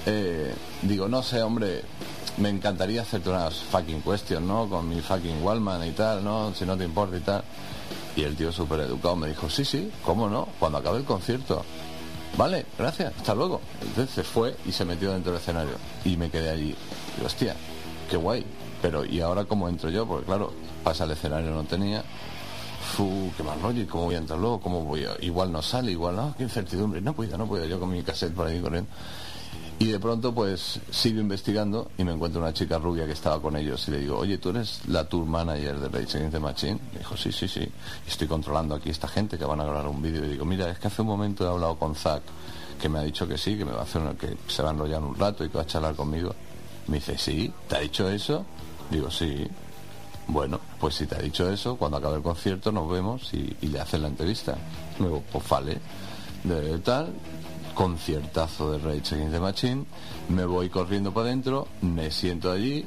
Eh, 0.04 0.52
digo, 0.82 1.06
no 1.06 1.22
sé, 1.22 1.40
hombre, 1.40 1.84
me 2.38 2.48
encantaría 2.48 3.02
hacerte 3.02 3.30
unas 3.30 3.54
fucking 3.54 4.02
questions, 4.02 4.44
¿no? 4.44 4.68
Con 4.68 4.88
mi 4.88 5.00
fucking 5.00 5.40
Wallman 5.40 5.86
y 5.86 5.92
tal, 5.92 6.24
¿no? 6.24 6.52
Si 6.52 6.64
no 6.64 6.76
te 6.76 6.82
importa 6.82 7.16
y 7.16 7.20
tal. 7.20 7.44
Y 8.16 8.24
el 8.24 8.34
tío 8.34 8.50
súper 8.50 8.80
educado 8.80 9.14
me 9.14 9.28
dijo, 9.28 9.48
sí, 9.48 9.64
sí, 9.64 9.92
cómo 10.04 10.28
no, 10.28 10.48
cuando 10.58 10.78
acabe 10.78 10.98
el 10.98 11.04
concierto. 11.04 11.64
Vale, 12.36 12.66
gracias, 12.76 13.12
hasta 13.16 13.36
luego. 13.36 13.60
Entonces 13.80 14.12
se 14.12 14.24
fue 14.24 14.56
y 14.66 14.72
se 14.72 14.84
metió 14.84 15.12
dentro 15.12 15.30
del 15.30 15.40
escenario. 15.40 15.76
Y 16.04 16.16
me 16.16 16.28
quedé 16.28 16.50
allí. 16.50 16.74
Y 17.22 17.24
hostia, 17.24 17.54
qué 18.10 18.16
guay. 18.16 18.44
Pero, 18.86 19.04
¿y 19.04 19.20
ahora 19.20 19.44
cómo 19.46 19.68
entro 19.68 19.90
yo? 19.90 20.06
Porque 20.06 20.26
claro, 20.26 20.52
pasa 20.84 21.02
el 21.02 21.10
escenario 21.10 21.50
no 21.50 21.64
tenía. 21.64 22.04
Fu, 22.94 23.32
qué 23.36 23.42
mal 23.42 23.60
rollo, 23.60 23.82
¿y 23.82 23.86
cómo 23.86 24.04
voy 24.04 24.14
a 24.14 24.18
entrar 24.18 24.38
luego? 24.38 24.60
¿Cómo 24.60 24.84
voy 24.84 25.04
a...? 25.04 25.16
Igual 25.22 25.50
no 25.50 25.60
sale, 25.60 25.90
igual 25.90 26.14
no, 26.14 26.32
qué 26.38 26.44
incertidumbre. 26.44 27.00
No 27.00 27.12
puedo, 27.12 27.36
no 27.36 27.48
puedo, 27.48 27.64
yo 27.64 27.80
con 27.80 27.90
mi 27.90 28.04
cassette 28.04 28.32
por 28.32 28.46
ahí 28.46 28.60
corriendo. 28.60 28.88
Y 29.80 29.86
de 29.86 29.98
pronto 29.98 30.32
pues 30.32 30.78
sigo 30.88 31.20
investigando 31.20 31.90
y 31.98 32.04
me 32.04 32.12
encuentro 32.12 32.40
una 32.40 32.54
chica 32.54 32.78
rubia 32.78 33.06
que 33.06 33.12
estaba 33.12 33.42
con 33.42 33.56
ellos 33.56 33.88
y 33.88 33.90
le 33.90 33.98
digo, 33.98 34.18
oye, 34.18 34.38
¿tú 34.38 34.50
eres 34.50 34.82
la 34.86 35.02
tour 35.08 35.26
manager 35.26 35.80
de 35.80 35.88
Rage 35.88 36.18
Against 36.18 36.34
the 36.34 36.38
Machine? 36.38 36.78
Me 36.92 37.00
dijo, 37.00 37.16
sí, 37.16 37.32
sí, 37.32 37.48
sí. 37.48 37.68
Estoy 38.06 38.28
controlando 38.28 38.76
aquí 38.76 38.90
esta 38.90 39.08
gente 39.08 39.36
que 39.36 39.44
van 39.44 39.60
a 39.60 39.64
grabar 39.64 39.88
un 39.88 40.00
vídeo 40.00 40.24
y 40.24 40.28
digo, 40.28 40.44
mira, 40.44 40.70
es 40.70 40.78
que 40.78 40.86
hace 40.86 41.02
un 41.02 41.08
momento 41.08 41.44
he 41.44 41.48
hablado 41.48 41.76
con 41.76 41.96
Zack 41.96 42.22
que 42.80 42.88
me 42.88 43.00
ha 43.00 43.02
dicho 43.02 43.26
que 43.26 43.36
sí, 43.36 43.58
que 43.58 43.64
me 43.64 43.72
va 43.72 43.80
a 43.80 43.82
hacer 43.82 44.02
que 44.14 44.36
se 44.46 44.62
va 44.62 44.68
a 44.68 44.72
enrollar 44.72 45.02
un 45.02 45.16
rato 45.16 45.44
y 45.44 45.48
que 45.48 45.56
va 45.56 45.64
a 45.64 45.66
charlar 45.66 45.96
conmigo. 45.96 46.32
Me 46.86 46.98
dice, 46.98 47.18
sí, 47.18 47.52
¿te 47.66 47.76
ha 47.76 47.80
dicho 47.80 48.08
eso? 48.08 48.46
Digo, 48.90 49.10
sí. 49.10 49.46
Bueno, 50.28 50.60
pues 50.80 50.96
si 50.96 51.06
te 51.06 51.14
ha 51.14 51.20
dicho 51.20 51.48
eso, 51.50 51.76
cuando 51.76 51.98
acabe 51.98 52.16
el 52.16 52.22
concierto 52.22 52.72
nos 52.72 52.90
vemos 52.90 53.32
y, 53.32 53.54
le 53.68 53.80
hacen 53.80 54.02
la 54.02 54.08
entrevista. 54.08 54.56
Luego, 54.98 55.22
pues 55.30 55.48
vale, 55.48 55.78
de 56.42 56.78
tal, 56.78 57.12
conciertazo 57.74 58.72
de 58.72 58.78
Rage 58.78 59.14
Against 59.14 59.32
the 59.32 59.40
Machine, 59.40 59.84
me 60.28 60.44
voy 60.44 60.68
corriendo 60.68 61.12
para 61.12 61.26
adentro, 61.26 61.68
me 61.80 62.10
siento 62.10 62.50
allí, 62.50 62.84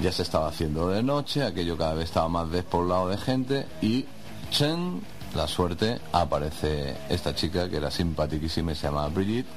ya 0.00 0.12
se 0.12 0.22
estaba 0.22 0.48
haciendo 0.48 0.88
de 0.88 1.02
noche, 1.02 1.44
aquello 1.44 1.76
cada 1.76 1.94
vez 1.94 2.04
estaba 2.04 2.28
más 2.28 2.50
despoblado 2.50 3.08
de 3.08 3.18
gente 3.18 3.66
y 3.82 4.06
chen, 4.50 5.02
la 5.34 5.46
suerte, 5.46 6.00
aparece 6.12 6.96
esta 7.10 7.34
chica 7.34 7.68
que 7.68 7.76
era 7.76 7.90
simpaticísima 7.90 8.72
y 8.72 8.74
se 8.74 8.86
llama 8.86 9.08
Brigitte 9.08 9.48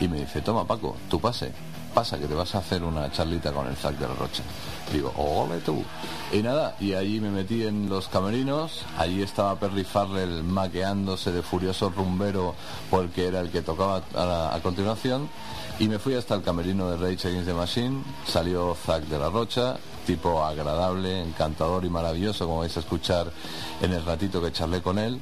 y 0.00 0.08
me 0.08 0.20
dice, 0.20 0.40
toma 0.40 0.66
Paco, 0.66 0.96
tú 1.08 1.20
pase, 1.20 1.52
pasa 1.94 2.18
que 2.18 2.26
te 2.26 2.34
vas 2.34 2.54
a 2.54 2.58
hacer 2.58 2.82
una 2.82 3.10
charlita 3.12 3.52
con 3.52 3.68
el 3.68 3.76
Zac 3.76 3.96
de 3.98 4.08
la 4.08 4.14
Rocha. 4.14 4.42
Digo, 4.90 5.12
ole 5.16 5.60
tú. 5.60 5.84
Y 6.32 6.42
nada, 6.42 6.76
y 6.80 6.94
allí 6.94 7.20
me 7.20 7.30
metí 7.30 7.64
en 7.64 7.88
los 7.88 8.08
camerinos, 8.08 8.84
allí 8.98 9.22
estaba 9.22 9.58
Perry 9.58 9.84
Farrell 9.84 10.42
maqueándose 10.42 11.30
de 11.30 11.42
furioso 11.42 11.90
rumbero 11.90 12.54
porque 12.90 13.26
era 13.26 13.40
el 13.40 13.50
que 13.50 13.62
tocaba 13.62 14.02
a, 14.14 14.54
a 14.54 14.60
continuación, 14.60 15.28
y 15.78 15.88
me 15.88 15.98
fui 15.98 16.14
hasta 16.14 16.34
el 16.34 16.42
camerino 16.42 16.90
de 16.90 16.96
Rage 16.96 17.28
Against 17.28 17.46
the 17.46 17.54
Machine, 17.54 18.02
salió 18.26 18.74
Zac 18.74 19.04
de 19.04 19.18
la 19.18 19.30
Rocha, 19.30 19.76
tipo 20.06 20.44
agradable, 20.44 21.22
encantador 21.22 21.84
y 21.84 21.90
maravilloso, 21.90 22.46
como 22.46 22.60
vais 22.60 22.76
a 22.76 22.80
escuchar 22.80 23.30
en 23.80 23.92
el 23.92 24.04
ratito 24.04 24.42
que 24.42 24.52
charlé 24.52 24.82
con 24.82 24.98
él. 24.98 25.20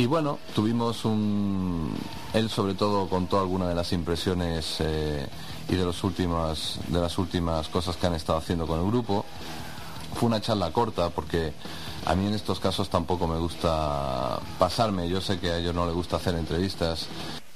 Y 0.00 0.06
bueno, 0.06 0.38
tuvimos 0.54 1.04
un... 1.04 1.94
Él 2.32 2.48
sobre 2.48 2.72
todo 2.72 3.06
contó 3.06 3.38
algunas 3.38 3.68
de 3.68 3.74
las 3.74 3.92
impresiones 3.92 4.76
eh, 4.78 5.28
y 5.68 5.76
de, 5.76 5.84
los 5.84 6.02
últimas, 6.04 6.80
de 6.88 7.02
las 7.02 7.18
últimas 7.18 7.68
cosas 7.68 7.98
que 7.98 8.06
han 8.06 8.14
estado 8.14 8.38
haciendo 8.38 8.66
con 8.66 8.80
el 8.80 8.86
grupo. 8.86 9.26
Fue 10.14 10.26
una 10.26 10.40
charla 10.40 10.72
corta 10.72 11.10
porque 11.10 11.52
a 12.06 12.14
mí 12.14 12.26
en 12.26 12.32
estos 12.32 12.60
casos 12.60 12.88
tampoco 12.88 13.28
me 13.28 13.38
gusta 13.38 14.40
pasarme. 14.58 15.06
Yo 15.06 15.20
sé 15.20 15.38
que 15.38 15.50
a 15.50 15.58
ellos 15.58 15.74
no 15.74 15.84
les 15.84 15.94
gusta 15.94 16.16
hacer 16.16 16.34
entrevistas. 16.34 17.06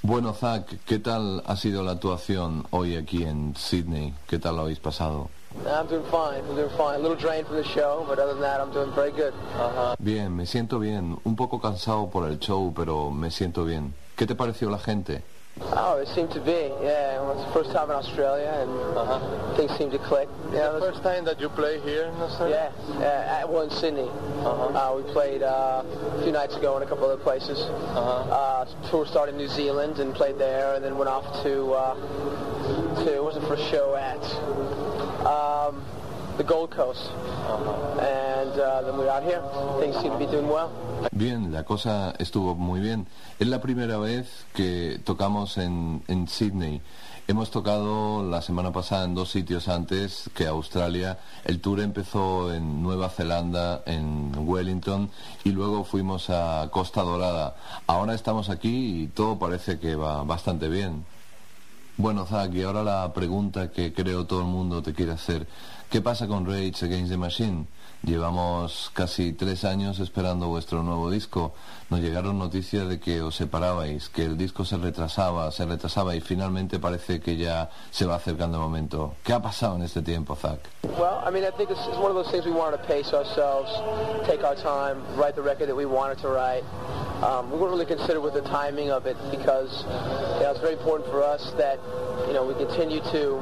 Bueno, 0.03 0.35
Zach, 0.35 0.67
¿qué 0.85 0.99
tal 0.99 1.43
ha 1.47 1.57
sido 1.57 1.83
la 1.83 1.93
actuación 1.93 2.67
hoy 2.73 2.97
aquí 2.97 3.23
en 3.23 3.55
Sydney? 3.57 4.13
¿Qué 4.29 4.39
tal 4.39 4.57
lo 4.57 4.63
habéis 4.65 4.81
pasado? 4.81 5.31
I'm 5.67 5.87
doing 5.87 6.05
fine. 6.11 6.45
I'm 6.45 6.57
doing 6.57 6.71
fine. 6.77 6.97
A 6.97 7.03
little 7.03 7.17
drained 7.17 7.47
from 7.47 7.57
the 7.57 7.65
show, 7.65 8.05
but 8.09 8.19
other 8.19 8.33
than 8.35 8.43
that, 8.43 8.61
I'm 8.61 8.73
doing 8.73 8.93
very 8.95 9.13
good. 9.13 9.33
Uh-huh. 9.55 9.97
Bien, 10.03 10.35
me 10.35 10.45
siento 10.45 10.79
bien. 10.79 11.19
Un 11.25 11.37
poco 11.37 11.59
cansado 11.61 12.11
por 12.11 12.27
el 12.27 12.39
show, 12.39 12.73
pero 12.75 13.11
me 13.11 13.31
siento 13.31 13.65
bien. 13.65 13.95
¿Qué 14.17 14.27
te 14.27 14.35
pareció 14.35 14.71
la 14.71 14.79
gente? 14.79 15.23
Oh, 15.61 15.99
it 15.99 16.09
seemed 16.09 16.31
to 16.33 16.41
be. 16.41 16.73
Yeah, 16.83 17.21
well, 17.23 17.39
it's 17.39 17.47
the 17.47 17.53
first 17.53 17.71
time 17.71 17.89
in 17.89 17.95
Australia, 17.95 18.51
and 18.67 19.57
things 19.57 19.71
seemed 19.79 19.93
to 19.93 19.99
click. 19.99 20.29
Yeah, 20.53 20.71
it 20.71 20.75
was- 20.75 20.83
First 20.95 21.05
time 21.05 21.25
that 21.27 21.39
you 21.39 21.49
play 21.49 21.79
here 21.81 22.05
in 22.07 22.15
Australia? 22.21 22.73
yeah. 22.89 22.99
yeah 22.99 23.39
at, 23.39 23.49
well, 23.49 23.63
in 23.63 23.71
Sydney. 23.71 24.09
Uh, 24.43 24.73
huh. 24.73 24.95
we 24.97 25.05
played 25.13 25.43
uh, 25.45 25.85
a 25.85 26.23
few 26.25 26.33
nights 26.33 26.57
ago 26.57 26.77
in 26.77 26.83
a 26.83 26.87
couple 26.87 27.05
other 27.05 27.23
places. 27.23 27.61
Uh, 27.61 28.67
tour 28.91 29.07
started 29.07 29.33
in 29.33 29.39
New 29.39 29.49
Zealand 29.49 30.01
and 30.01 30.13
played 30.13 30.39
there, 30.39 30.75
and 30.75 30.85
then 30.85 30.99
went 30.99 31.09
off 31.09 31.25
to 31.45 31.71
uh, 31.73 31.95
to 33.05 33.21
what 33.23 33.35
was 33.35 33.35
the 33.37 33.47
first 33.47 33.63
show 33.71 33.95
at 33.95 34.19
um, 35.25 35.83
the 36.37 36.45
Gold 36.45 36.71
Coast, 36.71 37.11
and 38.01 38.59
uh, 38.59 38.83
then 38.83 38.97
we're 38.99 39.09
out 39.09 39.23
here. 39.23 39.43
Things 39.81 39.97
seem 40.01 40.13
to 40.13 40.19
be 40.19 40.27
doing 40.27 40.49
well. 40.49 40.71
Bien, 41.13 41.53
la 41.53 41.65
cosa 41.65 42.15
estuvo 42.19 42.55
muy 42.55 42.81
bien. 42.81 43.07
Es 43.39 43.47
la 43.49 43.61
primera 43.61 43.99
vez 43.99 44.47
que 44.55 45.01
tocamos 45.05 45.59
en, 45.59 46.03
en 46.09 46.29
Sydney. 46.29 46.81
Hemos 47.27 47.51
tocado 47.51 48.23
la 48.23 48.43
semana 48.43 48.71
pasada 48.71 49.07
en 49.07 49.15
dos 49.15 49.31
sitios 49.31 49.69
antes 49.69 50.29
que 50.35 50.47
Australia. 50.47 51.19
El 51.45 51.61
tour 51.61 51.81
empezó 51.81 52.53
en 52.53 52.83
Nueva 52.83 53.09
Zelanda, 53.09 53.83
en 53.87 54.33
Wellington, 54.37 55.09
y 55.43 55.51
luego 55.51 55.85
fuimos 55.85 56.29
a 56.29 56.69
Costa 56.71 57.03
Dorada. 57.03 57.57
Ahora 57.87 58.15
estamos 58.15 58.51
aquí 58.51 59.05
y 59.05 59.07
todo 59.07 59.39
parece 59.39 59.79
que 59.79 59.95
va 59.95 60.23
bastante 60.25 60.69
bien. 60.69 61.07
Bueno, 61.97 62.27
Zach, 62.27 62.53
y 62.53 62.63
ahora 62.63 62.83
la 62.83 63.13
pregunta 63.13 63.71
que 63.71 63.93
creo 63.93 64.27
todo 64.27 64.41
el 64.41 64.47
mundo 64.47 64.83
te 64.83 64.93
quiere 64.93 65.13
hacer. 65.13 65.47
¿Qué 65.89 66.01
pasa 66.01 66.27
con 66.27 66.45
Rage 66.45 66.85
Against 66.85 67.11
the 67.11 67.17
Machine? 67.17 67.67
Llevamos 68.05 68.91
casi 68.93 69.33
tres 69.33 69.65
años 69.65 69.99
esperando 69.99 70.49
vuestro 70.49 70.83
nuevo 70.83 71.11
disco. 71.11 71.55
Nos 71.89 72.01
llegaron 72.01 72.39
noticias 72.39 72.87
de 72.87 73.01
que 73.01 73.23
os 73.23 73.35
separabais, 73.35 74.11
que 74.11 74.27
el 74.27 74.37
disco 74.37 74.67
se 74.67 74.77
retrasaba, 74.77 75.51
se 75.51 75.65
retrasaba 75.65 76.15
y 76.15 76.21
finalmente 76.21 76.79
parece 76.79 77.21
que 77.21 77.39
ya 77.39 77.71
se 77.91 78.05
va 78.05 78.17
acercando 78.17 78.59
el 78.59 78.63
momento. 78.63 79.15
¿Qué 79.25 79.33
ha 79.33 79.41
pasado 79.41 79.77
en 79.77 79.85
este 79.85 80.03
tiempo, 80.03 80.37
Zach? 80.37 80.59
Well, 80.83 81.23
I 81.25 81.31
mean, 81.31 81.45
I 81.45 81.51
think 81.57 81.71
it's, 81.71 81.81
one 81.97 82.11
of 82.11 82.15
those 82.15 82.31
things 82.31 82.45
we 82.45 82.53
wanted 82.53 82.77
to 82.77 82.87
pace 82.87 83.15
ourselves, 83.15 83.71
take 84.27 84.45
our 84.45 84.57
time, 84.57 85.01
write 85.17 85.35
the 85.35 85.43
record 85.43 85.69
that 85.69 85.77
we 85.77 85.87
wanted 85.87 86.19
to 86.19 86.29
write. 86.29 86.65
Um, 87.23 87.51
we 87.51 87.57
weren't 87.57 87.73
really 87.73 87.87
considered 87.87 88.21
with 88.21 88.35
the 88.35 88.43
timing 88.43 88.91
of 88.91 89.07
it 89.07 89.17
because 89.31 89.85
you 90.37 90.45
know, 90.45 90.51
it's 90.51 90.61
very 90.61 90.75
important 90.75 91.09
for 91.09 91.23
us 91.23 91.53
that 91.57 91.79
you 92.27 92.35
know 92.35 92.45
we 92.45 92.53
continue 92.53 93.01
to 93.01 93.41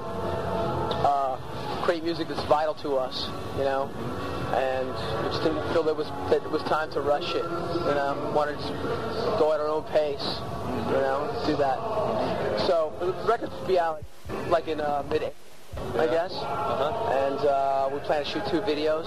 uh, 1.03 1.37
create 1.83 2.05
music 2.05 2.29
that's 2.29 2.45
vital 2.45 2.75
to 2.75 2.95
us. 2.95 3.27
You 3.59 3.65
know, 3.65 3.91
and 4.55 4.89
we 5.25 5.29
just 5.31 5.43
didn't 5.43 5.73
feel 5.73 5.83
that 5.83 5.91
it 5.91 5.97
was 5.97 6.09
that 6.31 6.43
it 6.43 6.51
was 6.51 6.63
time 6.65 6.91
to 6.93 7.01
rush 7.01 7.35
it. 7.35 7.45
You 7.45 7.95
know, 7.95 8.17
we 8.27 8.33
wanted 8.33 8.59
to 8.59 9.37
go 9.39 9.53
at 9.53 9.61
our 9.61 9.69
own 9.69 9.85
pace. 9.85 10.41
You 10.89 11.01
know, 11.01 11.43
do 11.47 11.57
that. 11.57 11.79
So 12.67 12.93
the 13.01 13.13
record 13.27 13.51
will 13.51 13.67
be 13.67 13.79
out 13.79 14.03
like 14.49 14.69
in 14.69 14.81
uh, 14.81 15.05
mid. 15.11 15.33
I 15.99 16.07
guess. 16.07 16.33
And 16.33 17.39
uh, 17.47 17.89
we 17.93 17.99
plan 18.01 18.25
to 18.25 18.31
shoot 18.31 18.45
two 18.47 18.61
videos. 18.61 19.07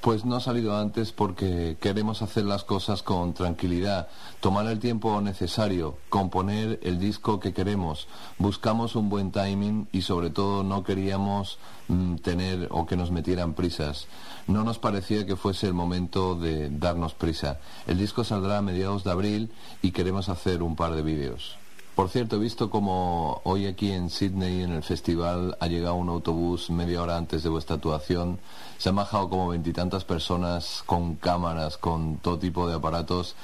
Pues 0.00 0.24
no 0.24 0.36
ha 0.36 0.40
salido 0.40 0.76
antes 0.76 1.10
porque 1.10 1.78
queremos 1.80 2.22
hacer 2.22 2.44
las 2.44 2.62
cosas 2.62 3.02
con 3.02 3.34
tranquilidad, 3.34 4.08
tomar 4.40 4.66
el 4.66 4.78
tiempo 4.78 5.20
necesario, 5.20 5.96
componer 6.10 6.78
el 6.82 7.00
disco 7.00 7.40
que 7.40 7.52
queremos. 7.52 8.06
Buscamos 8.38 8.94
un 8.94 9.08
buen 9.08 9.32
timing 9.32 9.88
y 9.90 10.02
sobre 10.02 10.30
todo 10.30 10.62
no 10.62 10.84
queríamos 10.84 11.58
mm, 11.88 12.16
tener 12.16 12.68
o 12.70 12.86
que 12.86 12.94
nos 12.96 13.10
metieran 13.10 13.54
prisas. 13.54 14.06
No 14.46 14.62
nos 14.62 14.78
parecía 14.78 15.26
que 15.26 15.36
fuese 15.36 15.66
el 15.66 15.74
momento 15.74 16.36
de 16.36 16.70
darnos 16.70 17.14
prisa. 17.14 17.58
El 17.86 17.98
disco 17.98 18.22
saldrá 18.22 18.58
a 18.58 18.62
mediados 18.62 19.02
de 19.02 19.10
abril 19.10 19.50
y 19.82 19.90
queremos 19.90 20.28
hacer 20.28 20.62
un 20.62 20.76
par 20.76 20.94
de 20.94 21.02
vídeos. 21.02 21.58
Por 21.96 22.10
cierto, 22.10 22.36
he 22.36 22.38
visto 22.38 22.68
como 22.68 23.40
hoy 23.44 23.66
aquí 23.66 23.90
en 23.90 24.10
Sydney, 24.10 24.62
en 24.62 24.72
el 24.72 24.82
festival, 24.82 25.56
ha 25.60 25.66
llegado 25.66 25.94
un 25.94 26.10
autobús 26.10 26.68
media 26.68 27.02
hora 27.02 27.16
antes 27.16 27.42
de 27.42 27.48
vuestra 27.48 27.76
actuación. 27.76 28.38
Se 28.76 28.90
han 28.90 28.96
bajado 28.96 29.30
como 29.30 29.48
veintitantas 29.48 30.04
personas 30.04 30.82
con 30.84 31.16
cámaras, 31.16 31.78
con 31.78 32.18
todo 32.18 32.38
tipo 32.38 32.68
de 32.68 32.74
aparatos, 32.74 33.34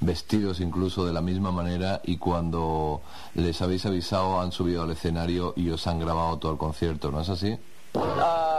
vestidos 0.00 0.58
incluso 0.58 1.06
de 1.06 1.12
la 1.12 1.20
misma 1.20 1.52
manera 1.52 2.00
y 2.02 2.16
cuando 2.16 3.00
les 3.34 3.62
habéis 3.62 3.86
avisado 3.86 4.40
han 4.40 4.50
subido 4.50 4.82
al 4.82 4.90
escenario 4.90 5.52
y 5.56 5.70
os 5.70 5.86
han 5.86 6.00
grabado 6.00 6.36
todo 6.38 6.52
el 6.52 6.58
concierto, 6.58 7.12
¿no 7.12 7.20
es 7.20 7.28
así? 7.28 7.56
Uh, 7.94 8.49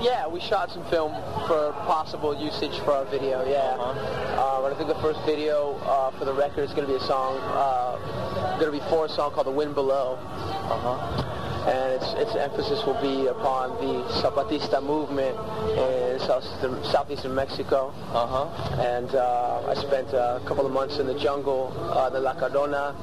yeah, 0.00 0.26
we 0.26 0.40
shot 0.40 0.70
some 0.70 0.84
film 0.86 1.12
for 1.46 1.72
possible 1.86 2.34
usage 2.40 2.78
for 2.80 2.92
our 2.92 3.04
video. 3.06 3.44
Yeah, 3.48 3.76
uh, 3.78 4.62
and 4.64 4.74
I 4.74 4.76
think 4.76 4.88
the 4.88 5.00
first 5.02 5.20
video 5.26 5.74
uh, 5.84 6.10
for 6.18 6.24
the 6.24 6.32
record 6.32 6.62
is 6.62 6.72
going 6.72 6.86
to 6.86 6.92
be 6.92 6.96
a 6.96 7.06
song, 7.06 7.38
uh, 7.42 8.58
going 8.58 8.72
to 8.72 8.78
be 8.78 8.90
for 8.90 9.06
a 9.06 9.08
song 9.08 9.32
called 9.32 9.46
"The 9.46 9.52
Wind 9.52 9.74
Below," 9.74 10.14
uh-huh. 10.14 11.41
And 11.66 11.92
its 11.92 12.12
its 12.14 12.34
emphasis 12.34 12.84
will 12.86 13.00
be 13.00 13.26
upon 13.28 13.70
the 13.80 14.02
Zapatista 14.20 14.82
movement 14.82 15.36
in 15.78 16.18
southeastern, 16.20 16.84
southeastern 16.84 17.34
Mexico. 17.34 17.92
Uh-huh. 18.12 18.48
And 18.80 19.14
uh, 19.14 19.68
I 19.68 19.74
spent 19.74 20.12
a 20.12 20.40
couple 20.46 20.66
of 20.66 20.72
months 20.72 20.98
in 20.98 21.06
the 21.06 21.18
jungle, 21.18 21.72
uh, 21.76 22.10
the 22.10 22.20
La 22.20 22.34
Cardona, 22.34 22.94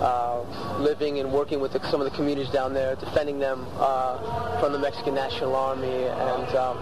uh, 0.00 0.78
living 0.78 1.18
and 1.18 1.32
working 1.32 1.60
with 1.60 1.72
the, 1.72 1.90
some 1.90 2.00
of 2.00 2.10
the 2.10 2.16
communities 2.16 2.50
down 2.50 2.74
there, 2.74 2.96
defending 2.96 3.38
them 3.38 3.66
uh, 3.78 4.60
from 4.60 4.72
the 4.72 4.78
Mexican 4.78 5.14
National 5.14 5.54
Army. 5.54 6.04
And 6.04 6.56
um, 6.56 6.78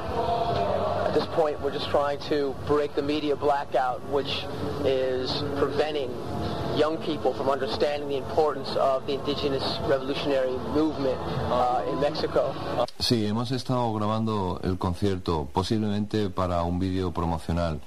at 1.07 1.15
this 1.15 1.27
point, 1.35 1.61
we're 1.61 1.73
just 1.73 1.91
trying 1.91 2.19
to 2.29 2.55
break 2.67 2.95
the 2.95 3.03
media 3.03 3.37
blackout, 3.37 4.03
which 4.11 4.45
is 4.85 5.43
preventing 5.59 6.11
young 6.77 6.99
people 6.99 7.33
from 7.33 7.49
understanding 7.49 8.09
the 8.09 8.17
importance 8.17 8.75
of 8.77 9.07
the 9.07 9.15
indigenous 9.15 9.79
revolutionary 9.89 10.57
movement 10.75 11.19
uh, 11.51 11.83
in 11.91 12.01
Mexico. 12.01 12.53
Sí, 12.99 13.27
hemos 13.27 13.51
estado 13.53 13.93
grabando 13.93 14.61
el 14.63 14.79
concierto, 14.79 15.49
posiblemente 15.53 16.31
para 16.31 16.63
un 16.63 16.79
vídeo 16.79 17.13
promocional. 17.13 17.81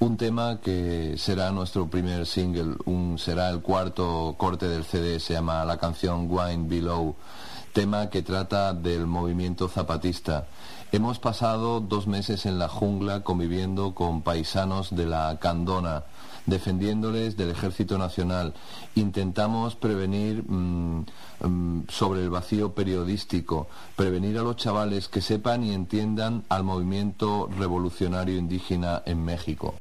Un 0.00 0.16
tema 0.16 0.60
que 0.60 1.14
será 1.16 1.52
nuestro 1.52 1.86
primer 1.86 2.26
single, 2.26 2.76
un, 2.86 3.18
será 3.18 3.50
el 3.50 3.60
cuarto 3.60 4.34
corte 4.36 4.66
del 4.66 4.84
CD, 4.84 5.20
se 5.20 5.34
llama 5.34 5.64
la 5.64 5.76
canción 5.76 6.26
Wine 6.28 6.66
Below, 6.68 7.14
tema 7.72 8.10
que 8.10 8.22
trata 8.22 8.72
del 8.74 9.06
movimiento 9.06 9.68
zapatista. 9.68 10.46
Hemos 10.90 11.18
pasado 11.18 11.80
dos 11.80 12.06
meses 12.06 12.46
en 12.46 12.58
la 12.58 12.68
jungla 12.68 13.22
conviviendo 13.22 13.94
con 13.94 14.22
paisanos 14.22 14.94
de 14.94 15.06
la 15.06 15.38
Candona, 15.40 16.02
defendiéndoles 16.46 17.36
del 17.36 17.50
Ejército 17.50 17.98
Nacional. 17.98 18.54
Intentamos 18.94 19.76
prevenir 19.76 20.44
mm, 20.46 21.04
mm, 21.40 21.84
sobre 21.88 22.22
el 22.22 22.30
vacío 22.30 22.72
periodístico, 22.72 23.68
prevenir 23.96 24.38
a 24.38 24.42
los 24.42 24.56
chavales 24.56 25.08
que 25.08 25.20
sepan 25.20 25.64
y 25.64 25.72
entiendan 25.72 26.44
al 26.48 26.64
movimiento 26.64 27.48
revolucionario 27.58 28.36
indígena 28.36 29.02
en 29.06 29.24
México. 29.24 29.74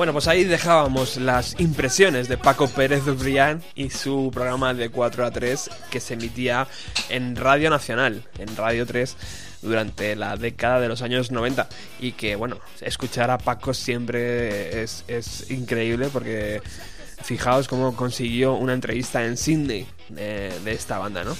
Bueno, 0.00 0.14
pues 0.14 0.28
ahí 0.28 0.44
dejábamos 0.44 1.18
las 1.18 1.60
impresiones 1.60 2.26
de 2.26 2.38
Paco 2.38 2.68
Pérez 2.68 3.04
Brián 3.18 3.62
y 3.74 3.90
su 3.90 4.30
programa 4.32 4.72
de 4.72 4.88
4 4.88 5.26
a 5.26 5.30
3 5.30 5.70
que 5.90 6.00
se 6.00 6.14
emitía 6.14 6.66
en 7.10 7.36
Radio 7.36 7.68
Nacional, 7.68 8.24
en 8.38 8.56
Radio 8.56 8.86
3, 8.86 9.14
durante 9.60 10.16
la 10.16 10.38
década 10.38 10.80
de 10.80 10.88
los 10.88 11.02
años 11.02 11.30
90. 11.30 11.68
Y 12.00 12.12
que, 12.12 12.34
bueno, 12.34 12.56
escuchar 12.80 13.30
a 13.30 13.36
Paco 13.36 13.74
siempre 13.74 14.82
es, 14.82 15.04
es 15.06 15.50
increíble 15.50 16.08
porque 16.10 16.62
fijaos 17.22 17.68
cómo 17.68 17.94
consiguió 17.94 18.54
una 18.54 18.72
entrevista 18.72 19.26
en 19.26 19.36
Sydney 19.36 19.86
de, 20.08 20.50
de 20.64 20.72
esta 20.72 20.98
banda, 20.98 21.24
¿no? 21.24 21.36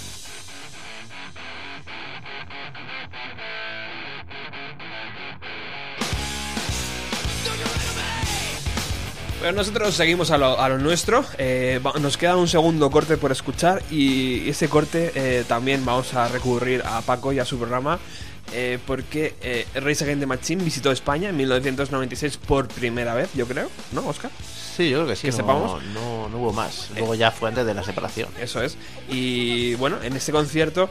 Bueno, 9.41 9.57
nosotros 9.57 9.95
seguimos 9.95 10.31
a 10.31 10.39
lo, 10.39 10.61
a 10.61 10.69
lo 10.69 10.79
nuestro. 10.79 11.25
Eh, 11.39 11.81
nos 12.01 12.17
queda 12.19 12.37
un 12.37 12.47
segundo 12.49 12.91
corte 12.91 13.17
por 13.17 13.33
escuchar 13.33 13.83
y 13.91 14.49
ese 14.51 14.69
corte 14.69 15.13
eh, 15.15 15.45
también 15.49 15.85
vamos 15.85 16.13
a 16.15 16.29
recurrir 16.29 16.83
a 16.85 17.01
Paco 17.01 17.33
y 17.33 17.39
a 17.39 17.47
su 17.47 17.57
programa 17.57 17.99
eh, 18.53 18.79
porque 18.87 19.35
eh, 19.41 19.67
Race 19.77 20.05
Against 20.05 20.21
the 20.21 20.27
Machine 20.27 20.63
visitó 20.63 20.93
España 20.93 21.31
en 21.31 21.37
1996 21.39 22.37
por 22.37 22.69
primera 22.69 23.15
vez, 23.15 23.31
yo 23.35 23.47
creo, 23.47 23.71
¿no, 23.93 24.07
Oscar? 24.07 24.31
Sí, 24.77 24.91
yo 24.91 24.99
creo 24.99 25.09
que 25.09 25.17
sí. 25.17 25.23
Que 25.23 25.31
no, 25.31 25.37
sepamos. 25.39 25.83
No, 25.95 26.29
no 26.29 26.37
hubo 26.39 26.53
más. 26.53 26.91
Luego 26.97 27.15
ya 27.15 27.31
fue 27.31 27.49
antes 27.49 27.65
de 27.65 27.73
la 27.73 27.83
separación. 27.83 28.29
Eso 28.41 28.63
es. 28.63 28.77
Y 29.09 29.75
bueno, 29.77 29.97
en 30.03 30.17
este 30.17 30.33
concierto 30.33 30.91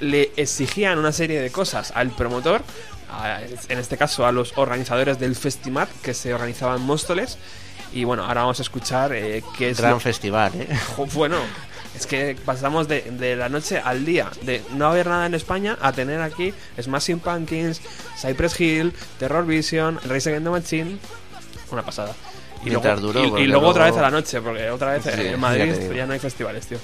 le 0.00 0.32
exigían 0.36 0.98
una 0.98 1.12
serie 1.12 1.40
de 1.40 1.50
cosas 1.50 1.92
al 1.94 2.10
promotor, 2.10 2.62
a- 3.10 3.40
en 3.68 3.78
este 3.78 3.96
caso 3.96 4.26
a 4.26 4.32
los 4.32 4.54
organizadores 4.56 5.20
del 5.20 5.36
Festimat 5.36 5.88
que 6.02 6.14
se 6.14 6.34
organizaban 6.34 6.78
en 6.80 6.82
Móstoles. 6.82 7.38
Y 7.92 8.04
bueno, 8.04 8.24
ahora 8.24 8.42
vamos 8.42 8.58
a 8.58 8.62
escuchar 8.62 9.12
eh, 9.14 9.42
qué 9.56 9.70
es 9.70 9.78
Gran 9.80 9.92
lo- 9.92 10.00
festival, 10.00 10.52
¿eh? 10.54 10.68
Bueno, 11.14 11.36
es 11.96 12.06
que 12.06 12.36
pasamos 12.44 12.88
de, 12.88 13.02
de 13.02 13.36
la 13.36 13.48
noche 13.48 13.78
al 13.82 14.04
día, 14.04 14.28
de 14.42 14.62
no 14.74 14.86
haber 14.88 15.06
nada 15.06 15.26
en 15.26 15.34
España 15.34 15.78
a 15.80 15.92
tener 15.92 16.20
aquí 16.20 16.52
Smashing 16.80 17.20
Pumpkins, 17.20 17.80
Cypress 18.20 18.60
Hill, 18.60 18.92
Terror 19.18 19.46
Vision, 19.46 19.98
Race 20.04 20.28
Against 20.28 20.44
the 20.44 20.50
Machine. 20.50 20.98
Una 21.70 21.82
pasada. 21.82 22.12
Y 22.64 22.70
Mientras 22.70 23.00
luego, 23.00 23.38
y- 23.38 23.46
luego 23.46 23.68
otra 23.68 23.84
vez 23.86 23.96
a 23.96 24.02
la 24.02 24.10
noche, 24.10 24.40
porque 24.40 24.68
otra 24.70 24.92
vez 24.92 25.04
Sí, 25.04 25.10
en 25.28 25.40
Madrid 25.40 25.74
ya 25.94 26.04
no 26.06 26.12
hay 26.12 26.18
festivales, 26.18 26.66
tío. 26.66 26.78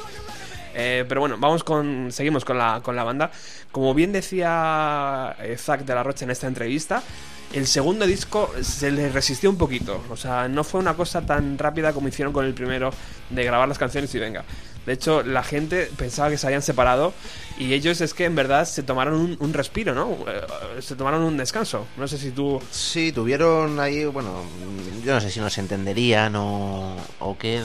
Eh, 0.75 1.05
pero 1.07 1.21
bueno, 1.21 1.37
vamos 1.39 1.65
con. 1.65 2.11
Seguimos 2.11 2.45
con 2.47 2.57
la, 2.57 2.81
con 2.83 2.97
la 2.97 3.05
banda. 3.05 3.31
Como 3.71 3.93
bien 3.93 4.13
decía 4.13 5.37
eh, 5.41 5.57
Zack 5.59 5.81
de 5.85 5.95
la 5.95 6.03
Rocha 6.03 6.25
en 6.25 6.31
esta 6.31 6.47
entrevista, 6.47 7.03
el 7.53 7.67
segundo 7.67 8.07
disco 8.07 8.53
se 8.63 8.91
le 8.91 9.09
resistió 9.11 9.51
un 9.51 9.57
poquito. 9.57 10.03
O 10.11 10.17
sea, 10.17 10.49
no 10.49 10.65
fue 10.65 10.81
una 10.81 10.95
cosa 10.95 11.23
tan 11.25 11.59
rápida 11.59 11.93
como 11.93 12.09
hicieron 12.09 12.33
con 12.33 12.45
el 12.45 12.55
primero 12.55 12.91
de 13.31 13.45
grabar 13.45 13.69
las 13.69 13.79
canciones 13.79 14.15
y 14.15 14.19
venga. 14.19 14.45
De 14.87 14.95
hecho, 14.95 15.23
la 15.23 15.45
gente 15.45 15.89
pensaba 15.97 16.29
que 16.29 16.37
se 16.37 16.45
habían 16.47 16.63
separado 16.63 17.13
y 17.57 17.73
ellos 17.73 18.01
es 18.01 18.15
que 18.15 18.25
en 18.25 18.35
verdad 18.35 18.65
se 18.65 18.83
tomaron 18.83 19.15
un, 19.15 19.37
un 19.39 19.53
respiro, 19.53 19.95
¿no? 19.95 20.11
Eh, 20.27 20.83
Se 20.83 20.97
tomaron 20.97 21.23
un 21.23 21.37
descanso. 21.37 21.87
No 21.97 22.09
sé 22.09 22.19
si 22.19 22.33
tú. 22.33 22.61
Sí, 22.73 23.13
tuvieron 23.13 23.79
ahí, 23.79 24.05
bueno, 24.07 24.43
yo 25.05 25.15
no 25.15 25.21
sé 25.21 25.31
si 25.31 25.39
nos 25.39 25.57
entenderían 25.59 26.35
o, 26.35 26.97
o 27.21 27.39
qué. 27.39 27.63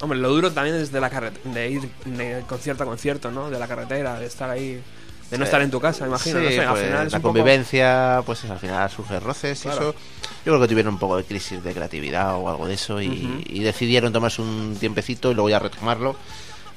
Hombre, 0.00 0.18
lo 0.18 0.28
duro 0.30 0.52
también 0.52 0.76
es 0.76 0.90
de 0.90 1.00
la 1.00 1.10
carret 1.10 1.40
de 1.44 1.70
ir 1.70 1.88
de 2.04 2.42
concierto 2.48 2.82
a 2.82 2.86
concierto, 2.86 3.30
¿no? 3.30 3.48
De 3.50 3.58
la 3.58 3.68
carretera, 3.68 4.18
de 4.18 4.26
estar 4.26 4.48
ahí, 4.50 4.80
de 5.30 5.38
no 5.38 5.44
estar 5.44 5.60
en 5.62 5.70
tu 5.70 5.80
casa, 5.80 6.06
imagino. 6.06 6.38
Sí, 6.40 6.44
no 6.44 6.50
sé, 6.50 6.60
al 6.60 6.68
pues, 6.72 6.84
final 6.86 7.06
es 7.06 7.12
la 7.12 7.18
poco- 7.18 7.28
convivencia, 7.28 8.22
pues 8.24 8.44
al 8.44 8.58
final 8.58 8.90
surge 8.90 9.20
roces 9.20 9.60
Claro. 9.60 9.76
y 9.76 9.88
eso. 9.90 9.94
Yo 10.44 10.52
creo 10.52 10.60
que 10.60 10.68
tuvieron 10.68 10.94
un 10.94 10.98
poco 11.00 11.16
de 11.16 11.24
crisis 11.24 11.62
de 11.62 11.72
creatividad 11.74 12.34
o 12.36 12.48
algo 12.48 12.66
de 12.66 12.74
eso 12.74 13.02
y, 13.02 13.44
y 13.46 13.60
decidieron 13.60 14.12
tomarse 14.12 14.40
un 14.40 14.76
tiempecito 14.80 15.30
y 15.30 15.34
luego 15.34 15.50
ya 15.50 15.58
retomarlo 15.58 16.16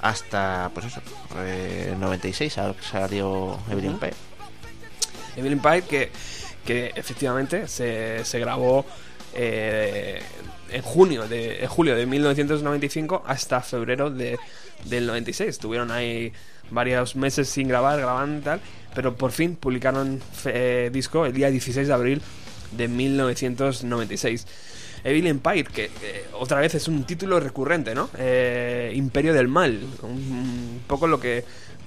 hasta, 0.01 0.71
pues 0.73 0.87
eso, 0.87 1.01
eh, 1.37 1.95
96 1.97 2.51
sal- 2.51 2.75
salió 2.81 3.57
Evelyn 3.69 3.91
Ujú. 3.91 3.99
Pye. 3.99 4.13
Emily 5.37 5.55
Pike, 5.55 5.83
que, 5.87 6.11
que 6.65 6.91
efectivamente 6.95 7.67
se, 7.67 8.25
se 8.25 8.39
grabó 8.39 8.85
eh, 9.33 10.21
en 10.69 10.81
junio 10.81 11.27
de 11.27 11.63
en 11.63 11.67
julio 11.69 11.95
de 11.95 12.05
1995 12.05 13.23
hasta 13.25 13.61
febrero 13.61 14.09
de, 14.09 14.37
del 14.85 15.07
96. 15.07 15.57
Tuvieron 15.59 15.91
ahí 15.91 16.33
varios 16.71 17.15
meses 17.15 17.49
sin 17.49 17.67
grabar, 17.67 17.99
grabando 17.99 18.39
y 18.39 18.41
tal, 18.41 18.61
pero 18.95 19.15
por 19.15 19.31
fin 19.31 19.55
publicaron 19.55 20.21
eh, 20.45 20.89
disco 20.91 21.25
el 21.25 21.33
día 21.33 21.49
16 21.49 21.87
de 21.87 21.93
abril 21.93 22.21
de 22.71 22.87
1996. 22.87 24.47
Evil 25.03 25.27
Empire, 25.27 25.63
que 25.63 25.89
otra 26.33 26.59
vez 26.59 26.75
es 26.75 26.87
un 26.87 27.03
título 27.05 27.39
recurrente, 27.39 27.95
¿no? 27.95 28.09
Eh, 28.17 28.91
Imperio 28.95 29.33
del 29.33 29.47
Mal, 29.47 29.79
un 30.03 30.81
poco 30.85 31.07
lo 31.07 31.19
que 31.19 31.43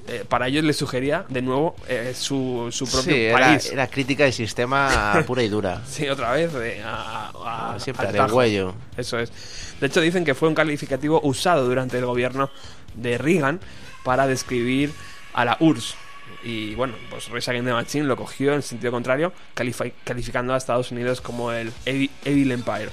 eh, 0.08 0.24
para 0.28 0.48
ellos 0.48 0.64
les 0.64 0.76
sugería 0.76 1.24
de 1.28 1.40
nuevo 1.42 1.76
eh, 1.88 2.12
su, 2.16 2.68
su 2.70 2.86
propio 2.86 3.14
Sí, 3.14 3.20
era, 3.24 3.38
país. 3.38 3.70
era 3.72 3.86
crítica 3.86 4.24
del 4.24 4.32
sistema 4.32 5.22
pura 5.26 5.42
y 5.42 5.48
dura. 5.48 5.80
Sí, 5.88 6.08
otra 6.08 6.32
vez 6.32 6.52
eh, 6.54 6.82
a, 6.84 7.72
a- 7.74 7.80
Siempre 7.80 8.06
al 8.18 8.32
huello. 8.32 8.74
Eso 8.96 9.18
es. 9.18 9.32
De 9.80 9.86
hecho, 9.88 10.00
dicen 10.00 10.24
que 10.24 10.34
fue 10.34 10.48
un 10.48 10.54
calificativo 10.54 11.20
usado 11.24 11.64
durante 11.66 11.98
el 11.98 12.06
gobierno 12.06 12.50
de 12.94 13.18
Reagan 13.18 13.60
para 14.04 14.26
describir 14.26 14.92
a 15.32 15.44
la 15.44 15.56
URSS. 15.60 15.94
Y 16.42 16.74
bueno, 16.74 16.94
pues 17.10 17.28
Race 17.30 17.50
Against 17.50 17.66
the 17.68 17.72
Machine 17.72 18.04
lo 18.04 18.16
cogió 18.16 18.52
en 18.54 18.60
sentido 18.62 18.92
contrario, 18.92 19.32
califi- 19.56 19.94
calificando 20.04 20.52
a 20.52 20.58
Estados 20.58 20.90
Unidos 20.92 21.20
como 21.22 21.50
el 21.52 21.72
Evil, 21.86 22.10
Evil 22.24 22.52
Empire. 22.52 22.90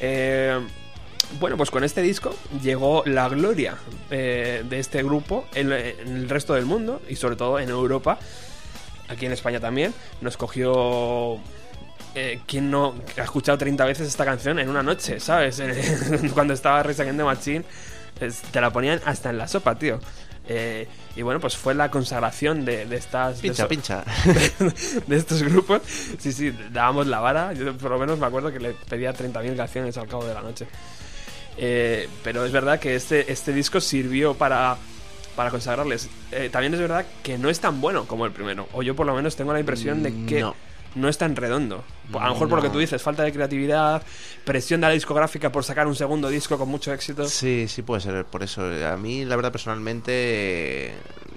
Eh, 0.00 0.58
bueno, 1.38 1.56
pues 1.56 1.70
con 1.70 1.84
este 1.84 2.02
disco 2.02 2.34
llegó 2.62 3.02
la 3.06 3.28
gloria 3.28 3.76
eh, 4.10 4.64
de 4.68 4.78
este 4.78 5.02
grupo 5.02 5.46
en, 5.54 5.72
en 5.72 6.16
el 6.16 6.28
resto 6.28 6.54
del 6.54 6.66
mundo 6.66 7.00
y 7.08 7.16
sobre 7.16 7.36
todo 7.36 7.58
en 7.58 7.68
Europa, 7.68 8.18
aquí 9.08 9.26
en 9.26 9.32
España 9.32 9.60
también. 9.60 9.94
Nos 10.20 10.36
cogió 10.36 11.38
eh, 12.14 12.40
¿quién 12.46 12.70
no 12.70 12.94
ha 13.18 13.22
escuchado 13.22 13.58
30 13.58 13.84
veces 13.84 14.08
esta 14.08 14.24
canción 14.24 14.58
en 14.58 14.68
una 14.68 14.82
noche, 14.82 15.20
¿sabes? 15.20 15.62
Cuando 16.34 16.54
estaba 16.54 16.82
Rage 16.82 17.12
Machine, 17.12 17.64
es- 18.20 18.42
te 18.42 18.60
la 18.60 18.70
ponían 18.72 19.00
hasta 19.04 19.30
en 19.30 19.38
la 19.38 19.46
sopa, 19.46 19.78
tío. 19.78 20.00
Eh, 20.52 20.88
y 21.14 21.22
bueno, 21.22 21.38
pues 21.38 21.56
fue 21.56 21.74
la 21.74 21.90
consagración 21.92 22.64
de, 22.64 22.84
de 22.86 22.96
estas... 22.96 23.36
de 23.40 23.48
Pincha, 23.48 23.68
pincha. 23.68 24.04
de 25.06 25.16
estos 25.16 25.42
grupos. 25.44 25.82
Sí, 26.18 26.32
sí, 26.32 26.52
dábamos 26.72 27.06
la 27.06 27.20
vara. 27.20 27.52
Yo 27.52 27.76
por 27.76 27.90
lo 27.92 27.98
menos 27.98 28.18
me 28.18 28.26
acuerdo 28.26 28.50
que 28.52 28.58
le 28.58 28.72
pedía 28.72 29.12
30.000 29.14 29.56
canciones 29.56 29.96
al 29.96 30.08
cabo 30.08 30.24
de 30.24 30.34
la 30.34 30.40
noche. 30.42 30.66
Eh, 31.62 32.08
pero 32.24 32.44
es 32.46 32.52
verdad 32.52 32.80
que 32.80 32.94
este, 32.96 33.30
este 33.30 33.52
disco 33.52 33.80
sirvió 33.82 34.32
para, 34.34 34.78
para 35.36 35.50
consagrarles. 35.50 36.08
Eh, 36.32 36.48
también 36.50 36.72
es 36.72 36.80
verdad 36.80 37.04
que 37.22 37.36
no 37.36 37.50
es 37.50 37.60
tan 37.60 37.80
bueno 37.82 38.06
como 38.06 38.24
el 38.24 38.32
primero. 38.32 38.66
O 38.72 38.82
yo 38.82 38.96
por 38.96 39.04
lo 39.06 39.14
menos 39.14 39.36
tengo 39.36 39.52
la 39.52 39.60
impresión 39.60 40.02
de 40.02 40.24
que 40.24 40.40
No. 40.40 40.56
no, 40.94 41.08
es 41.08 41.18
tan 41.18 41.36
redondo. 41.36 41.84
A 42.14 42.26
lo 42.28 42.32
mejor 42.32 42.48
por 42.48 42.58
lo 42.58 42.62
que 42.62 42.68
No. 42.68 42.72
tú 42.74 42.78
dices, 42.80 43.02
falta 43.02 43.22
de 43.24 43.32
creatividad, 43.32 44.02
presión 44.44 44.80
de 44.80 44.86
la 44.88 44.92
discográfica 44.94 45.52
por 45.52 45.62
sacar 45.62 45.86
un 45.86 45.94
segundo 45.94 46.30
disco 46.30 46.56
con 46.56 46.68
mucho 46.70 46.94
éxito. 46.94 47.28
Sí, 47.28 47.66
sí 47.68 47.82
puede 47.82 48.00
ser 48.00 48.24
por 48.24 48.42
eso. 48.42 48.62
A 48.86 48.96
mí, 48.96 49.26
la 49.26 49.36
verdad, 49.36 49.52
personalmente, 49.52 50.12
eh, 50.88 50.92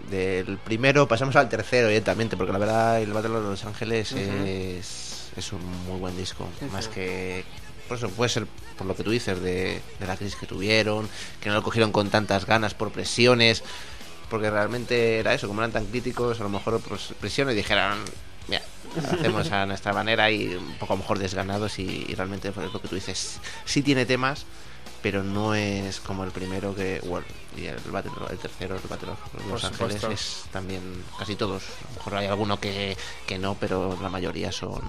del 0.10 0.58
primero 0.58 1.06
pasamos 1.08 1.36
al 1.36 1.50
tercero 1.50 1.90
directamente, 1.90 2.38
porque 2.38 2.54
la 2.54 2.60
verdad, 2.60 3.02
el 3.02 3.12
Battle 3.12 3.32
of 3.36 3.44
Los 3.44 3.66
Ángeles 3.66 4.14
es, 4.14 5.32
es 5.36 5.52
un 5.54 5.66
muy 5.88 6.00
buen 6.00 6.16
disco. 6.16 6.48
más 6.72 6.88
que. 6.88 7.44
Por 7.88 7.98
eso 7.98 8.10
puede 8.10 8.30
ser 8.30 8.48
por 8.78 8.88
lo 8.88 8.96
que 8.96 9.04
tú 9.04 9.12
dices, 9.12 9.42
de, 9.42 9.82
de 10.00 10.08
la 10.08 10.18
crisis 10.18 10.36
que 10.36 10.48
tuvieron, 10.48 11.08
que 11.42 11.50
no 11.50 11.56
lo 11.56 11.64
cogieron 11.64 11.92
con 11.92 12.10
tantas 12.10 12.46
ganas 12.46 12.74
por 12.74 12.92
presiones, 12.92 13.64
porque 14.30 14.50
realmente 14.50 15.20
era 15.20 15.34
eso, 15.34 15.48
como 15.48 15.62
eran 15.62 15.72
tan 15.72 15.86
críticos, 15.86 16.40
a 16.40 16.44
lo 16.44 16.50
mejor 16.50 16.80
por 16.82 16.98
presiones 17.20 17.56
dijeron. 17.56 18.00
Mira, 18.48 18.62
hacemos 19.12 19.50
a 19.52 19.66
nuestra 19.66 19.94
manera 19.94 20.30
y 20.30 20.56
un 20.56 20.74
poco 20.78 20.94
a 20.94 20.96
lo 20.98 21.02
mejor 21.04 21.18
desganados 21.20 21.80
y, 21.80 22.06
y 22.10 22.14
realmente 22.16 22.52
pues, 22.52 22.68
es 22.68 22.74
lo 22.74 22.82
que 22.82 22.88
tú 22.90 22.96
dices, 22.96 23.38
sí 23.64 23.82
tiene 23.82 24.06
temas, 24.06 24.46
pero 25.02 25.24
no 25.24 25.56
es 25.56 26.02
como 26.02 26.24
el 26.26 26.32
primero 26.32 26.76
que 26.76 27.00
bueno 27.06 27.26
y 27.58 27.66
el, 27.68 27.78
Battle- 27.90 28.12
el 28.32 28.38
tercero 28.40 28.76
el 28.76 28.82
Battle 28.90 29.12
of 29.12 29.20
Los 29.50 29.62
Por 29.62 29.66
Ángeles 29.86 30.04
es 30.12 30.44
también 30.52 30.82
casi 31.18 31.36
todos 31.36 31.64
a 31.64 31.90
lo 31.90 31.96
mejor 31.98 32.16
hay 32.16 32.28
alguno 32.28 32.60
que, 32.60 32.98
que 33.28 33.38
no 33.38 33.56
pero 33.60 33.98
la 34.02 34.10
mayoría 34.10 34.52
son 34.52 34.82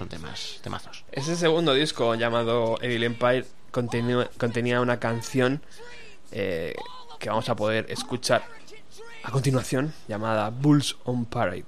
son 0.00 0.08
temas 0.08 0.58
temazos 0.62 1.04
Ese 1.12 1.36
segundo 1.36 1.74
disco 1.74 2.14
llamado 2.14 2.78
Evil 2.80 3.04
Empire 3.04 3.44
contenía 3.70 4.80
una 4.80 4.98
canción 4.98 5.60
eh, 6.32 6.74
que 7.18 7.28
vamos 7.28 7.50
a 7.50 7.54
poder 7.54 7.84
escuchar 7.90 8.42
a 9.22 9.30
continuación 9.30 9.92
llamada 10.08 10.48
Bulls 10.48 10.96
on 11.04 11.26
Parade. 11.26 11.66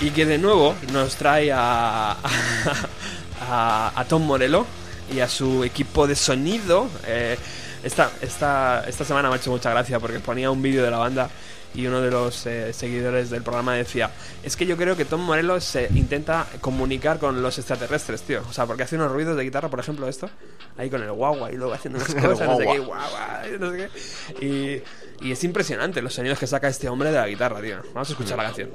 Y 0.00 0.10
que 0.10 0.26
de 0.26 0.38
nuevo 0.38 0.74
nos 0.92 1.14
trae 1.14 1.52
a, 1.52 2.16
a, 3.40 3.92
a 3.94 4.04
Tom 4.06 4.26
Morello 4.26 4.66
y 5.14 5.20
a 5.20 5.28
su 5.28 5.62
equipo 5.62 6.08
de 6.08 6.16
sonido. 6.16 6.90
Eh, 7.06 7.38
esta, 7.82 8.10
esta, 8.20 8.84
esta 8.86 9.04
semana 9.04 9.28
me 9.28 9.36
ha 9.36 9.38
hecho 9.38 9.50
mucha 9.50 9.70
gracia 9.70 9.98
porque 10.00 10.20
ponía 10.20 10.50
un 10.50 10.60
vídeo 10.60 10.84
de 10.84 10.90
la 10.90 10.98
banda 10.98 11.30
y 11.74 11.86
uno 11.86 12.00
de 12.00 12.10
los 12.10 12.46
eh, 12.46 12.72
seguidores 12.72 13.30
del 13.30 13.42
programa 13.42 13.74
decía, 13.74 14.10
es 14.42 14.56
que 14.56 14.66
yo 14.66 14.76
creo 14.76 14.96
que 14.96 15.04
Tom 15.04 15.20
Morello 15.20 15.60
se 15.60 15.88
intenta 15.94 16.46
comunicar 16.60 17.18
con 17.18 17.42
los 17.42 17.58
extraterrestres, 17.58 18.22
tío. 18.22 18.42
O 18.48 18.52
sea, 18.52 18.66
porque 18.66 18.82
hace 18.82 18.96
unos 18.96 19.12
ruidos 19.12 19.36
de 19.36 19.44
guitarra, 19.44 19.68
por 19.68 19.80
ejemplo, 19.80 20.08
esto, 20.08 20.28
ahí 20.76 20.90
con 20.90 21.02
el 21.02 21.12
guagua 21.12 21.52
y 21.52 21.56
luego 21.56 21.72
haciendo 21.72 21.98
unas 21.98 22.14
cosas, 22.26 22.48
no 22.48 22.56
sé 22.56 22.66
qué, 22.66 22.78
guagua, 22.78 23.42
no 23.58 23.70
sé 23.70 23.76
qué. 23.76 24.46
Y, 24.46 25.28
y 25.28 25.32
es 25.32 25.44
impresionante 25.44 26.02
los 26.02 26.14
sonidos 26.14 26.38
que 26.38 26.46
saca 26.46 26.68
este 26.68 26.88
hombre 26.88 27.10
de 27.10 27.18
la 27.18 27.28
guitarra, 27.28 27.60
tío. 27.60 27.76
Vamos 27.94 28.08
a 28.08 28.12
escuchar 28.12 28.36
la 28.36 28.44
canción. 28.44 28.70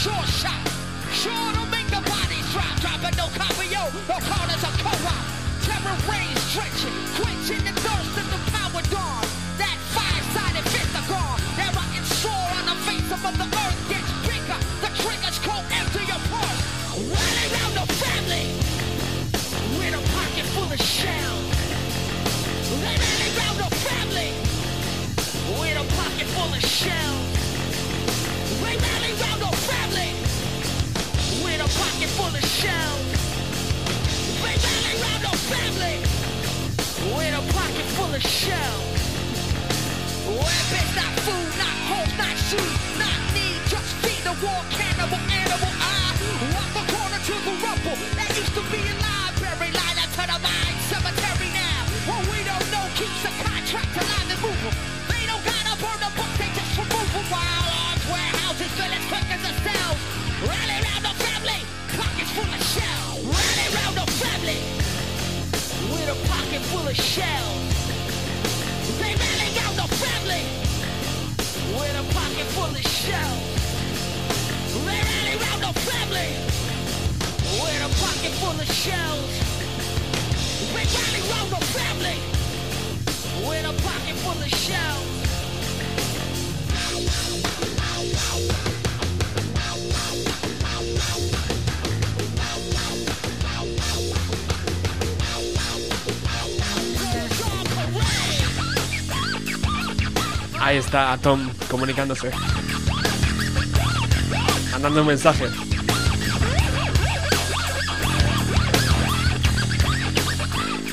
Short 0.00 0.28
shot. 0.40 0.56
Sure 1.12 1.52
to 1.52 1.64
make 1.68 1.84
the 1.92 2.00
body 2.08 2.40
drop, 2.56 2.72
dropping 2.80 3.12
no 3.20 3.28
cabrio, 3.36 3.84
no 4.08 4.16
corners 4.24 4.64
of 4.64 4.72
co-op. 4.80 5.24
Terror 5.60 5.98
rays 6.08 6.40
drenching, 6.56 6.96
quenching 7.20 7.60
the 7.68 7.74
thirst 7.84 8.14
of 8.16 8.26
the 8.32 8.40
power 8.48 8.80
dawn. 8.88 9.24
That 9.60 9.76
five-sided 9.92 10.64
pentagon, 10.72 11.36
that 11.60 11.76
rotten 11.76 12.04
sore 12.16 12.48
on 12.56 12.64
the 12.72 12.78
face 12.88 13.12
of 13.12 13.20
the 13.28 13.44
earth 13.44 13.80
gets 13.92 14.10
bigger. 14.24 14.60
The 14.80 14.90
triggers 15.04 15.36
go 15.44 15.52
empty 15.68 16.08
your 16.08 16.22
pulse. 16.32 16.60
Rally 16.96 17.46
round 17.60 17.74
the 17.76 17.86
family 18.00 18.56
with 19.76 20.00
a 20.00 20.02
pocket 20.16 20.46
full 20.56 20.70
of 20.72 20.80
shells. 20.80 21.44
They 22.72 22.96
rally 23.04 23.30
round 23.36 23.58
the 23.60 23.70
family 23.84 24.32
with 25.60 25.76
a 25.76 25.86
pocket 25.92 26.28
full 26.32 26.54
of 26.56 26.64
shells. 26.64 27.19
Pocket 32.00 32.16
full 32.16 32.34
of 32.34 32.44
shells. 32.48 33.12
They 34.40 34.56
rally 34.56 34.94
round 35.04 35.20
the 35.20 35.36
family 35.52 36.00
with 37.12 37.36
a 37.36 37.44
pocket 37.52 37.86
full 37.92 38.14
of 38.14 38.22
shells. 38.22 38.96
Weapons, 40.24 40.92
not 40.96 41.12
food, 41.28 41.52
not 41.60 41.76
homes, 41.92 42.16
not 42.16 42.36
shoes, 42.48 42.72
not 42.96 43.20
need, 43.36 43.60
just 43.68 43.92
feed 44.00 44.24
the 44.24 44.32
war 44.40 44.64
cannibal 44.72 45.20
animal. 45.28 45.72
I 45.76 46.16
walk 46.56 46.72
the 46.72 46.84
corner 46.88 47.20
to 47.20 47.34
the 47.36 47.54
rubble 47.68 47.98
that 48.16 48.32
used 48.32 48.54
to 48.56 48.64
be 48.72 48.80
a 48.80 48.96
library, 49.04 49.68
line 49.68 50.00
up 50.00 50.08
to 50.16 50.24
the 50.24 50.38
mine 50.40 50.78
cemetery 50.88 51.52
now. 51.52 51.84
What 52.08 52.24
we 52.32 52.40
don't 52.48 52.68
know 52.72 52.86
keeps 52.96 53.20
the 53.28 53.32
contract 53.44 53.92
alive 54.00 54.30
and 54.32 54.40
moving. 54.40 54.99
Full 66.94 67.04
shells. 67.04 67.74
They 68.98 69.14
rally 69.14 69.50
round 69.58 69.76
the 69.78 69.88
family 69.94 70.44
with 71.78 71.94
a 71.94 72.14
pocket 72.14 72.46
full 72.54 72.64
of 72.64 72.82
shells. 72.82 73.46
They 74.86 75.00
rally 75.10 75.36
round 75.38 75.62
the 75.62 75.80
family 75.80 76.30
with 77.62 77.80
a 77.86 77.90
pocket 78.02 78.32
full 78.40 78.60
of 78.60 78.72
shells. 78.72 79.30
They 80.74 80.86
rally 80.96 81.22
round 81.30 81.50
the 81.50 81.64
family 81.76 82.18
with 83.46 83.64
a 83.64 83.82
pocket 83.82 84.16
full 84.16 84.42
of 84.42 84.48
shells. 84.48 85.19
Ahí 100.70 100.76
está 100.76 101.18
Tom 101.18 101.50
comunicándose. 101.68 102.30
Mandando 104.70 105.00
un 105.00 105.08
mensaje. 105.08 105.46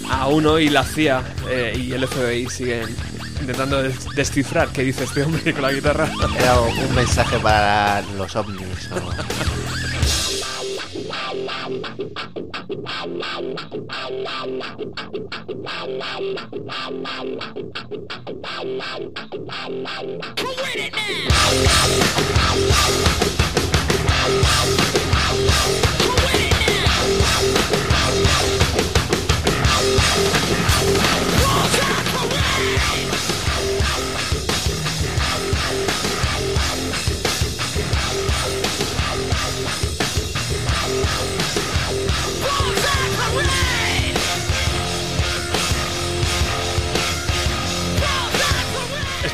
Aún 0.10 0.46
hoy 0.46 0.70
la 0.70 0.84
CIA 0.84 1.22
eh, 1.50 1.74
y 1.78 1.92
el 1.94 2.08
FBI 2.08 2.50
siguen 2.50 2.96
intentando 3.42 3.82
des- 3.84 4.06
descifrar 4.16 4.70
qué 4.70 4.84
dice 4.84 5.04
este 5.04 5.24
hombre 5.24 5.54
con 5.54 5.62
la 5.62 5.72
guitarra. 5.72 6.10
era 6.40 6.60
un 6.60 6.96
mensaje 6.96 7.38
para 7.40 8.02
los 8.18 8.36
ovnis 8.36 8.90
With 12.70 12.80
it 20.76 20.94
now. 20.94 21.48
With 32.68 33.17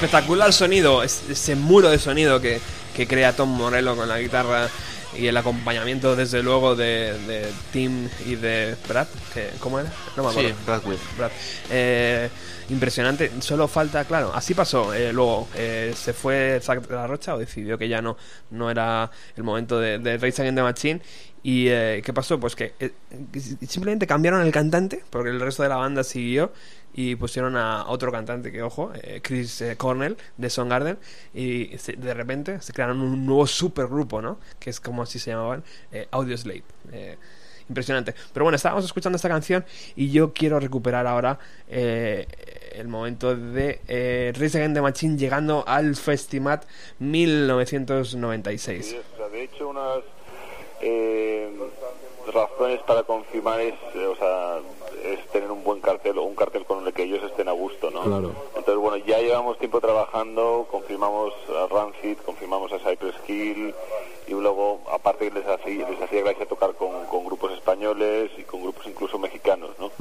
espectacular 0.05 0.51
sonido, 0.53 1.03
es- 1.03 1.23
ese 1.29 1.55
muro 1.55 1.89
de 1.89 1.99
sonido 1.99 2.39
que, 2.41 2.59
que 2.95 3.07
crea 3.07 3.33
Tom 3.35 3.49
Morello 3.49 3.95
con 3.95 4.07
la 4.07 4.19
guitarra 4.19 4.67
y 5.17 5.27
el 5.27 5.37
acompañamiento 5.37 6.15
desde 6.15 6.41
luego 6.41 6.75
de, 6.75 7.13
de 7.27 7.51
Tim 7.71 8.09
y 8.25 8.35
de 8.35 8.75
Brad, 8.87 9.07
que, 9.33 9.51
¿cómo 9.59 9.79
era? 9.79 9.91
No 10.17 10.23
me 10.23 10.29
acuerdo. 10.29 10.49
Sí. 10.49 10.97
Brad. 11.17 11.31
Eh, 11.69 12.29
impresionante. 12.69 13.31
Solo 13.39 13.67
falta, 13.67 14.05
claro, 14.05 14.31
así 14.33 14.53
pasó. 14.55 14.91
eh, 14.93 15.13
luego 15.13 15.47
eh, 15.55 15.93
se 15.95 16.13
fue 16.13 16.59
Zack 16.63 16.87
de 16.87 16.95
la 16.95 17.05
Rocha 17.05 17.35
o 17.35 17.37
decidió 17.37 17.77
que 17.77 17.87
ya 17.87 18.01
no, 18.01 18.17
no 18.51 18.71
era 18.71 19.09
el 19.37 19.43
momento 19.43 19.79
de, 19.79 19.99
de 19.99 20.17
Rage 20.17 20.41
Against 20.41 20.55
the 20.57 20.63
Machine. 20.63 21.01
¿Y 21.43 21.67
eh, 21.67 22.01
qué 22.05 22.13
pasó? 22.13 22.39
Pues 22.39 22.55
que 22.55 22.73
eh, 22.79 22.91
simplemente 23.67 24.07
cambiaron 24.07 24.41
el 24.41 24.51
cantante, 24.53 25.03
porque 25.09 25.29
el 25.29 25.41
resto 25.41 25.61
de 25.63 25.69
la 25.69 25.75
banda 25.75 26.03
siguió. 26.03 26.51
Y 26.95 27.15
pusieron 27.15 27.57
a 27.57 27.85
otro 27.87 28.11
cantante 28.11 28.51
que, 28.51 28.61
ojo, 28.61 28.91
eh, 28.93 29.19
Chris 29.23 29.61
eh, 29.61 29.75
Cornell 29.77 30.15
de 30.37 30.49
Soundgarden. 30.49 30.99
Y 31.33 31.71
se- 31.79 31.93
de 31.93 32.13
repente 32.13 32.61
se 32.61 32.71
crearon 32.71 33.01
un 33.01 33.25
nuevo 33.25 33.47
supergrupo, 33.47 34.21
¿no? 34.21 34.39
Que 34.59 34.69
es 34.69 34.79
como 34.79 35.01
así 35.01 35.17
se 35.19 35.31
llamaban, 35.31 35.63
eh, 35.91 36.07
Audioslave. 36.11 36.63
Impresionante. 37.67 38.13
Pero 38.33 38.43
bueno, 38.45 38.55
estábamos 38.57 38.85
escuchando 38.85 39.15
esta 39.15 39.27
canción 39.29 39.65
y 39.95 40.11
yo 40.11 40.33
quiero 40.33 40.59
recuperar 40.59 41.07
ahora 41.07 41.39
el 41.67 42.87
momento 42.87 43.35
de 43.35 43.81
eh, 43.87 44.31
Rage 44.35 44.57
Against 44.57 44.75
the 44.75 44.81
Machine 44.81 45.17
llegando 45.17 45.63
al 45.67 45.95
Festimat 45.95 46.65
1996. 46.99 48.85
Sí, 48.85 48.97
de 49.31 49.43
hecho, 49.43 49.69
unas 49.69 49.99
eh, 50.83 51.49
razones 52.31 52.81
para 52.81 53.03
confirmar 53.03 53.59
es, 53.59 53.75
eh, 53.95 54.05
o 54.05 54.15
sea, 54.15 54.59
es 55.03 55.25
tener 55.31 55.51
un 55.51 55.63
buen 55.63 55.81
cartel 55.81 56.17
o 56.17 56.23
un 56.23 56.35
cartel 56.35 56.65
con 56.65 56.85
el 56.85 56.93
que 56.93 57.03
ellos 57.03 57.23
estén 57.23 57.47
a 57.47 57.51
gusto, 57.51 57.91
¿no? 57.91 58.01
Claro. 58.01 58.31
Entonces, 58.55 58.77
bueno, 58.77 58.97
ya 58.97 59.19
llevamos 59.19 59.57
tiempo 59.57 59.81
trabajando, 59.81 60.67
confirmamos 60.69 61.33
a 61.49 61.67
Rancid, 61.67 62.17
confirmamos 62.25 62.71
a 62.71 62.79
Cypress 62.79 63.15
Hill 63.27 63.73
y 64.27 64.31
luego, 64.31 64.81
aparte, 64.91 65.29
les 65.31 65.45
hacía, 65.45 65.89
les 65.89 66.01
hacía 66.01 66.21
gracia 66.21 66.45
tocar 66.45 66.73
con, 66.75 67.05
con 67.05 67.25
grupos 67.25 67.51
españoles 67.53 68.31
y 68.37 68.43
con 68.43 68.61
grupos 68.61 68.85
incluso 68.87 69.19
mexicanos, 69.19 69.71
¿no? 69.79 69.91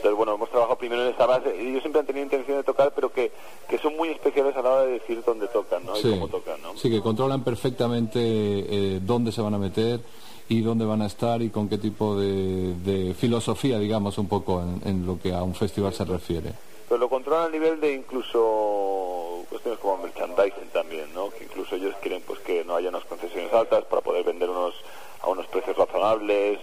Entonces, 0.00 0.16
bueno, 0.16 0.34
hemos 0.34 0.48
trabajado 0.48 0.78
primero 0.78 1.02
en 1.06 1.12
esa 1.12 1.26
base 1.26 1.54
y 1.62 1.66
ellos 1.68 1.82
siempre 1.82 2.00
han 2.00 2.06
tenido 2.06 2.24
intención 2.24 2.56
de 2.56 2.62
tocar, 2.64 2.90
pero 2.94 3.12
que, 3.12 3.30
que 3.68 3.76
son 3.76 3.94
muy 3.98 4.08
especiales 4.08 4.56
a 4.56 4.62
la 4.62 4.70
hora 4.70 4.82
de 4.86 4.92
decir 4.92 5.22
dónde 5.26 5.46
tocan, 5.48 5.84
¿no? 5.84 5.94
Y 5.98 6.00
Sí. 6.00 6.08
cómo 6.10 6.28
tocan, 6.28 6.62
¿no? 6.62 6.74
Sí, 6.74 6.88
que 6.88 7.02
controlan 7.02 7.44
perfectamente 7.44 8.18
eh, 8.18 9.00
dónde 9.02 9.30
se 9.30 9.42
van 9.42 9.52
a 9.52 9.58
meter 9.58 10.00
y 10.48 10.62
dónde 10.62 10.86
van 10.86 11.02
a 11.02 11.06
estar 11.06 11.42
y 11.42 11.50
con 11.50 11.68
qué 11.68 11.76
tipo 11.76 12.16
de, 12.18 12.72
de 12.82 13.12
filosofía, 13.12 13.78
digamos, 13.78 14.16
un 14.16 14.26
poco 14.26 14.62
en, 14.62 14.80
en 14.88 15.04
lo 15.06 15.18
que 15.20 15.34
a 15.34 15.42
un 15.42 15.54
festival 15.54 15.92
se 15.92 16.06
refiere. 16.06 16.54
Pero 16.88 16.98
lo 16.98 17.10
controlan 17.10 17.48
a 17.48 17.50
nivel 17.50 17.78
de 17.78 17.92
incluso 17.92 19.44
cuestiones 19.50 19.78
como 19.80 19.98
merchandising 19.98 20.70
también, 20.72 21.12
¿no? 21.14 21.28
Que 21.28 21.44
incluso 21.44 21.76
ellos 21.76 21.94
quieren 22.00 22.22
pues 22.26 22.38
que 22.40 22.64
no 22.64 22.74
haya 22.74 22.88
unas 22.88 23.04
concesiones 23.04 23.52
altas 23.52 23.84
para 23.84 24.00
poder 24.00 24.24
vender 24.24 24.48
unos 24.48 24.74
a 25.20 25.28
unos 25.28 25.46
precios 25.48 25.76
razonables, 25.76 26.58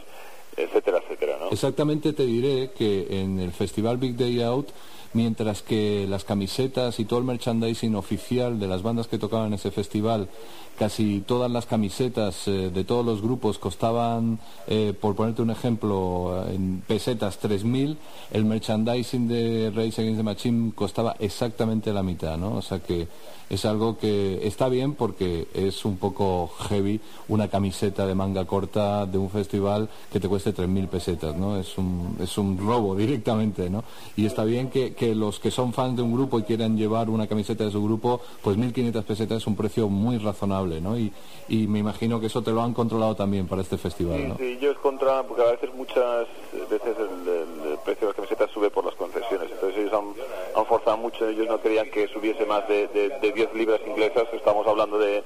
etcétera, 0.57 0.97
etcétera, 1.03 1.37
¿no? 1.39 1.49
Exactamente 1.51 2.13
te 2.13 2.25
diré 2.25 2.71
que 2.77 3.07
en 3.21 3.39
el 3.39 3.51
festival 3.51 3.97
Big 3.97 4.17
Day 4.17 4.41
Out, 4.41 4.69
mientras 5.17 5.63
que 5.63 6.05
las 6.07 6.23
camisetas 6.23 6.99
y 6.99 7.05
todo 7.05 7.17
el 7.17 7.25
merchandising 7.25 7.95
oficial 7.95 8.59
de 8.59 8.67
las 8.67 8.83
bandas 8.83 9.07
que 9.07 9.17
tocaban 9.17 9.47
en 9.47 9.53
ese 9.55 9.71
festival, 9.71 10.29
casi 10.77 11.21
todas 11.21 11.49
las 11.49 11.65
camisetas 11.65 12.47
eh, 12.47 12.69
de 12.71 12.83
todos 12.83 13.03
los 13.03 13.23
grupos 13.23 13.57
costaban, 13.57 14.39
eh, 14.67 14.93
por 14.93 15.15
ponerte 15.15 15.41
un 15.41 15.49
ejemplo, 15.49 16.45
en 16.47 16.83
pesetas 16.85 17.41
3.000, 17.41 17.97
el 18.31 18.45
merchandising 18.45 19.27
de 19.27 19.71
Race 19.75 19.99
Against 19.99 20.19
the 20.19 20.23
Machine 20.23 20.71
costaba 20.75 21.15
exactamente 21.17 21.91
la 21.91 22.03
mitad, 22.03 22.37
¿no? 22.37 22.57
O 22.57 22.61
sea 22.61 22.79
que 22.79 23.07
es 23.49 23.65
algo 23.65 23.97
que 23.97 24.45
está 24.45 24.67
bien 24.67 24.93
porque 24.93 25.47
es 25.53 25.85
un 25.85 25.97
poco 25.97 26.49
heavy 26.69 26.99
una 27.29 27.47
camiseta 27.47 28.05
de 28.05 28.13
manga 28.13 28.45
corta 28.45 29.05
de 29.05 29.17
un 29.17 29.29
festival 29.29 29.89
que 30.11 30.19
te 30.19 30.27
cueste 30.27 30.53
3.000 30.53 30.87
pesetas, 30.89 31.35
¿no? 31.35 31.57
Es 31.57 31.77
un, 31.77 32.17
es 32.21 32.37
un 32.37 32.57
robo 32.57 32.95
directamente, 33.03 33.69
¿no? 33.69 33.83
Y 34.15 34.25
está 34.25 34.43
bien 34.43 34.69
que, 34.69 34.93
que 34.93 35.06
los 35.15 35.39
que 35.39 35.51
son 35.51 35.73
fans 35.73 35.95
de 35.97 36.01
un 36.01 36.13
grupo 36.13 36.39
y 36.39 36.43
quieran 36.43 36.77
llevar 36.77 37.09
una 37.09 37.27
camiseta 37.27 37.63
de 37.63 37.71
su 37.71 37.83
grupo, 37.83 38.21
pues 38.41 38.57
1.500 38.57 39.03
pesetas 39.03 39.37
es 39.37 39.47
un 39.47 39.55
precio 39.55 39.87
muy 39.89 40.17
razonable, 40.17 40.81
¿no? 40.81 40.97
Y, 40.97 41.11
y 41.49 41.67
me 41.67 41.79
imagino 41.79 42.19
que 42.19 42.27
eso 42.27 42.41
te 42.41 42.51
lo 42.51 42.61
han 42.61 42.73
controlado 42.73 43.15
también 43.15 43.47
para 43.47 43.61
este 43.61 43.77
festival, 43.77 44.17
Sí, 44.17 44.27
¿no? 44.27 44.37
sí, 44.37 44.43
ellos 44.59 44.77
controlan, 44.81 45.25
porque 45.27 45.43
a 45.43 45.51
veces 45.51 45.73
muchas 45.75 46.27
veces 46.69 46.95
el, 46.97 47.27
el- 47.27 47.71
el 47.71 47.77
precio 47.85 48.01
de 48.01 48.05
las 48.07 48.15
camisetas 48.15 48.51
sube 48.51 48.69
por 48.69 48.85
las 48.85 48.95
concesiones, 48.95 49.49
entonces 49.51 49.77
ellos 49.79 49.93
han, 49.93 50.59
han 50.59 50.65
forzado 50.65 50.97
mucho, 50.97 51.27
ellos 51.27 51.47
no 51.47 51.59
querían 51.61 51.89
que 51.89 52.07
subiese 52.07 52.45
más 52.45 52.67
de, 52.67 52.87
de, 52.89 53.09
de 53.19 53.31
10 53.31 53.53
libras 53.53 53.79
inglesas, 53.87 54.25
estamos 54.33 54.65
hablando 54.67 54.97
de, 54.97 55.23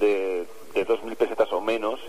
de, 0.00 0.46
de 0.74 0.86
2.000 0.86 1.16
pesetas 1.16 1.52
o 1.52 1.60
menos, 1.60 2.00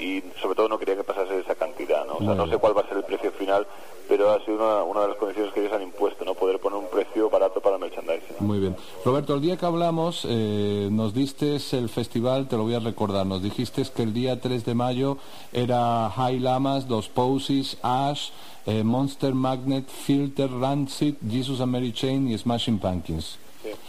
y 0.00 0.22
sobre 0.40 0.54
todo 0.54 0.68
no 0.68 0.78
querían 0.78 0.98
que 0.98 1.04
pasase 1.04 1.38
esa 1.38 1.54
cantidad, 1.54 2.06
¿no? 2.06 2.14
O 2.14 2.18
sea, 2.18 2.28
Muy 2.28 2.36
no 2.36 2.46
sé 2.48 2.58
cuál 2.58 2.76
va 2.76 2.82
a 2.82 2.88
ser 2.88 2.98
el 2.98 3.04
precio 3.04 3.32
final, 3.32 3.66
pero 4.08 4.30
ha 4.30 4.44
sido 4.44 4.56
una, 4.56 4.82
una 4.82 5.00
de 5.02 5.08
las 5.08 5.16
condiciones 5.16 5.52
que 5.52 5.60
ellos 5.60 5.72
han 5.72 5.82
impuesto, 5.82 6.24
¿no? 6.24 6.34
Poder 6.34 6.58
poner 6.58 6.78
un 6.78 6.88
precio 6.88 7.30
barato 7.30 7.60
para 7.60 7.76
el 7.76 7.80
merchandising. 7.80 8.36
Muy 8.40 8.58
bien. 8.58 8.76
Roberto, 9.04 9.34
el 9.34 9.40
día 9.40 9.56
que 9.56 9.66
hablamos 9.66 10.26
eh, 10.28 10.88
nos 10.90 11.14
diste 11.14 11.56
el 11.72 11.88
festival, 11.88 12.48
te 12.48 12.56
lo 12.56 12.64
voy 12.64 12.74
a 12.74 12.80
recordar, 12.80 13.26
nos 13.26 13.42
dijiste 13.42 13.82
que 13.94 14.02
el 14.02 14.12
día 14.12 14.40
3 14.40 14.64
de 14.64 14.74
mayo 14.74 15.18
era 15.52 16.10
High 16.10 16.40
Lamas, 16.40 16.88
Los 16.88 17.08
Posies, 17.08 17.78
Ash, 17.82 18.30
eh, 18.66 18.84
Monster 18.84 19.34
Magnet, 19.34 19.88
Filter, 19.88 20.50
Rancid, 20.50 21.14
Jesus 21.28 21.60
and 21.60 21.72
Mary 21.72 21.92
Chain 21.92 22.28
y 22.28 22.38
Smashing 22.38 22.78
Pumpkins. 22.78 23.38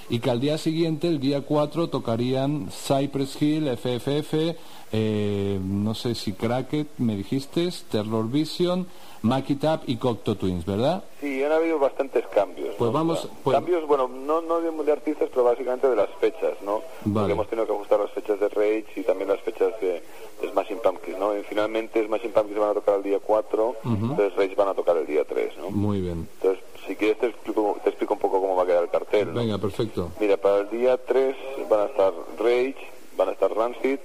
Y 0.10 0.20
que 0.20 0.30
al 0.30 0.40
día 0.40 0.58
siguiente, 0.58 1.08
el 1.08 1.20
día 1.20 1.42
4, 1.42 1.90
tocarían 1.90 2.70
Cypress 2.70 3.42
Hill, 3.42 3.68
FFF, 3.78 4.56
eh, 4.92 5.60
no 5.64 5.96
sé 5.96 6.14
si 6.16 6.34
Cracket, 6.34 6.88
me 6.98 7.16
dijiste, 7.16 7.70
Terror 7.90 8.30
Vision, 8.30 8.86
Macky 9.24 9.56
Tap 9.56 9.84
y 9.88 9.96
Cocteau 9.96 10.36
Twins, 10.36 10.66
¿verdad? 10.66 11.04
Sí, 11.22 11.42
han 11.42 11.52
habido 11.54 11.80
bastantes 11.80 12.28
cambios. 12.28 12.76
Pues 12.78 12.90
¿no? 12.90 12.92
vamos, 12.92 13.28
pues- 13.44 13.56
Cambios, 13.56 13.88
bueno, 13.88 14.08
no, 14.08 14.42
no 14.42 14.60
de, 14.60 14.92
artistas, 14.92 15.30
pero 15.30 15.46
básicamente 15.46 15.88
de 15.88 15.96
las 15.96 16.10
fechas, 16.20 16.62
¿no? 16.64 16.82
Vale. 17.06 17.14
Porque 17.14 17.32
hemos 17.32 17.48
tenido 17.48 17.66
que 17.66 17.74
ajustar 17.74 18.00
las 18.02 18.12
fechas 18.12 18.40
de 18.40 18.50
Rage 18.50 18.86
y 18.98 19.02
también 19.04 19.30
las 19.30 19.40
fechas 19.40 19.72
de, 19.80 20.04
de 20.42 20.52
Smashing 20.52 20.80
Pumpkins, 20.84 21.18
¿no? 21.18 21.38
Y 21.38 21.44
finalmente 21.44 22.06
Smashing 22.06 22.32
Pumpkins 22.32 22.60
van 22.60 22.72
a 22.72 22.74
tocar 22.74 22.98
el 22.98 23.04
día 23.04 23.20
4, 23.20 23.70
Ujú. 23.70 23.94
entonces 23.94 24.36
Rage 24.36 24.56
van 24.56 24.68
a 24.68 24.74
tocar 24.74 24.98
el 24.98 25.08
día 25.08 25.24
3, 25.24 25.58
¿no? 25.58 25.72
Muy 25.72 26.02
bien. 26.02 26.28
Entonces, 26.42 26.64
si 26.88 26.96
quieres 26.96 27.18
te 27.20 27.28
explico, 27.28 27.78
te 27.84 27.90
explico 27.90 28.14
un 28.14 28.20
poco 28.20 28.42
cómo 28.42 28.56
va 28.56 28.64
a 28.64 28.66
quedar 28.66 28.84
el 28.84 28.90
cartel, 28.90 29.34
¿no? 29.34 29.40
Venga, 29.40 29.58
perfecto. 29.58 30.12
Mira, 30.20 30.38
para 30.38 30.60
el 30.60 30.70
día 30.70 30.98
3 30.98 31.36
van 31.70 31.82
a 31.82 31.86
estar 31.86 32.14
Rage, 32.38 32.76
van 33.18 33.30
a 33.30 33.32
estar 33.32 33.52
Rancid, 33.56 34.00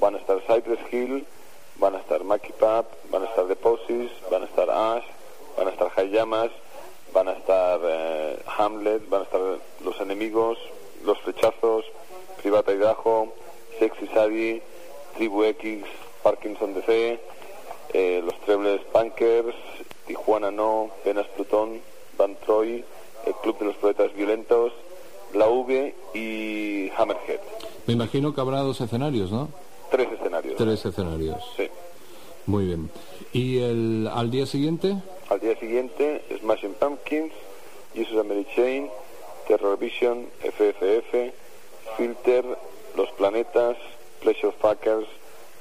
van 0.00 0.14
a 0.14 0.18
estar 0.18 0.40
Cypress 0.40 0.80
Hill, 0.92 1.26
van 1.76 1.94
a 1.94 1.98
estar 1.98 2.24
Mackie 2.24 2.52
Pap, 2.52 2.86
van 3.10 3.22
a 3.22 3.26
estar 3.26 3.46
The 3.46 3.56
Posies, 3.56 4.10
van 4.30 4.42
a 4.42 4.46
estar 4.46 4.70
Ash, 4.70 5.04
van 5.56 5.68
a 5.68 5.70
estar 5.70 5.90
High 5.90 6.10
Llamas, 6.10 6.50
van 7.12 7.28
a 7.28 7.32
estar 7.32 7.80
eh, 7.84 8.42
Hamlet, 8.58 9.08
van 9.08 9.22
a 9.22 9.24
estar 9.24 9.40
Los 9.84 10.00
Enemigos, 10.00 10.58
Los 11.04 11.18
Flechazos, 11.20 11.84
Privata 12.40 12.72
Idaho, 12.72 13.32
Sexy 13.78 14.06
Sadie, 14.08 14.62
Tribu 15.16 15.44
X, 15.44 15.84
Parkinson 16.22 16.74
DC, 16.74 17.20
eh, 17.92 18.22
Los 18.24 18.38
Trebles 18.40 18.80
Punkers, 18.92 19.54
Tijuana 20.06 20.50
No, 20.50 20.90
Venas 21.04 21.26
Plutón, 21.28 21.80
Van 22.18 22.36
Troy, 22.44 22.84
el 23.26 23.34
Club 23.42 23.58
de 23.58 23.64
los 23.66 23.76
Poetas 23.76 24.12
Violentos, 24.14 24.72
La 25.34 25.48
V 25.48 25.94
y 26.14 26.90
Hammerhead. 26.96 27.40
Me 27.86 27.94
imagino 27.94 28.34
que 28.34 28.40
habrá 28.40 28.60
dos 28.60 28.80
escenarios, 28.80 29.30
¿no? 29.30 29.48
Tres 29.90 30.08
escenarios. 30.12 30.56
Tres 30.56 30.84
escenarios. 30.84 31.42
Sí. 31.56 31.68
Muy 32.46 32.66
bien. 32.66 32.90
¿Y 33.32 33.58
el, 33.58 34.08
al 34.12 34.30
día 34.30 34.46
siguiente? 34.46 34.96
Al 35.28 35.40
día 35.40 35.58
siguiente, 35.58 36.22
Smashing 36.40 36.74
Pumpkins, 36.74 37.32
Jesus 37.94 38.18
and 38.18 38.28
Mary 38.28 38.46
Chain, 38.54 38.90
Terror 39.46 39.78
Vision, 39.78 40.26
FFF, 40.40 41.32
Filter, 41.96 42.44
Los 42.96 43.10
Planetas, 43.12 43.76
Pleasure 44.20 44.52
Fuckers, 44.60 45.06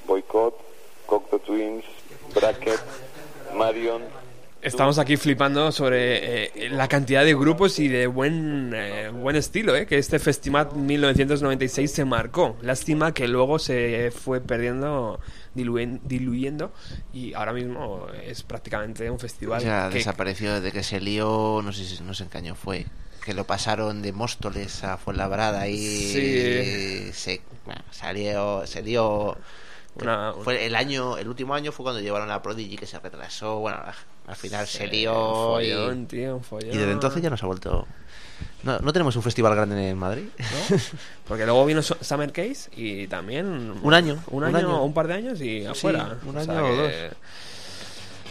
Boycott, 0.07 0.55
Cocteau 1.07 1.39
Twins, 1.39 1.83
Bracket, 2.33 2.79
Marion, 3.55 4.01
Estamos 4.61 4.99
aquí 4.99 5.17
flipando 5.17 5.71
sobre 5.71 6.43
eh, 6.45 6.69
la 6.69 6.87
cantidad 6.87 7.25
de 7.25 7.33
grupos 7.33 7.79
y 7.79 7.87
de 7.87 8.05
buen 8.05 8.71
eh, 8.75 9.09
buen 9.09 9.35
estilo 9.35 9.75
eh, 9.75 9.87
que 9.87 9.97
este 9.97 10.19
Festival 10.19 10.75
1996 10.75 11.91
se 11.91 12.05
marcó. 12.05 12.55
Lástima 12.61 13.11
que 13.11 13.27
luego 13.27 13.57
se 13.57 14.11
fue 14.11 14.39
perdiendo, 14.39 15.19
diluen- 15.55 15.99
diluyendo 16.03 16.71
y 17.11 17.33
ahora 17.33 17.53
mismo 17.53 18.05
es 18.23 18.43
prácticamente 18.43 19.09
un 19.09 19.17
festival 19.19 19.63
Ya 19.63 19.89
que- 19.89 19.95
desapareció 19.97 20.53
desde 20.53 20.71
que 20.71 20.83
se 20.83 21.01
lió, 21.01 21.61
no 21.63 21.73
sé, 21.73 21.83
si- 21.83 22.03
no 22.03 22.13
sé 22.13 22.23
en 22.25 22.29
qué 22.29 22.37
año 22.37 22.53
fue. 22.53 22.85
Que 23.25 23.33
lo 23.33 23.45
pasaron 23.45 24.03
de 24.03 24.11
Móstoles 24.13 24.83
a 24.83 24.97
Fuenlabrada 24.97 25.67
y 25.69 25.77
Sí. 25.79 27.13
se, 27.13 27.41
bueno, 27.65 27.81
salió, 27.89 28.67
se 28.67 28.83
dio 28.83 29.37
Una- 29.95 30.33
Fue 30.43 30.65
el 30.65 30.75
año, 30.75 31.17
el 31.17 31.27
último 31.27 31.53
año 31.53 31.71
fue 31.71 31.83
cuando 31.83 31.99
llevaron 32.01 32.31
a 32.31 32.41
Prodigy 32.41 32.77
que 32.77 32.85
se 32.87 32.97
retrasó. 32.99 33.59
Bueno, 33.59 33.79
al 34.27 34.35
final 34.35 34.65
se 34.67 34.85
un 34.85 34.89
lió. 34.91 35.61
y- 35.61 35.71
follón, 35.71 36.07
tío, 36.07 36.35
un 36.37 36.43
follón. 36.43 36.69
Y 36.73 36.77
desde 36.77 36.91
entonces 36.93 37.21
ya 37.21 37.29
nos 37.29 37.43
ha 37.43 37.47
vuelto. 37.47 37.85
No, 38.63 38.79
no 38.79 38.93
tenemos 38.93 39.15
un 39.15 39.21
festival 39.23 39.53
grande 39.55 39.89
en 39.89 39.97
Madrid. 39.97 40.23
¿no? 40.39 40.77
Porque 41.27 41.45
luego 41.45 41.65
vino 41.65 41.81
Summer 41.83 42.31
Case 42.31 42.69
y 42.75 43.07
también... 43.07 43.45
Un 43.83 43.93
año, 43.93 44.23
Un 44.27 44.43
un 44.43 44.55
año, 44.55 44.57
año. 44.69 44.83
un 44.83 44.93
par 44.93 45.07
de 45.07 45.13
años 45.15 45.41
y 45.41 45.65
afuera. 45.65 46.17
un 46.25 46.37
O 46.37 46.43
sea 46.43 46.53
año 46.53 46.65
o 46.65 46.69
que- 46.69 46.77
dos. 46.77 46.91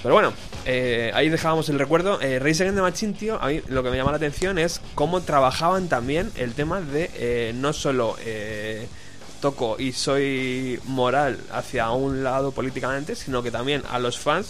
Pero 0.03 0.15
bueno, 0.15 0.33
eh, 0.65 1.11
ahí 1.15 1.29
dejábamos 1.29 1.69
el 1.69 1.79
recuerdo. 1.79 2.21
Eh, 2.23 2.39
Rage 2.39 2.63
Against 2.63 2.77
the 2.77 2.81
Machine, 2.83 3.13
tío, 3.13 3.41
a 3.43 3.49
mí 3.49 3.61
lo 3.69 3.83
que 3.83 3.91
me 3.91 3.99
llama 3.99 4.13
la 4.13 4.17
atención 4.17 4.59
es 4.59 4.81
cómo 4.95 5.21
trabajaban 5.21 5.89
también 5.91 6.33
el 6.37 6.55
tema 6.55 6.81
de 6.81 7.11
eh, 7.15 7.53
no 7.55 7.75
solo 7.75 8.17
eh, 8.21 8.89
toco 9.41 9.77
y 9.79 9.93
soy 9.93 10.81
moral 10.85 11.39
hacia 11.53 11.91
un 11.91 12.23
lado 12.23 12.53
políticamente, 12.53 13.15
sino 13.17 13.43
que 13.43 13.51
también 13.51 13.83
a 13.91 13.99
los 13.99 14.19
fans 14.19 14.49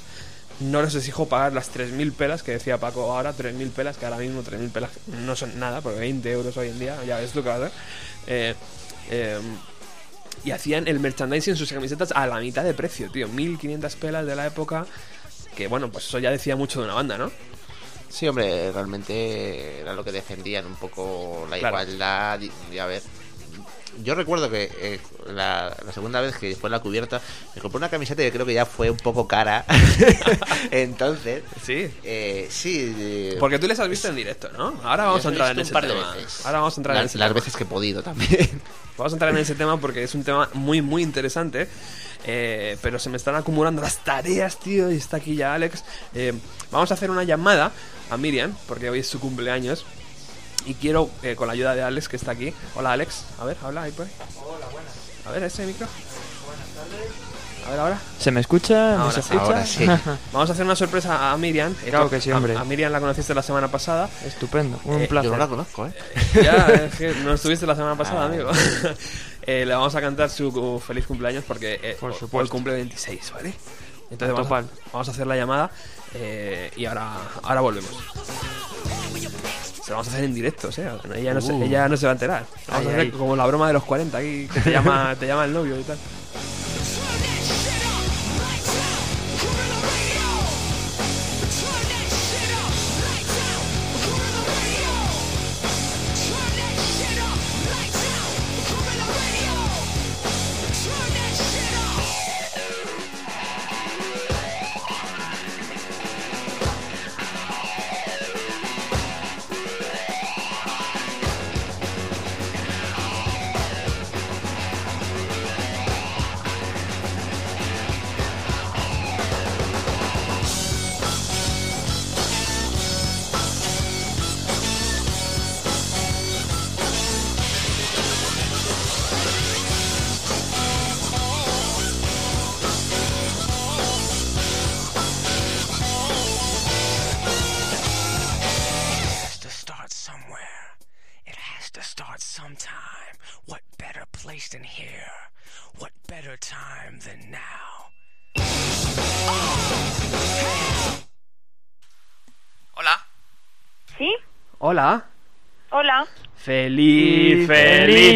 no 0.60 0.82
les 0.82 0.94
exijo 0.94 1.26
pagar 1.26 1.52
las 1.54 1.72
3.000 1.72 2.12
pelas 2.12 2.42
que 2.42 2.52
decía 2.52 2.78
Paco 2.78 3.10
ahora, 3.10 3.32
3.000 3.34 3.70
pelas, 3.70 3.96
que 3.96 4.04
ahora 4.04 4.18
mismo 4.18 4.42
3.000 4.42 4.70
pelas 4.70 4.90
no 5.06 5.34
son 5.34 5.58
nada, 5.58 5.80
porque 5.80 6.00
20 6.00 6.30
euros 6.30 6.56
hoy 6.56 6.68
en 6.68 6.78
día, 6.78 7.02
ya 7.06 7.16
ves 7.18 7.30
tú 7.32 7.42
que 7.42 7.48
va 7.48 7.66
a. 7.66 7.70
Eh, 8.26 8.54
eh, 9.10 9.38
y 10.44 10.50
hacían 10.52 10.86
el 10.88 11.00
merchandising 11.00 11.52
en 11.52 11.56
sus 11.58 11.70
camisetas 11.72 12.12
a 12.12 12.26
la 12.26 12.38
mitad 12.40 12.64
de 12.64 12.74
precio, 12.74 13.10
tío. 13.10 13.28
1500 13.28 13.96
pelas 13.96 14.26
de 14.26 14.36
la 14.36 14.46
época. 14.46 14.86
Que 15.56 15.66
bueno, 15.66 15.90
pues 15.90 16.06
eso 16.06 16.18
ya 16.18 16.30
decía 16.30 16.56
mucho 16.56 16.80
de 16.80 16.86
una 16.86 16.94
banda, 16.94 17.18
¿no? 17.18 17.30
Sí, 18.08 18.26
hombre, 18.26 18.72
realmente 18.72 19.80
era 19.80 19.92
lo 19.92 20.02
que 20.04 20.12
defendían 20.12 20.66
un 20.66 20.76
poco 20.76 21.46
la 21.50 21.58
Claro. 21.58 21.82
igualdad. 21.82 22.40
Y, 22.40 22.50
y 22.74 22.78
a 22.78 22.86
ver, 22.86 23.02
yo 24.02 24.14
recuerdo 24.14 24.50
que 24.50 24.70
eh, 24.80 25.00
la, 25.28 25.76
la 25.84 25.92
segunda 25.92 26.20
vez 26.20 26.36
que 26.36 26.54
fue 26.56 26.70
la 26.70 26.80
cubierta, 26.80 27.20
me 27.54 27.60
compré 27.62 27.78
una 27.78 27.88
camiseta 27.88 28.22
que 28.22 28.32
creo 28.32 28.44
que 28.46 28.54
ya 28.54 28.66
fue 28.66 28.90
un 28.90 28.96
poco 28.96 29.26
cara. 29.28 29.64
Entonces, 30.70 31.42
Sí. 31.62 31.90
eh, 32.04 32.46
sí. 32.50 32.94
eh, 32.98 33.36
Porque 33.38 33.58
tú 33.58 33.66
les 33.66 33.78
has 33.80 33.88
visto 33.88 34.08
en 34.08 34.16
directo, 34.16 34.50
¿no? 34.56 34.80
Ahora 34.84 35.06
vamos 35.06 35.24
a 35.24 35.28
entrar 35.28 35.52
en 35.52 35.60
ese 35.60 35.72
tema. 35.74 36.14
Ahora 36.44 36.58
vamos 36.58 36.76
a 36.76 36.80
entrar 36.80 36.96
en 36.98 37.04
ese 37.06 37.18
las 37.18 37.28
tema. 37.28 37.40
veces 37.40 37.56
que 37.56 37.64
he 37.64 37.66
podido 37.66 38.02
también. 38.02 38.60
Vamos 38.96 39.12
a 39.12 39.16
entrar 39.16 39.30
en 39.32 39.38
ese 39.38 39.54
tema 39.54 39.80
porque 39.80 40.02
es 40.02 40.14
un 40.14 40.24
tema 40.24 40.48
muy, 40.54 40.82
muy 40.82 41.02
interesante. 41.02 41.68
eh, 42.26 42.76
pero 42.82 42.98
se 42.98 43.08
me 43.08 43.16
están 43.16 43.34
acumulando 43.34 43.80
las 43.82 44.04
tareas, 44.04 44.58
tío. 44.60 44.90
Y 44.90 44.96
está 44.96 45.16
aquí 45.18 45.36
ya 45.36 45.54
Alex. 45.54 45.84
Vamos 46.70 46.90
a 46.90 46.94
hacer 46.94 47.10
una 47.10 47.24
llamada 47.24 47.72
a 48.10 48.16
Miriam, 48.16 48.54
porque 48.68 48.90
hoy 48.90 48.98
es 49.00 49.06
su 49.08 49.18
cumpleaños. 49.20 49.84
Y 50.66 50.74
quiero, 50.74 51.10
eh, 51.22 51.36
con 51.36 51.46
la 51.46 51.54
ayuda 51.54 51.74
de 51.74 51.82
Alex, 51.82 52.08
que 52.08 52.16
está 52.16 52.32
aquí. 52.32 52.52
Hola, 52.74 52.92
Alex. 52.92 53.24
A 53.40 53.44
ver, 53.44 53.56
habla 53.62 53.82
ahí 53.82 53.92
por 53.92 54.06
ahí. 54.06 54.12
Hola, 54.44 54.66
buenas. 54.72 54.92
A 55.26 55.30
ver, 55.30 55.42
ese 55.44 55.66
micro. 55.66 55.86
A 57.66 57.70
ver, 57.70 57.80
ahora. 57.80 57.98
¿Se 58.18 58.30
me 58.30 58.40
escucha? 58.40 58.74
¿Me 58.96 59.02
Ahora 59.02 59.12
se 59.12 59.20
escucha? 59.20 59.42
Ahora 59.42 59.66
sí. 59.66 59.86
Vamos 60.32 60.48
a 60.50 60.52
hacer 60.52 60.64
una 60.64 60.76
sorpresa 60.76 61.30
a 61.32 61.36
Miriam. 61.36 61.72
Eh, 61.84 61.90
Claro 61.90 62.10
que 62.10 62.20
sí, 62.20 62.30
a- 62.30 62.36
hombre. 62.36 62.56
A, 62.56 62.64
Miriam 62.64 62.90
la 62.92 63.00
conociste 63.00 63.34
la 63.34 63.42
semana 63.42 63.68
pasada. 63.68 64.08
Estupendo, 64.24 64.80
un 64.84 65.00
Eh, 65.02 65.06
placer. 65.08 65.30
Yo 65.30 65.36
no 65.36 65.42
la 65.42 65.48
conozco, 65.48 65.86
¿eh? 65.86 65.92
Ya, 66.42 66.66
es 66.68 66.94
que 66.96 67.14
no 67.24 67.34
estuviste 67.34 67.66
la 67.66 67.74
semana 67.76 67.96
pasada, 67.96 68.22
Ah. 68.22 68.26
amigo. 68.26 68.50
Eh, 69.42 69.64
le 69.64 69.72
vamos 69.74 69.94
a 69.94 70.00
cantar 70.02 70.28
su 70.28 70.80
feliz 70.86 71.06
cumpleaños 71.06 71.42
porque 71.48 71.80
eh, 71.82 71.96
Por 71.98 72.10
hoy 72.12 72.16
supuesto. 72.18 72.52
cumple 72.52 72.74
26, 72.74 73.32
¿vale? 73.32 73.54
Entonces 74.10 74.34
vamos 74.36 74.52
a, 74.52 74.64
vamos 74.92 75.08
a 75.08 75.10
hacer 75.12 75.26
la 75.26 75.34
llamada 75.34 75.70
eh, 76.14 76.70
y 76.76 76.84
ahora, 76.84 77.16
ahora 77.42 77.60
volvemos. 77.62 77.90
Se 79.90 79.94
lo 79.94 79.96
vamos 79.96 80.06
a 80.06 80.10
hacer 80.12 80.24
en 80.24 80.34
directo, 80.34 80.68
o 80.68 80.70
sea, 80.72 80.98
ella 81.16 81.34
no, 81.34 81.40
se, 81.40 81.52
Uh. 81.52 81.64
ella 81.64 81.88
no 81.88 81.96
se 81.96 82.06
va 82.06 82.12
a 82.12 82.14
enterar. 82.14 82.44
Vamos 82.68 82.80
Ay, 82.82 82.86
a 82.86 82.88
hacer 82.90 83.00
ay. 83.00 83.10
como 83.10 83.34
la 83.34 83.44
broma 83.44 83.66
de 83.66 83.72
los 83.72 83.82
40 83.82 84.18
aquí, 84.18 84.46
que 84.54 84.60
te 84.60 84.70
llama, 84.70 85.16
te 85.18 85.26
llama 85.26 85.46
el 85.46 85.52
novio 85.52 85.80
y 85.80 85.82
tal. 85.82 85.98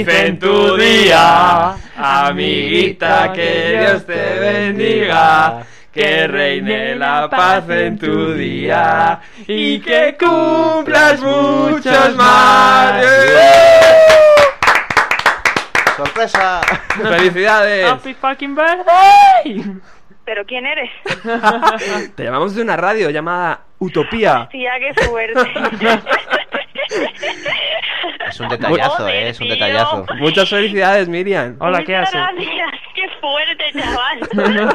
Feliz 0.02 0.08
en 0.08 0.38
tu 0.38 0.76
día, 0.76 1.76
amiguita, 1.96 3.32
que 3.32 3.78
Dios 3.78 4.06
te 4.06 4.38
bendiga, 4.40 5.62
que 5.92 6.26
reine 6.26 6.96
la 6.96 7.28
paz 7.30 7.68
en 7.68 7.98
tu 7.98 8.34
día 8.34 9.20
y 9.46 9.78
que 9.78 10.16
cumplas 10.18 11.20
muchos 11.20 12.16
más. 12.16 13.04
¡Sorpresa! 15.96 16.60
¡Felicidades! 17.02 17.86
Happy 17.86 18.14
fucking 18.14 18.56
birthday. 18.56 19.80
¿Pero 20.24 20.44
quién 20.44 20.66
eres? 20.66 20.90
Te 22.16 22.24
llamamos 22.24 22.54
de 22.54 22.62
una 22.62 22.76
radio 22.76 23.10
llamada 23.10 23.60
Utopía. 23.78 24.48
Tía, 24.50 24.72
qué 24.80 25.04
suerte. 25.04 25.52
Es 28.28 28.40
un 28.40 28.48
detallazo, 28.48 28.90
Joder, 28.96 29.14
¿eh? 29.14 29.28
Es 29.28 29.40
un 29.40 29.46
tío. 29.46 29.54
detallazo. 29.54 30.06
Muchas 30.18 30.48
felicidades, 30.50 31.08
Miriam. 31.08 31.56
Hola, 31.60 31.82
¿qué 31.84 31.96
haces? 31.96 32.14
gracias. 32.14 32.70
Qué 32.94 33.08
fuerte, 33.20 33.64
chaval. 33.72 34.72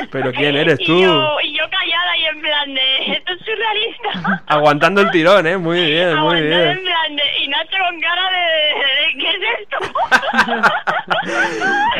Pero 0.10 0.32
¿quién 0.32 0.56
eres 0.56 0.78
tú? 0.80 0.98
Y 0.98 1.02
yo, 1.02 1.36
y 1.42 1.56
yo 1.56 1.62
callada 1.70 2.16
y 2.18 2.24
en 2.24 2.40
plan 2.40 2.74
de... 2.74 3.12
Esto 3.12 3.32
es 3.32 3.38
surrealista. 3.40 4.42
Aguantando 4.46 5.00
el 5.02 5.10
tirón, 5.10 5.46
¿eh? 5.46 5.56
Muy 5.56 5.84
bien, 5.86 6.16
muy 6.18 6.40
bien. 6.42 6.60
en 6.70 6.82
plan 6.82 7.16
de... 7.16 7.22
Y 7.44 7.48
Nacho 7.48 7.76
con 7.88 8.00
cara 8.00 8.30
de... 8.30 8.38
de- 8.38 9.18
¿Qué 9.18 9.30
es 9.30 9.42
esto? 9.60 10.72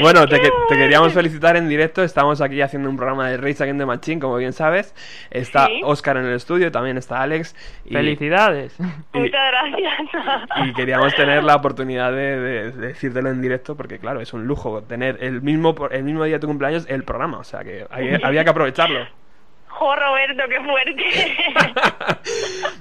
Bueno, 0.00 0.26
te, 0.28 0.40
queríamos 0.68 1.12
felicitar 1.12 1.56
en 1.56 1.68
directo. 1.68 2.02
Estamos 2.02 2.40
aquí 2.40 2.60
haciendo 2.60 2.88
un 2.90 2.96
programa 2.96 3.28
de 3.30 3.36
Rage 3.38 3.62
Against 3.62 3.80
the 3.80 3.86
Machine, 3.86 4.20
como 4.20 4.36
bien 4.36 4.52
sabes. 4.52 4.94
Está 5.30 5.66
Sí. 5.66 5.80
Oscar 5.84 6.18
en 6.18 6.26
el 6.26 6.34
estudio, 6.34 6.70
también 6.70 6.96
está 6.98 7.22
Alex. 7.22 7.54
Y, 7.86 7.94
Felicidades. 7.94 8.76
Muchas 9.20 9.50
gracias. 9.50 9.92
y 10.66 10.72
queríamos 10.74 11.14
tener 11.14 11.42
la 11.44 11.56
oportunidad 11.56 12.10
de, 12.12 12.38
de- 12.40 12.70
de 12.72 12.86
decírtelo 12.88 13.30
en 13.30 13.40
directo, 13.42 13.76
porque 13.76 13.98
claro, 13.98 14.20
es 14.20 14.32
un 14.32 14.46
lujo 14.46 14.82
tener 14.82 15.18
el 15.20 15.42
mismo, 15.42 15.74
el 15.90 16.02
mismo 16.04 16.24
día 16.24 16.34
de 16.36 16.40
tu 16.40 16.46
cumpleaños 16.46 16.86
el 16.88 17.04
programa. 17.04 17.38
O 17.38 17.44
sea 17.44 17.62
que 17.64 17.86
hay- 17.90 18.18
había 18.22 18.44
que 18.44 18.50
aprovecharlo. 18.50 19.06
Jo, 19.68 19.94
Roberto, 19.94 20.42
qué 20.48 20.60
fuerte. 20.64 21.36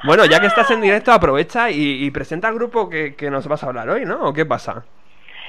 Bueno, 0.05 0.25
ya 0.25 0.39
que 0.39 0.47
estás 0.47 0.69
en 0.71 0.81
directo, 0.81 1.11
aprovecha 1.11 1.69
y, 1.71 2.05
y 2.05 2.11
presenta 2.11 2.47
al 2.47 2.53
grupo 2.55 2.89
que, 2.89 3.15
que 3.15 3.29
nos 3.31 3.47
vas 3.47 3.63
a 3.63 3.67
hablar 3.67 3.89
hoy, 3.89 4.05
¿no? 4.05 4.21
¿O 4.25 4.33
qué 4.33 4.45
pasa? 4.45 4.85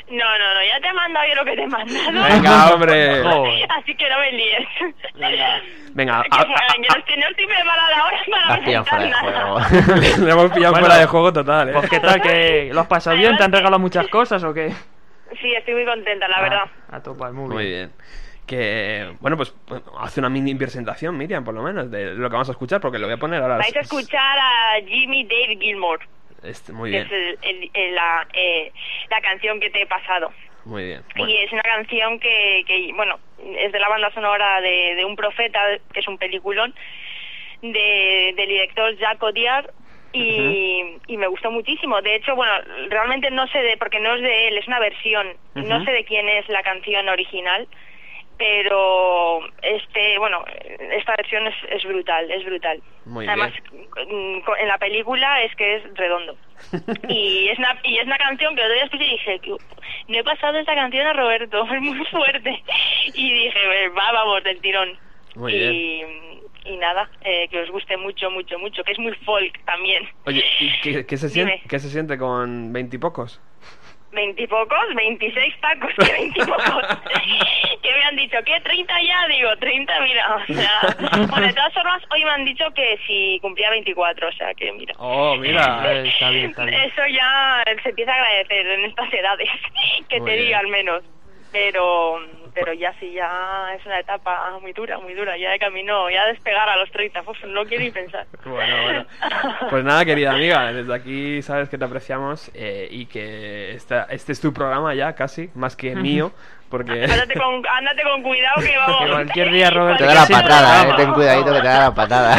No, 0.09 0.25
no, 0.39 0.55
no, 0.55 0.65
ya 0.65 0.81
te 0.81 0.87
he 0.89 0.93
mandado 0.93 1.27
yo 1.29 1.35
lo 1.35 1.45
que 1.45 1.57
te 1.57 1.63
he 1.63 1.67
mandado. 1.67 2.13
Venga, 2.35 2.71
hombre. 2.75 3.65
Así 3.69 3.95
que 3.97 4.09
no 4.09 4.19
me 4.21 4.33
líes. 4.33 4.69
Venga, 5.95 6.23
Que, 6.23 6.29
a- 6.31 6.41
a- 6.41 6.45
que 6.45 6.79
no, 6.81 7.05
que 7.07 7.17
no 7.17 7.27
estoy 7.29 7.47
preparada 7.47 7.99
ahora 7.99 8.19
para 8.31 8.57
presentar 8.63 9.09
nada. 9.09 9.65
juego. 9.65 10.25
le 10.25 10.31
hemos 10.31 10.53
pillado 10.53 10.73
Bueno, 10.75 10.87
fuera 10.87 11.01
de 11.01 11.07
juego 11.07 11.33
total, 11.33 11.69
¿eh? 11.71 11.73
Pues 11.73 11.91
qué 11.91 12.01
tal, 12.01 12.21
que 12.23 12.71
lo 12.73 12.81
has 12.83 12.87
pasado 12.87 13.17
bien, 13.17 13.37
te 13.37 13.45
han 13.45 13.53
regalado 13.53 13.79
muchas 13.81 14.07
cosas 14.09 14.45
o 14.45 14.55
qué? 14.55 14.73
Sí, 15.41 15.53
estoy 15.55 15.75
muy 15.75 15.85
contenta, 15.85 16.29
la 16.29 16.41
verdad. 16.41 16.63
Ah, 16.91 16.97
a 16.97 17.03
topar, 17.03 17.33
muy 17.33 17.45
bien. 17.49 17.55
Muy 17.55 17.67
bien. 17.67 17.93
Que, 18.47 19.13
bueno, 19.19 19.37
pues 19.37 19.53
hace 19.99 20.21
una 20.21 20.29
mini 20.29 20.55
presentación, 20.55 21.19
Miriam, 21.19 21.43
por 21.45 21.53
lo 21.53 21.63
menos, 21.65 21.91
de 21.91 22.15
lo 22.15 22.29
que 22.29 22.33
vamos 22.35 22.49
a 22.49 22.53
escuchar, 22.53 22.81
porque 22.81 22.99
lo 23.01 23.07
voy 23.09 23.15
a 23.15 23.19
poner 23.19 23.43
ahora. 23.43 23.57
Vais 23.57 23.75
a 23.75 23.81
escuchar 23.81 24.39
a 24.39 24.75
Jimmy 24.87 25.25
Dave 25.25 25.59
Gilmore, 25.61 26.07
Este, 26.43 26.73
muy 26.73 26.91
bien. 26.91 27.07
es 27.07 27.13
el- 27.13 27.39
el- 27.43 27.71
el- 27.75 27.95
la, 27.95 28.27
eh, 28.33 28.73
la 29.11 29.21
canción 29.21 29.59
que 29.61 29.71
te 29.71 29.83
he 29.83 29.87
pasado. 29.87 30.33
Muy 30.65 30.85
bien. 30.85 31.03
Y 31.17 31.37
es 31.37 31.53
una 31.53 31.63
canción 31.63 32.19
que, 32.19 32.65
que, 32.67 32.93
bueno, 32.95 33.19
es 33.59 33.71
de 33.73 33.79
la 33.79 33.89
banda 33.89 34.11
sonora 34.13 34.61
de, 34.61 34.95
de 34.97 35.05
Un 35.05 35.15
Profeta, 35.17 35.61
que 35.93 36.01
es 36.01 36.09
un 36.09 36.19
peliculón, 36.19 36.75
de, 37.63 38.35
del 38.37 38.49
director 38.49 38.97
Jacques 38.97 39.23
Audiard, 39.23 39.71
y, 40.13 40.99
y 41.09 41.17
me 41.19 41.27
gustó 41.27 41.51
muchísimo. 41.51 42.01
De 42.01 42.15
hecho, 42.15 42.35
bueno, 42.35 42.53
realmente 42.89 43.31
no 43.31 43.47
sé 43.49 43.59
de, 43.59 43.77
porque 43.77 44.01
no 44.01 44.15
es 44.15 44.23
de 44.23 44.49
él, 44.49 44.59
es 44.59 44.67
una 44.67 44.79
versión. 44.79 45.37
No 45.55 45.85
sé 45.85 45.91
de 45.93 46.05
quién 46.05 46.29
es 46.29 46.49
la 46.49 46.63
canción 46.63 47.09
original, 47.09 47.69
pero 48.39 49.41
este, 49.63 50.19
bueno, 50.19 50.45
esta 50.93 51.15
versión 51.17 51.47
es, 51.47 51.55
es 51.71 51.85
brutal, 51.85 52.31
es 52.31 52.45
brutal. 52.45 52.83
Muy 53.05 53.27
Además, 53.27 53.53
en 53.97 54.69
la 54.69 54.79
película 54.79 55.43
es 55.43 55.55
que 55.57 55.77
es 55.77 55.95
redondo. 55.95 56.37
y 57.09 57.49
es 57.49 57.59
una 57.59 57.79
y 57.85 57.99
es 57.99 58.05
una 58.07 58.19
canción 58.19 58.57
que 58.57 58.63
otro 58.63 58.75
día 58.75 58.85
escuché 58.85 59.05
y 59.05 59.11
dije, 59.11 59.39
"Tío, 59.41 59.57
no 60.09 60.19
he 60.19 60.25
pasado 60.25 60.59
esta 60.59 60.75
canción 60.75 61.07
a 61.07 61.13
Roberto, 61.13 61.65
es 61.73 61.81
muy 61.81 62.05
fuerte. 62.07 62.63
Y 63.15 63.33
dije, 63.45 63.89
va, 63.89 64.13
vamos, 64.13 64.43
del 64.45 64.61
tirón. 64.61 64.99
Muy 65.35 65.55
y, 65.55 65.59
bien. 65.59 66.41
y 66.65 66.77
nada, 66.79 67.11
eh, 67.23 67.47
que 67.51 67.61
os 67.61 67.71
guste 67.71 67.97
mucho, 67.99 68.31
mucho, 68.31 68.59
mucho, 68.59 68.83
que 68.85 68.93
es 68.93 68.99
muy 68.99 69.13
folk 69.25 69.63
también. 69.65 70.09
Oye, 70.25 70.45
¿y 70.61 70.81
qué, 70.81 71.07
qué 71.07 71.17
se 71.17 71.29
siente, 71.31 71.63
qué 71.69 71.79
se 71.79 71.91
siente 71.91 72.17
con 72.19 72.73
veintipocos? 72.73 73.41
Veintipocos, 74.17 74.95
veintiséis 74.95 75.55
tacos, 75.61 75.93
que 75.95 76.13
veintipocos. 76.13 76.85
que 77.83 77.93
me 77.93 78.03
han 78.03 78.17
dicho, 78.17 78.39
¿qué? 78.45 78.63
¿30 78.63 78.87
ya? 79.07 79.29
Digo, 79.29 79.57
30, 79.59 80.01
mira, 80.01 80.37
o 80.37 80.55
sea... 80.55 81.27
Bueno, 81.29 81.47
de 81.47 81.53
todas 81.53 81.73
formas, 81.75 82.03
hoy 82.11 82.25
me 82.25 82.31
han 82.31 82.45
dicho 82.45 82.65
que 82.75 82.99
si 83.07 83.39
cumplía 83.41 83.71
24, 83.71 84.29
o 84.29 84.33
sea 84.33 84.55
que 84.55 84.73
mira. 84.73 84.95
Oh, 84.99 85.37
mira. 85.37 85.83
Eh, 85.93 86.09
está 86.09 86.31
bien, 86.31 86.51
está 86.51 86.65
bien. 86.65 86.81
Eso 86.81 87.07
ya 87.07 87.63
se 87.83 87.91
empieza 87.91 88.13
a 88.13 88.17
agradecer 88.17 88.67
en 88.67 88.85
estas 88.87 89.13
edades, 89.13 89.51
que 90.09 90.21
Muy 90.21 90.31
te 90.31 90.37
diga 90.39 90.59
al 90.59 90.69
menos. 90.69 91.03
Pero 91.57 92.21
pero 92.53 92.73
ya 92.73 92.93
sí, 92.99 93.13
ya 93.13 93.75
es 93.79 93.85
una 93.85 94.01
etapa 94.01 94.59
muy 94.63 94.73
dura, 94.73 94.99
muy 94.99 95.13
dura, 95.13 95.37
ya 95.37 95.51
de 95.51 95.59
camino, 95.59 96.09
ya 96.11 96.25
despegar 96.27 96.67
a 96.69 96.77
los 96.77 96.91
30, 96.91 97.23
pues 97.23 97.39
no 97.47 97.65
quiero 97.67 97.85
ni 97.85 97.91
pensar. 97.91 98.27
Bueno, 98.47 98.83
bueno. 98.83 99.07
Pues 99.69 99.85
nada, 99.85 100.05
querida 100.05 100.33
amiga, 100.33 100.73
desde 100.73 100.95
aquí 100.95 101.43
sabes 101.43 101.69
que 101.69 101.77
te 101.77 101.85
apreciamos 101.85 102.51
eh, 102.55 102.89
y 102.91 103.07
que 103.07 103.73
esta, 103.73 104.05
este 104.05 104.33
es 104.33 104.41
tu 104.41 104.53
programa 104.55 104.95
ya 104.95 105.15
casi, 105.15 105.51
más 105.55 105.77
que 105.77 105.95
mío, 105.95 106.33
porque... 106.71 107.05
Ándate 107.11 107.35
con, 107.35 107.63
ándate 107.67 108.03
con 108.03 108.23
cuidado 108.23 108.63
que 108.63 108.77
vamos. 108.77 109.11
Cualquier 109.11 109.53
día, 109.53 109.71
Roberto, 109.75 110.05
Te 110.05 110.07
da 110.07 110.15
la 110.15 110.27
patada, 110.27 110.89
eh. 110.89 110.95
Ten 110.97 111.13
cuidadito 111.13 111.53
que 111.53 111.61
te 111.61 111.69
da 111.69 111.81
la 111.81 111.95
patada. 111.95 112.37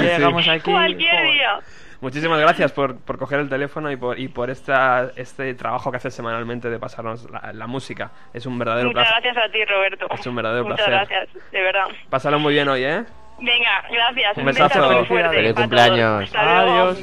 Llegamos 0.00 0.48
aquí. 0.48 0.70
Cualquier 0.70 1.22
día. 1.22 1.60
Muchísimas 2.02 2.38
gracias 2.40 2.72
por, 2.72 2.96
por 2.98 3.16
coger 3.16 3.38
el 3.40 3.48
teléfono 3.48 3.90
y 3.90 3.96
por, 3.96 4.18
y 4.18 4.26
por 4.28 4.50
esta, 4.50 5.10
este 5.16 5.54
trabajo 5.54 5.90
que 5.90 5.96
haces 5.98 6.12
semanalmente 6.12 6.68
de 6.68 6.78
pasarnos 6.78 7.30
la, 7.30 7.52
la 7.52 7.66
música. 7.66 8.10
Es 8.34 8.44
un 8.44 8.58
verdadero 8.58 8.88
Muchas 8.88 9.06
placer. 9.06 9.22
gracias 9.22 9.48
a 9.48 9.52
ti, 9.52 9.64
Roberto. 9.64 10.06
Es 10.12 10.26
un 10.26 10.34
verdadero 10.34 10.64
Muchas 10.64 10.84
placer. 10.86 11.08
gracias, 11.08 11.50
de 11.52 11.60
verdad. 11.62 11.84
Pásalo 12.10 12.38
muy 12.40 12.52
bien 12.54 12.68
hoy, 12.68 12.82
¿eh? 12.84 13.04
Venga, 13.38 13.82
gracias. 13.90 14.36
Un 14.36 14.44
besazo. 14.44 14.80
besazo 14.80 14.96
muy 14.98 15.06
fuerte 15.06 15.36
Feliz 15.36 15.50
a 15.50 15.54
todos. 15.54 15.62
cumpleaños. 15.64 16.24
Hasta. 16.34 16.60
Adiós. 16.60 16.98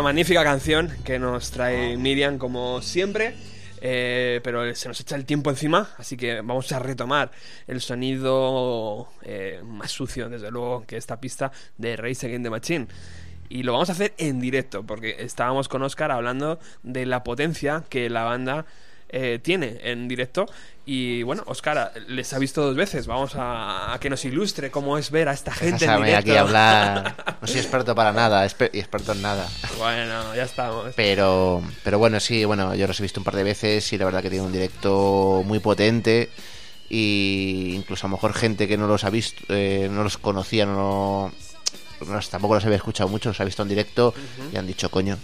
Bueno, 0.00 0.14
magnífica 0.14 0.42
canción 0.42 0.90
que 1.04 1.18
nos 1.18 1.50
trae 1.50 1.98
Miriam 1.98 2.38
como 2.38 2.80
siempre. 2.80 3.34
eh, 3.82 4.40
pero 4.42 4.74
se 4.74 4.88
nos 4.88 4.98
echa 4.98 5.14
el 5.14 5.26
tiempo 5.26 5.50
encima, 5.50 5.90
así 5.98 6.16
que 6.16 6.36
vamos 6.40 6.72
a 6.72 6.78
retomar 6.78 7.30
el 7.66 7.82
sonido 7.82 9.08
eh, 9.20 9.60
más 9.62 9.90
sucio, 9.90 10.30
desde 10.30 10.50
luego, 10.50 10.86
que 10.86 10.96
esta 10.96 11.20
pista 11.20 11.52
de 11.76 11.96
Race 11.96 12.26
Against 12.26 12.44
the 12.44 12.48
Machine. 12.50 12.86
Y 13.50 13.62
lo 13.62 13.72
vamos 13.72 13.90
a 13.90 13.92
hacer 13.92 14.14
en 14.16 14.40
directo, 14.40 14.84
porque 14.84 15.16
estábamos 15.18 15.68
con 15.68 15.82
Oscar 15.82 16.10
hablando 16.12 16.58
de 16.82 17.04
la 17.04 17.22
potencia 17.22 17.84
que 17.90 18.08
la 18.08 18.24
banda 18.24 18.64
eh, 19.10 19.38
tiene 19.42 19.80
en 19.82 20.08
directo. 20.08 20.46
Y 20.92 21.22
bueno, 21.22 21.44
Oscar 21.46 21.92
les 22.08 22.32
ha 22.32 22.38
visto 22.40 22.64
dos 22.66 22.74
veces. 22.74 23.06
Vamos 23.06 23.36
a, 23.36 23.94
a 23.94 24.00
que 24.00 24.10
nos 24.10 24.24
ilustre 24.24 24.72
cómo 24.72 24.98
es 24.98 25.12
ver 25.12 25.28
a 25.28 25.32
esta 25.32 25.52
gente 25.52 25.84
en 25.84 25.96
directo. 26.02 26.18
aquí 26.18 26.36
hablar. 26.36 27.14
No 27.40 27.46
soy 27.46 27.58
experto 27.60 27.94
para 27.94 28.10
nada, 28.12 28.44
y 28.44 28.78
experto 28.78 29.12
en 29.12 29.22
nada. 29.22 29.48
Bueno, 29.78 30.34
ya 30.34 30.42
estamos. 30.42 30.92
Pero, 30.96 31.62
pero 31.84 31.98
bueno, 32.00 32.18
sí, 32.18 32.44
bueno, 32.44 32.74
yo 32.74 32.88
los 32.88 32.98
he 32.98 33.04
visto 33.04 33.20
un 33.20 33.24
par 33.24 33.36
de 33.36 33.44
veces 33.44 33.92
y 33.92 33.98
la 33.98 34.04
verdad 34.04 34.20
que 34.20 34.30
tiene 34.30 34.44
un 34.44 34.50
directo 34.52 35.42
muy 35.46 35.60
potente 35.60 36.28
y 36.88 37.72
incluso 37.76 38.06
a 38.06 38.10
lo 38.10 38.16
mejor 38.16 38.32
gente 38.34 38.66
que 38.66 38.76
no 38.76 38.88
los 38.88 39.04
ha 39.04 39.10
visto, 39.10 39.44
eh, 39.48 39.88
no 39.90 40.02
los 40.02 40.18
conocía, 40.18 40.66
no, 40.66 41.32
no- 42.04 42.20
tampoco 42.28 42.56
los 42.56 42.64
había 42.64 42.76
escuchado 42.78 43.08
mucho, 43.08 43.28
los 43.30 43.40
ha 43.40 43.44
visto 43.44 43.62
en 43.62 43.68
directo 43.68 44.12
y 44.52 44.56
han 44.56 44.66
dicho, 44.66 44.90
coño, 44.90 45.16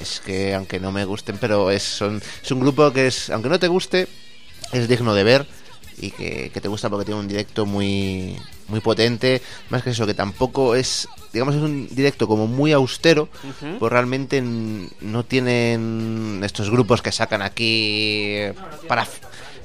es 0.00 0.20
que 0.20 0.54
aunque 0.54 0.80
no 0.80 0.90
me 0.90 1.04
gusten, 1.04 1.38
pero 1.40 1.70
es, 1.70 1.84
son, 1.84 2.20
es 2.42 2.50
un 2.50 2.60
grupo 2.60 2.92
que 2.92 3.06
es, 3.06 3.30
aunque 3.30 3.48
no 3.48 3.58
te 3.60 3.68
guste, 3.68 4.08
es 4.74 4.88
digno 4.88 5.14
de 5.14 5.24
ver 5.24 5.46
y 5.98 6.10
que, 6.10 6.50
que 6.52 6.60
te 6.60 6.68
gusta 6.68 6.90
porque 6.90 7.04
tiene 7.04 7.20
un 7.20 7.28
directo 7.28 7.66
muy, 7.66 8.36
muy 8.68 8.80
potente. 8.80 9.40
Más 9.70 9.82
que 9.82 9.90
eso, 9.90 10.06
que 10.06 10.14
tampoco 10.14 10.74
es, 10.74 11.08
digamos, 11.32 11.54
es 11.54 11.62
un 11.62 11.88
directo 11.90 12.26
como 12.26 12.46
muy 12.46 12.72
austero, 12.72 13.28
pues 13.78 13.92
realmente 13.92 14.42
no 14.42 15.24
tienen 15.24 16.40
estos 16.44 16.70
grupos 16.70 17.02
que 17.02 17.12
sacan 17.12 17.42
aquí 17.42 18.38
para 18.88 19.06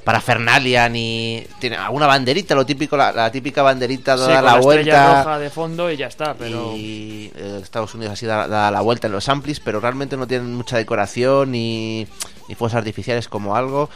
para 0.04 0.20
Fernalia 0.20 0.88
ni 0.88 1.44
tiene 1.58 1.76
alguna 1.76 2.06
banderita, 2.06 2.54
lo 2.54 2.64
típico, 2.64 2.96
la, 2.96 3.12
la 3.12 3.30
típica 3.30 3.62
banderita 3.62 4.16
da 4.16 4.40
la, 4.40 4.56
vuelta 4.56 5.22
roja 5.22 5.38
de 5.38 5.50
fondo 5.50 5.90
y 5.90 5.98
ya 5.98 6.06
está, 6.06 6.34
pero... 6.34 6.74
y 6.74 7.30
eh, 7.36 7.60
Estados 7.62 7.94
Unidos 7.94 8.14
así 8.14 8.26
da, 8.26 8.48
da 8.48 8.70
la 8.70 8.80
vuelta 8.80 9.08
en 9.08 9.12
los 9.12 9.28
amplis, 9.28 9.60
pero 9.60 9.78
realmente 9.78 10.16
no 10.16 10.26
tienen 10.26 10.54
mucha 10.54 10.78
decoración 10.78 11.52
ni, 11.52 12.06
ni 12.48 12.54
fuegos 12.54 12.74
artificiales 12.74 13.28
como 13.28 13.56
algo. 13.56 13.90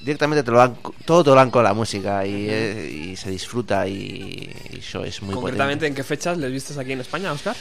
Directamente 0.00 0.42
te 0.42 0.50
lo 0.50 0.58
dan, 0.58 0.76
todo 1.04 1.24
te 1.24 1.30
lo 1.30 1.36
dan 1.36 1.50
con 1.50 1.64
la 1.64 1.74
música 1.74 2.24
y, 2.26 2.46
eh, 2.48 3.10
y 3.12 3.16
se 3.16 3.30
disfruta 3.30 3.88
y, 3.88 4.48
y 4.72 4.78
eso 4.78 5.04
es 5.04 5.22
muy 5.22 5.34
Concretamente, 5.34 5.80
potente. 5.80 5.86
¿en 5.86 5.94
qué 5.94 6.04
fechas 6.04 6.38
les 6.38 6.52
vistes 6.52 6.78
aquí 6.78 6.92
en 6.92 7.00
España, 7.00 7.32
Oscar? 7.32 7.56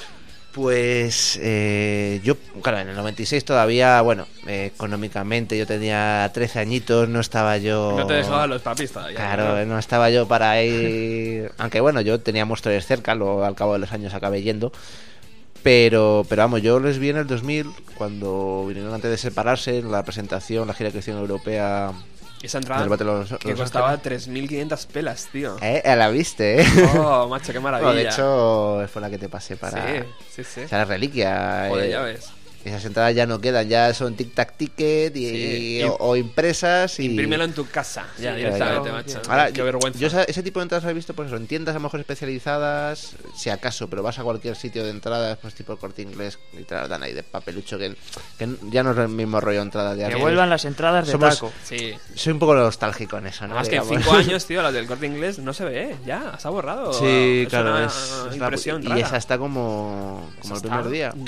Pues 0.55 1.37
eh, 1.41 2.21
yo, 2.23 2.37
claro, 2.61 2.79
en 2.79 2.87
el 2.87 2.95
96 2.95 3.43
todavía, 3.43 3.99
bueno, 3.99 4.25
eh, 4.47 4.71
económicamente 4.73 5.57
yo 5.57 5.67
tenía 5.67 6.31
13 6.33 6.59
añitos, 6.59 7.09
no 7.09 7.19
estaba 7.19 7.57
yo... 7.57 7.93
No 7.97 8.07
te 8.07 8.13
dejaban 8.13 8.49
los 8.49 8.61
papis 8.61 8.89
todavía. 8.89 9.17
Claro, 9.17 9.57
¿no? 9.57 9.73
no 9.73 9.79
estaba 9.79 10.09
yo 10.09 10.25
para 10.29 10.63
ir. 10.63 11.51
Aunque 11.57 11.81
bueno, 11.81 11.99
yo 11.99 12.21
tenía 12.21 12.45
Monsters 12.45 12.85
cerca, 12.85 13.15
luego 13.15 13.43
al 13.43 13.53
cabo 13.53 13.73
de 13.73 13.79
los 13.79 13.91
años 13.91 14.13
acabé 14.13 14.43
yendo. 14.43 14.71
Pero, 15.61 16.25
pero 16.29 16.43
vamos, 16.43 16.61
yo 16.61 16.79
les 16.79 16.99
vi 16.99 17.09
en 17.09 17.17
el 17.17 17.27
2000, 17.27 17.65
cuando 17.97 18.65
vinieron 18.65 18.93
antes 18.93 19.11
de 19.11 19.17
separarse, 19.17 19.79
en 19.79 19.91
la 19.91 20.03
presentación, 20.03 20.67
la 20.67 20.73
gira 20.73 20.87
de 20.87 20.91
creación 20.91 21.17
europea. 21.17 21.91
Esa 22.45 22.57
entrada 22.59 22.85
los- 22.85 23.33
que 23.39 23.49
los 23.49 23.59
costaba 23.59 23.91
Ángeles. 23.91 24.27
3.500 24.29 24.85
pelas, 24.87 25.27
tío. 25.31 25.57
Eh, 25.61 25.81
la 25.95 26.09
viste, 26.09 26.61
eh. 26.61 26.65
Oh, 26.97 27.27
macho, 27.27 27.51
qué 27.53 27.59
maravilla. 27.61 27.87
Bueno, 27.91 28.01
de 28.01 28.07
hecho, 28.07 28.87
fue 28.91 29.01
la 29.01 29.09
que 29.09 29.17
te 29.17 29.29
pasé 29.29 29.57
para. 29.57 29.85
Sí, 29.87 30.03
sí, 30.35 30.43
sí. 30.43 30.61
O 30.61 30.67
sea, 30.67 30.79
la 30.79 30.85
reliquia. 30.85 31.65
Joder, 31.69 31.85
eh, 31.85 31.89
ya 31.91 32.01
ves. 32.01 32.29
Esas 32.65 32.83
entradas 32.85 33.13
ya 33.13 33.27
no 33.27 33.39
quedan, 33.39 33.69
ya 33.69 33.93
son 33.93 34.17
tic-tac 34.17 34.53
ticket 34.57 35.15
y, 35.15 35.29
Sí. 35.29 35.83
o, 35.83 35.95
o 35.99 36.15
impresas. 36.15 36.99
Y... 36.99 37.05
Imprímelo 37.05 37.43
en 37.43 37.53
tu 37.53 37.67
casa, 37.69 38.07
ya 38.19 38.31
Sí, 38.31 38.37
directamente, 38.37 38.89
claro. 38.89 38.93
macho. 38.93 39.21
Ahora, 39.29 39.51
qué 39.51 39.59
yo- 39.59 39.65
vergüenza. 39.65 39.99
Yo 39.99 40.07
ese 40.07 40.41
tipo 40.41 40.59
de 40.59 40.63
entradas 40.63 40.83
las 40.83 40.91
he 40.91 40.95
visto 40.95 41.13
pues 41.13 41.27
eso, 41.27 41.37
en 41.37 41.45
tiendas 41.45 41.73
a 41.75 41.77
lo 41.77 41.83
mejor 41.83 41.99
especializadas, 41.99 43.15
si 43.35 43.49
acaso, 43.51 43.87
pero 43.87 44.01
vas 44.01 44.17
a 44.19 44.23
cualquier 44.23 44.55
sitio 44.55 44.83
de 44.83 44.89
entradas, 44.89 45.37
pues 45.41 45.53
tipo 45.53 45.73
el 45.73 45.77
corte 45.79 46.01
inglés, 46.01 46.39
y 46.53 46.63
te 46.63 46.73
las 46.75 46.89
dan 46.89 47.03
ahí 47.03 47.13
de 47.13 47.21
papelucho, 47.23 47.77
que, 47.77 47.95
que 48.39 48.49
ya 48.71 48.81
no 48.81 48.91
es 48.93 48.97
el 48.97 49.09
mismo 49.09 49.39
rollo 49.39 49.59
de 49.59 49.63
entrada 49.65 49.93
de 49.95 50.07
Que 50.09 50.15
vuelvan 50.15 50.49
las 50.49 50.65
entradas 50.65 51.05
de 51.05 51.11
Somos- 51.13 51.35
taco. 51.35 51.53
Sí. 51.63 51.93
Soy 52.15 52.33
un 52.33 52.39
poco 52.39 52.55
nostálgico 52.55 53.17
en 53.19 53.27
eso, 53.27 53.47
¿no? 53.47 53.55
Más 53.55 53.69
que 53.69 53.75
en. 53.77 53.83
5 53.85 54.11
años, 54.11 54.45
tío, 54.47 54.61
las 54.63 54.73
del 54.73 54.87
corte 54.87 55.05
inglés 55.05 55.37
no 55.39 55.53
se 55.53 55.65
ve, 55.65 55.95
ya, 56.05 56.37
se 56.39 56.47
ha 56.47 56.51
borrado. 56.51 56.93
Sí, 56.93 57.43
es 57.43 57.49
claro, 57.49 57.71
una 57.71 57.85
es, 57.85 57.93
es 58.31 58.37
la- 58.37 58.45
impresión 58.45 58.83
y 58.83 58.87
rara. 58.87 59.01
esa 59.01 59.17
está 59.17 59.37
como, 59.37 60.31
como 60.41 60.55
el 60.55 60.61
primer 60.61 60.79
está- 60.79 60.89
día. 60.91 61.13
Mm, 61.15 61.25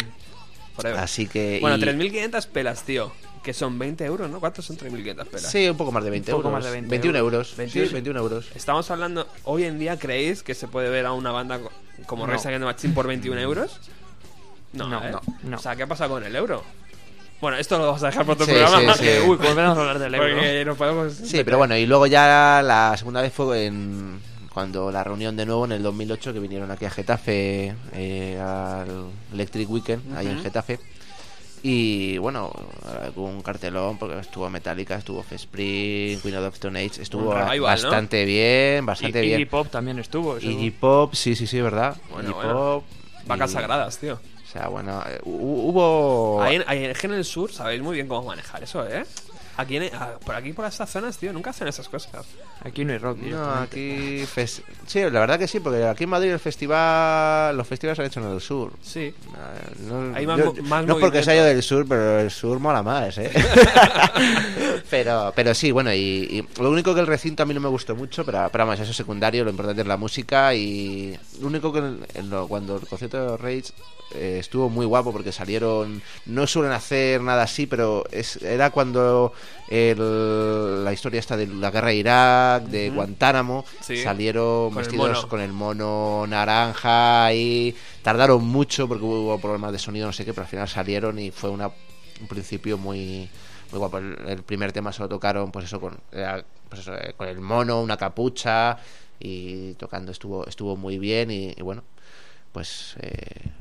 forever. 0.78 1.00
Así 1.00 1.28
que... 1.28 1.58
Bueno, 1.62 1.76
y- 1.78 1.82
3.500 1.82 2.48
pelas, 2.48 2.84
tío. 2.84 3.12
Que 3.44 3.54
son 3.54 3.78
20 3.80 4.04
euros, 4.06 4.30
¿no? 4.30 4.40
¿Cuántos 4.40 4.66
son 4.66 4.78
3.500 4.78 5.26
pelas? 5.26 5.52
Sí, 5.52 5.68
un 5.70 5.78
poco 5.78 5.92
más 5.92 6.04
de 6.04 6.10
20 6.10 6.32
Un 6.34 6.38
poco 6.40 6.48
euros. 6.50 6.58
más 6.60 6.66
de 6.66 6.72
20 6.72 6.90
21 6.90 7.18
euros. 7.20 7.54
21. 7.58 7.88
Sí, 7.88 7.94
21 7.94 8.20
euros. 8.20 8.46
Estamos 8.56 8.90
hablando, 8.92 9.28
hoy 9.44 9.64
en 9.64 9.80
día, 9.80 9.98
¿creéis 9.98 10.44
que 10.44 10.54
se 10.54 10.68
puede 10.68 10.90
ver 10.90 11.06
a 11.06 11.14
una 11.14 11.32
banda 11.32 11.60
co- 11.60 11.72
como 12.06 12.28
No. 12.28 12.38
The 12.38 12.60
Machine 12.60 12.94
por 12.94 13.08
21 13.08 13.40
euros? 13.40 13.80
No, 14.74 14.88
No, 14.90 15.02
¿eh? 15.06 15.12
no, 15.12 15.22
no. 15.44 15.58
O 15.58 15.60
sea, 15.60 15.76
¿qué 15.76 15.84
ha 15.84 15.88
pasado 15.88 16.10
con 16.12 16.24
el 16.24 16.36
euro? 16.36 16.64
Bueno, 17.40 17.58
esto 17.58 17.78
lo 17.78 17.86
vamos 17.86 18.04
a 18.04 18.08
dejar 18.08 18.26
para 18.26 18.34
otro 18.34 18.46
Sí, 18.48 18.52
programa. 18.52 18.94
sí, 18.96 19.04
Que, 19.04 19.18
sí. 19.22 19.28
uy, 19.28 19.38
volvemos 19.38 19.78
a 19.78 19.82
hablar 19.82 20.00
del 20.00 20.16
euro. 20.16 20.36
Porque 20.36 20.66
no 20.66 20.76
podemos... 20.76 21.14
Sí, 21.14 21.44
pero 21.44 21.58
bueno, 21.60 21.78
y 21.78 21.86
luego 21.86 22.08
ya 22.08 22.62
la 22.64 22.96
segunda 22.98 23.22
vez 23.22 23.32
fue 23.32 23.68
en 23.68 24.20
cuando 24.58 24.92
la 24.92 25.04
reunión 25.04 25.38
de 25.38 25.46
nuevo 25.46 25.66
en 25.66 25.72
el 25.74 25.84
2008 25.84 26.34
que 26.34 26.40
vinieron 26.40 26.72
aquí 26.72 26.84
a 26.86 26.90
Getafe 26.90 27.76
eh, 27.94 28.40
al 28.42 29.12
Electric 29.32 29.70
Weekend, 29.70 30.18
ahí 30.18 30.26
en. 30.26 30.42
Getafe. 30.42 30.80
Y 31.62 32.18
bueno, 32.18 32.52
un 33.18 33.44
cartelón 33.44 34.00
porque 34.00 34.18
estuvo 34.18 34.50
Metallica, 34.50 34.96
estuvo 34.96 35.20
Offspring, 35.20 36.20
Queen 36.22 36.36
of 36.38 36.50
the 36.50 36.56
Stone 36.56 36.80
Age, 36.84 37.04
estuvo 37.04 37.36
bastante 37.62 38.26
bien, 38.26 38.84
Y 38.84 38.88
bastante 38.88 39.24
Iggy 39.24 39.36
bien. 39.36 39.48
Pop 39.48 39.68
también 39.70 40.00
estuvo. 40.00 40.38
eso. 40.38 40.50
Iggy 40.50 40.72
Pop, 40.72 41.14
sí, 41.14 41.36
sí, 41.36 41.46
sí, 41.46 41.62
verdad. 41.62 41.96
Bueno, 42.10 42.30
Iggy 42.30 42.34
bueno. 42.36 42.54
Pop. 42.54 42.84
Vacas 43.28 43.52
y- 43.52 43.54
sagradas, 43.54 44.00
tío. 44.00 44.16
O 44.16 44.52
sea, 44.52 44.70
bueno, 44.70 45.04
eh, 45.08 45.20
hu- 45.24 45.70
hubo 45.70 46.42
Ahí, 46.42 46.56
en- 46.56 46.64
ahí 46.66 46.84
en 46.84 46.96
en 47.00 47.14
el 47.14 47.26
sur 47.26 47.52
sabéis 47.54 47.84
muy 47.84 47.94
bien 47.94 48.08
cómo 48.08 48.24
manejar 48.30 48.64
eso, 48.64 48.88
¿eh? 48.88 49.06
Aquí 49.58 49.78
en- 49.78 49.90
ah, 49.96 50.12
por 50.24 50.36
aquí, 50.36 50.54
por 50.54 50.66
estas 50.66 50.90
zonas, 50.90 51.18
tío, 51.18 51.34
nunca 51.34 51.50
hacen 51.50 51.68
esas 51.68 51.90
cosas. 51.90 52.12
Aquí 52.64 52.86
no 52.86 52.94
hay 52.94 53.00
rock. 53.00 53.18
No, 53.18 53.24
directamente. 53.26 53.64
aquí. 53.64 54.26
fes- 54.26 54.62
Sí, 54.86 55.00
la 55.02 55.20
verdad 55.20 55.40
que 55.40 55.48
sí, 55.48 55.60
porque 55.60 55.84
aquí 55.84 56.04
en 56.04 56.10
Madrid 56.12 56.32
el 56.32 56.40
festival. 56.40 57.58
Los 57.58 57.68
festivales 57.68 57.96
se 57.98 58.02
han 58.04 58.08
hecho 58.08 58.20
en 58.22 58.32
el 58.34 58.42
sur. 58.42 58.72
Sí. 58.82 59.02
Eh, 59.02 59.14
No, 59.90 60.16
Hay 60.16 60.26
más 60.28 60.38
yo- 60.38 60.54
más 60.64 60.86
no 60.86 60.98
porque 61.00 61.24
sea 61.24 61.36
yo 61.36 61.44
del 61.44 61.64
sur, 61.64 61.86
pero 61.88 62.20
el 62.20 62.30
sur 62.32 62.60
mola 62.60 62.84
más, 62.84 63.18
¿eh? 63.18 63.32
pero, 64.90 65.32
pero 65.36 65.54
sí, 65.54 65.72
bueno, 65.72 65.94
y, 65.94 65.98
y 66.58 66.62
lo 66.62 66.70
único 66.70 66.94
que 66.94 67.00
el 67.02 67.08
recinto 67.08 67.44
a 67.44 67.46
mí 67.46 67.54
no 67.54 67.60
me 67.60 67.70
gustó 67.70 67.96
mucho, 67.96 68.26
pero, 68.26 68.48
pero 68.52 68.66
vamos, 68.66 68.80
eso 68.80 68.92
es 68.92 68.98
secundario, 68.98 69.44
lo 69.44 69.50
importante 69.52 69.82
es 69.82 69.88
la 69.88 69.98
música 69.98 70.54
y 70.54 71.18
lo 71.42 71.48
único 71.48 71.72
que 71.72 71.80
en- 71.80 72.06
en 72.14 72.30
lo- 72.30 72.48
cuando 72.48 72.78
el 72.78 72.88
concierto 72.88 73.32
de 73.32 73.38
Rage 73.38 73.74
eh, 74.12 74.38
estuvo 74.40 74.70
muy 74.70 74.86
guapo 74.86 75.12
porque 75.12 75.32
salieron, 75.32 76.02
no 76.26 76.48
suelen 76.48 76.72
hacer 76.72 77.22
nada 77.22 77.44
así, 77.44 77.68
pero 77.68 78.04
es, 78.12 78.38
era 78.42 78.70
cuando 78.72 79.34
el- 79.68 80.84
la 80.84 80.94
historia 80.94 81.20
esta 81.20 81.36
de 81.38 81.48
la 81.48 81.72
guerra 81.72 81.88
de 81.90 81.96
Irak, 81.96 82.64
de. 82.66 82.90
Guantánamo, 82.90 83.66
Sí. 83.82 83.98
salieron 83.98 84.70
Con 84.70 84.76
vestidos 84.78 85.26
con 85.26 85.42
el 85.42 85.52
mono 85.54 86.26
naranja 86.28 87.34
y 87.34 87.76
tardaron 88.02 88.44
mucho 88.46 88.88
porque 88.88 89.04
hubo 89.04 89.38
problemas 89.40 89.72
de 89.72 89.80
sonido, 89.80 90.08
no 90.08 90.14
sé 90.14 90.26
qué, 90.26 90.34
pero 90.34 90.44
al 90.44 90.50
final 90.50 90.68
salieron 90.68 91.20
y 91.20 91.32
fue 91.32 91.50
una, 91.50 91.68
un 92.22 92.28
principio 92.28 92.78
muy, 92.78 93.30
muy 93.72 93.80
guapo. 93.80 93.98
El, 93.98 94.18
el 94.28 94.44
primer 94.44 94.72
tema 94.72 94.92
se 94.94 95.02
lo 95.02 95.10
tocaron, 95.10 95.52
pues 95.52 95.66
eso, 95.66 95.80
con, 95.82 95.98
era, 96.12 96.44
pues 96.70 96.82
eso, 96.82 96.94
eh, 96.96 97.14
con 97.18 97.28
el 97.28 97.40
mono, 97.40 97.82
una 97.82 97.98
capucha 97.98 98.78
y 99.20 99.74
tocando 99.74 100.12
estuvo, 100.12 100.46
estuvo 100.48 100.76
muy 100.78 100.98
bien 101.00 101.32
y, 101.32 101.54
y 101.58 101.62
bueno, 101.62 101.84
pues 102.52 102.96
eh, 103.02 103.52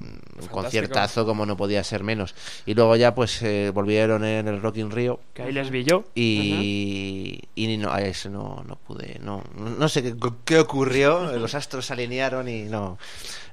un 0.00 0.20
Fantástico. 0.20 0.52
conciertazo 0.52 1.26
como 1.26 1.44
no 1.46 1.56
podía 1.56 1.82
ser 1.84 2.02
menos. 2.04 2.34
Y 2.66 2.74
luego 2.74 2.94
ya 2.96 3.14
pues 3.14 3.42
eh, 3.42 3.70
volvieron 3.74 4.24
en 4.24 4.46
el 4.48 4.60
Rock 4.62 4.76
in 4.78 4.90
Rio 4.90 5.20
Que 5.34 5.42
ahí 5.42 5.52
les 5.52 5.70
vi 5.70 5.84
yo. 5.84 6.04
y, 6.14 7.40
y 7.54 7.76
no, 7.76 7.92
a 7.92 8.00
ese 8.02 8.30
no, 8.30 8.62
no 8.66 8.76
pude, 8.76 9.18
no, 9.22 9.42
no 9.56 9.88
sé 9.88 10.02
qué, 10.02 10.14
qué 10.44 10.58
ocurrió, 10.58 11.32
los 11.38 11.54
astros 11.54 11.86
se 11.86 11.92
alinearon 11.92 12.48
y 12.48 12.62
no, 12.64 12.98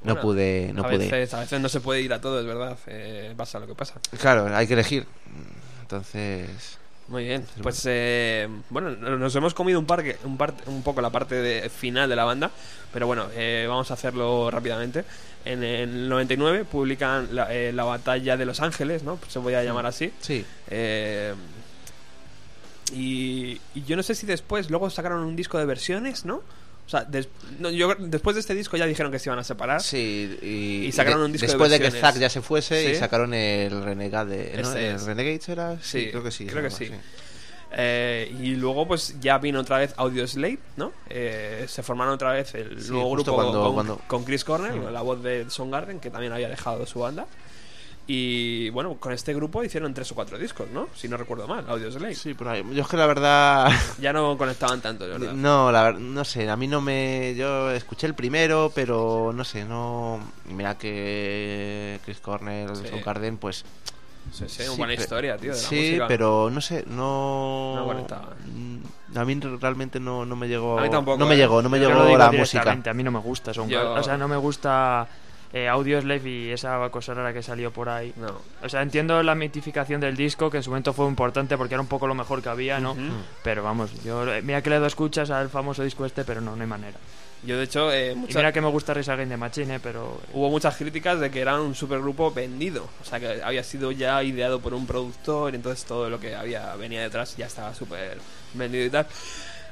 no 0.03 0.13
Bueno, 0.13 0.21
pude, 0.21 0.71
no 0.73 0.83
a 0.83 0.89
pude. 0.89 0.97
Veces, 1.09 1.33
a 1.33 1.39
veces 1.39 1.59
no 1.61 1.69
se 1.69 1.79
puede 1.81 2.01
ir 2.01 2.13
a 2.13 2.21
todo, 2.21 2.39
es 2.39 2.45
verdad. 2.45 2.77
eh, 2.87 3.33
pasa 3.35 3.59
lo 3.59 3.67
que 3.67 3.75
pasa. 3.75 3.95
Claro, 4.19 4.55
hay 4.55 4.67
que 4.67 4.73
elegir. 4.73 5.05
Entonces, 5.81 6.77
Muy 7.07 7.23
bien. 7.23 7.45
Pues 7.61 7.83
eh, 7.85 8.47
bueno, 8.71 8.89
nos 8.91 9.35
hemos 9.35 9.53
comido 9.53 9.79
un, 9.79 9.85
parque, 9.85 10.17
un, 10.23 10.37
par- 10.37 10.55
un 10.65 10.81
poco 10.81 11.01
la 11.01 11.11
parte 11.11 11.35
de, 11.35 11.69
final 11.69 12.09
de 12.09 12.15
la 12.15 12.23
banda, 12.23 12.49
pero 12.91 13.05
bueno, 13.05 13.27
eh, 13.35 13.65
vamos 13.69 13.91
a 13.91 13.93
hacerlo 13.93 14.49
rápidamente. 14.49 15.05
En 15.45 15.63
el 15.63 16.09
99 16.09 16.65
publican 16.65 17.29
la, 17.35 17.53
eh, 17.53 17.71
la 17.71 17.83
batalla 17.83 18.37
de 18.37 18.45
Los 18.45 18.59
Ángeles, 18.61 19.03
¿no? 19.03 19.19
Se 19.27 19.37
voy 19.37 19.53
a 19.53 19.63
llamar 19.63 19.85
así. 19.85 20.11
sí, 20.19 20.43
Eh, 20.67 21.35
y, 22.93 23.59
y 23.73 23.83
yo 23.85 23.95
no 23.95 24.03
sé 24.03 24.15
si 24.15 24.25
después, 24.25 24.69
luego 24.69 24.89
sacaron 24.89 25.21
un 25.23 25.35
disco 25.35 25.57
de 25.57 25.65
versiones, 25.65 26.25
¿no? 26.25 26.41
O 26.85 26.89
sea, 26.89 27.03
des- 27.03 27.27
no, 27.59 27.69
yo- 27.71 27.95
después 27.97 28.35
de 28.35 28.41
este 28.41 28.53
disco 28.53 28.77
ya 28.77 28.85
dijeron 28.85 29.11
que 29.11 29.17
se 29.19 29.29
iban 29.29 29.39
a 29.39 29.43
separar. 29.43 29.81
sí 29.81 30.37
y, 30.41 30.85
Y 30.87 30.91
sacaron 30.91 31.23
un 31.23 31.31
disco 31.31 31.47
de 31.47 31.53
después 31.53 31.71
de, 31.71 31.79
que. 31.79 31.91
Zack 31.91 32.17
ya 32.17 32.29
se 32.29 32.41
fuese 32.41 32.91
y 32.91 32.95
sacaron 32.95 33.33
el 33.33 33.83
Renegade, 33.83 34.53
¿no? 34.55 34.61
Este 34.69 34.89
¿El 34.89 34.95
es. 34.95 35.03
Renegades 35.03 35.49
era? 35.49 35.77
Sí, 35.81 36.09
creo 36.11 36.23
que 36.23 36.31
sí. 36.31 36.45
creo 36.45 36.61
que 36.63 36.69
sí. 36.69 36.91
Eh, 37.77 38.33
y 38.41 38.55
luego 38.55 38.87
pues 38.87 39.19
ya 39.19 39.37
vino 39.39 39.59
otra 39.59 39.79
vez 39.79 39.93
Audio 39.97 40.25
Slave, 40.27 40.59
¿no? 40.77 40.93
Eh, 41.09 41.65
se 41.67 41.83
formaron 41.83 42.13
otra 42.13 42.31
vez 42.31 42.53
el 42.55 42.75
nuevo 42.89 43.11
grupo 43.11 43.33
cuando- 43.33 43.63
con, 43.63 43.73
cuando- 43.73 44.01
con 44.07 44.23
Chris 44.23 44.43
Cornell, 44.45 44.93
la 44.93 45.01
voz 45.01 45.21
de 45.21 45.49
Soundgarden, 45.49 45.99
que 45.99 46.09
también 46.09 46.31
había 46.31 46.47
dejado 46.47 46.85
su 46.85 46.99
banda. 46.99 47.25
Y 48.07 48.69
bueno, 48.69 48.95
con 48.99 49.13
este 49.13 49.33
grupo 49.33 49.63
hicieron 49.63 49.93
tres 49.95 50.11
o 50.11 50.15
cuatro 50.15 50.37
discos, 50.37 50.69
¿no? 50.71 50.89
Si 50.93 51.07
no 51.07 51.17
recuerdo 51.17 51.47
mal, 51.47 51.65
Audio 51.67 51.91
Slave. 51.91 52.13
Sí, 52.13 52.35
por 52.35 52.47
ahí. 52.49 52.63
Yo 52.71 52.83
es 52.83 52.87
que 52.87 52.97
la 52.97 53.07
verdad... 53.07 53.67
Ya 53.99 54.13
no 54.13 54.37
conectaban 54.37 54.79
tanto, 54.79 55.05
de 55.07 55.17
verdad. 55.17 55.33
No, 55.33 55.71
la 55.71 55.83
ver- 55.85 55.99
no 55.99 56.23
sé, 56.23 56.47
a 56.47 56.55
mí 56.55 56.67
no 56.67 56.81
me... 56.81 57.33
Yo 57.35 57.71
escuché 57.71 58.05
el 58.05 58.13
primero, 58.13 58.71
pero 58.75 59.31
no 59.33 59.43
sé, 59.43 59.65
no... 59.65 60.19
Mira 60.49 60.77
que 60.77 61.99
Chris 62.05 62.19
Cornell, 62.19 62.75
Sí. 62.75 62.87
Soundgarden, 62.89 63.37
pues... 63.37 63.65
Sí, 64.31 64.45
sí, 64.47 64.63
Sí, 64.63 64.77
buena 64.77 64.93
historia, 64.93 65.37
tío, 65.37 65.51
de 65.55 65.61
la 65.61 65.67
sí, 65.67 65.75
música. 65.75 66.07
pero 66.07 66.49
no 66.51 66.59
sé, 66.59 66.83
no. 66.87 67.73
No 67.75 67.85
conectaba. 67.85 68.33
Mm, 68.47 69.17
A 69.17 69.23
mí 69.25 69.39
realmente 69.61 69.99
no, 69.99 70.25
no 70.25 70.35
me 70.35 70.47
llegó. 70.47 70.79
A 70.79 70.81
mí 70.81 70.89
tampoco, 70.89 71.17
No 71.19 71.27
me 71.27 71.35
eh. 71.35 71.37
llegó, 71.37 71.61
no 71.61 71.69
me 71.69 71.79
Yo 71.79 71.89
llegó 71.89 72.17
la 72.17 72.31
música. 72.31 72.71
A 72.71 72.93
mí 72.93 73.03
no 73.03 73.11
me 73.11 73.19
gusta. 73.19 73.53
Son 73.53 73.69
Yo- 73.69 73.93
O 73.93 74.01
sea, 74.03 74.17
no 74.17 74.27
me 74.27 74.35
gusta 74.37 75.07
eh, 75.55 75.69
Audioslave 75.69 76.29
y 76.29 76.49
esa 76.51 76.89
cosa 76.89 77.13
rara 77.13 77.31
que 77.33 77.41
salió 77.41 77.71
por 77.71 77.87
ahí. 77.87 78.11
No. 78.17 78.41
O 78.61 78.67
sea, 78.67 78.81
entiendo 78.81 79.23
la 79.23 79.35
mitificación 79.35 80.01
del 80.01 80.17
disco, 80.17 80.51
que 80.51 80.57
en 80.57 80.63
su 80.63 80.69
momento 80.69 80.91
fue 80.91 81.07
importante 81.07 81.57
porque 81.57 81.75
era 81.75 81.81
un 81.81 81.87
poco 81.87 82.07
lo 82.07 82.13
mejor 82.13 82.41
que 82.43 82.49
había, 82.49 82.79
¿no? 82.81 82.95
Pero 83.41 83.63
vamos, 83.63 84.03
yo 84.03 84.27
eh, 84.33 84.41
mira 84.41 84.61
que 84.61 84.69
le 84.69 84.79
doy 84.79 84.87
escuchas 84.87 85.29
al 85.31 85.49
famoso 85.49 85.81
disco 85.83 86.05
este, 86.05 86.25
pero 86.25 86.41
no, 86.41 86.55
no 86.57 86.61
hay 86.61 86.67
manera. 86.69 86.97
Yo, 87.43 87.57
de 87.57 87.63
hecho, 87.65 87.93
eh, 87.93 88.11
Y 88.13 88.15
mucha- 88.15 88.39
mira 88.39 88.51
que 88.51 88.59
me 88.59 88.69
gusta 88.69 88.93
Rise 88.93 89.11
Against 89.11 89.31
the 89.31 89.37
Machine, 89.37 89.75
eh, 89.75 89.79
pero 89.81 90.19
hubo 90.33 90.49
muchas 90.49 90.75
críticas 90.77 91.19
de 91.19 91.29
que 91.31 91.39
era 91.41 91.61
un 91.61 91.73
supergrupo 91.75 92.31
vendido. 92.31 92.89
O 93.01 93.05
sea, 93.05 93.19
que 93.19 93.41
había 93.43 93.63
sido 93.63 93.91
ya 93.91 94.21
ideado 94.23 94.59
por 94.59 94.73
un 94.73 94.85
productor, 94.87 95.53
y 95.53 95.57
entonces 95.57 95.85
todo 95.85 96.09
lo 96.09 96.19
que 96.19 96.35
había 96.35 96.75
venía 96.75 97.01
detrás 97.01 97.37
ya 97.37 97.45
estaba 97.45 97.73
súper 97.75 98.17
vendido 98.55 98.85
y 98.85 98.89
tal. 98.89 99.05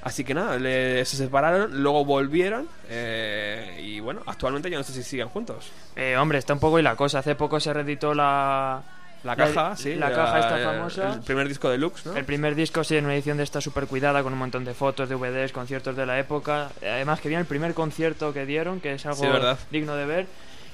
Así 0.03 0.23
que 0.23 0.33
nada, 0.33 0.57
le- 0.59 1.05
se 1.05 1.15
separaron, 1.15 1.81
luego 1.81 2.03
volvieron 2.03 2.67
eh, 2.89 3.79
y 3.81 3.99
bueno, 4.01 4.21
actualmente 4.25 4.69
yo 4.69 4.77
no 4.77 4.83
sé 4.83 4.91
si 4.93 5.01
siguen 5.03 5.29
juntos. 5.29 5.71
Eh, 5.95 6.17
hombre, 6.17 6.39
está 6.39 6.53
un 6.53 6.59
poco 6.59 6.77
y 6.79 6.81
la 6.83 6.95
cosa. 6.95 7.19
Hace 7.19 7.35
poco 7.35 7.59
se 7.59 7.73
reeditó 7.73 8.13
la... 8.13 8.81
La 9.23 9.37
caja, 9.37 9.73
sí. 9.77 9.95
La 9.95 10.11
caja 10.11 10.39
esta 10.39 10.59
eh, 10.59 10.65
famosa. 10.65 11.13
El 11.13 11.21
primer 11.21 11.47
disco 11.47 11.69
deluxe, 11.69 12.05
¿no? 12.07 12.17
El 12.17 12.25
primer 12.25 12.55
disco, 12.55 12.83
sí, 12.83 12.97
en 12.97 13.05
una 13.05 13.13
edición 13.15 13.37
de 13.37 13.43
esta 13.43 13.61
super 13.61 13.87
cuidada, 13.87 14.21
con 14.21 14.33
un 14.33 14.39
montón 14.39 14.65
de 14.65 14.73
fotos, 14.73 15.07
DVDs, 15.07 15.53
conciertos 15.53 15.95
de 15.95 16.05
la 16.05 16.19
época. 16.19 16.69
Además, 16.81 17.21
que 17.21 17.29
viene 17.29 17.39
el 17.39 17.47
primer 17.47 17.73
concierto 17.73 18.33
que 18.33 18.45
dieron, 18.45 18.81
que 18.81 18.95
es 18.95 19.05
algo 19.05 19.23
Sí, 19.23 19.57
digno 19.71 19.95
de 19.95 20.05
ver. 20.05 20.27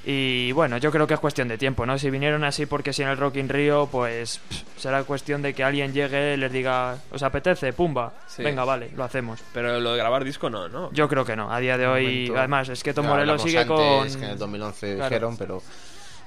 Y 0.06 0.52
bueno, 0.54 0.78
yo 0.78 0.92
creo 0.92 1.06
que 1.06 1.14
es 1.14 1.20
cuestión 1.20 1.48
de 1.50 1.58
tiempo, 1.58 1.86
¿no? 1.86 2.00
Si 2.00 2.10
vinieron 2.10 2.44
así 2.46 2.66
porque 2.66 2.94
si 2.94 3.04
en 3.04 3.10
el 3.10 3.18
Rock 3.18 3.36
in 3.36 3.50
Rio, 3.50 3.88
pues 3.92 4.40
pff, 4.50 4.62
será 4.78 5.04
cuestión 5.04 5.42
de 5.42 5.54
que 5.54 5.64
alguien 5.64 5.94
llegue 5.94 6.36
y 6.36 6.38
les 6.38 6.52
diga, 6.52 6.98
¿os 7.12 7.22
apetece? 7.22 7.74
Pumba. 7.74 8.14
Sí. 8.28 8.42
Venga, 8.42 8.64
vale, 8.64 8.92
lo 8.96 9.04
hacemos. 9.04 9.42
Pero 9.54 9.80
lo 9.80 9.92
de 9.92 9.98
grabar 9.98 10.24
disco 10.24 10.50
no, 10.50 10.70
¿no? 10.70 10.90
Yo 10.94 11.08
creo 11.10 11.26
que 11.26 11.36
no. 11.36 11.52
A 11.52 11.60
día 11.60 11.78
de 11.78 11.86
hoy, 11.86 12.06
momento. 12.06 12.38
además, 12.40 12.70
es 12.70 12.82
que 12.82 12.94
Tom 12.94 13.08
Morello 13.08 13.38
sigue 13.40 13.60
antes, 13.60 13.76
con. 14.14 14.20
que 14.22 14.26
en 14.26 14.32
el 14.32 14.38
2011 14.38 14.96
Claro. 14.96 15.10
dijeron, 15.10 15.38
pero... 15.38 15.62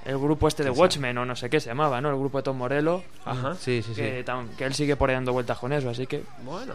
El 0.05 0.19
grupo 0.19 0.49
este 0.49 0.65
de. 0.65 0.71
Watchmen, 0.71 1.17
o 1.19 1.25
no 1.25 1.37
sé 1.37 1.49
qué 1.49 1.61
se 1.61 1.69
llamaba, 1.69 2.01
¿no? 2.01 2.11
El 2.11 2.17
grupo 2.17 2.39
de 2.39 2.43
Tom 2.43 2.57
Morello. 2.59 3.05
Ajá. 3.25 3.55
Sí, 3.55 3.83
sí, 3.83 3.95
sí. 3.95 4.01
Que, 4.01 4.25
tam- 4.25 4.49
que 4.57 4.65
él 4.65 4.75
sigue 4.75 4.97
por 4.97 5.09
ahí 5.09 5.15
dando 5.15 5.33
vueltas 5.33 5.57
con 5.59 5.73
eso, 5.73 5.91
así 5.91 6.09
que. 6.09 6.25
Bueno. 6.43 6.75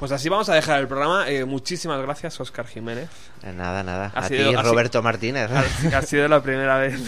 Pues 0.00 0.12
así 0.12 0.28
vamos 0.30 0.48
a 0.48 0.54
dejar 0.54 0.80
el 0.80 0.88
programa. 0.88 1.28
Eh, 1.28 1.44
muchísimas 1.44 2.00
gracias, 2.00 2.40
Oscar 2.40 2.66
Jiménez. 2.66 3.08
Eh, 3.42 3.52
Nada, 3.54 3.82
nada. 3.82 4.10
Ha 4.14 4.20
a 4.20 4.28
sido- 4.28 4.48
ti, 4.50 4.54
ha 4.56 4.62
Roberto 4.62 5.02
Martínez. 5.02 5.50
Ha, 5.50 5.98
ha 5.98 6.02
sido 6.02 6.26
la 6.26 6.42
primera 6.42 6.78
vez. 6.78 6.98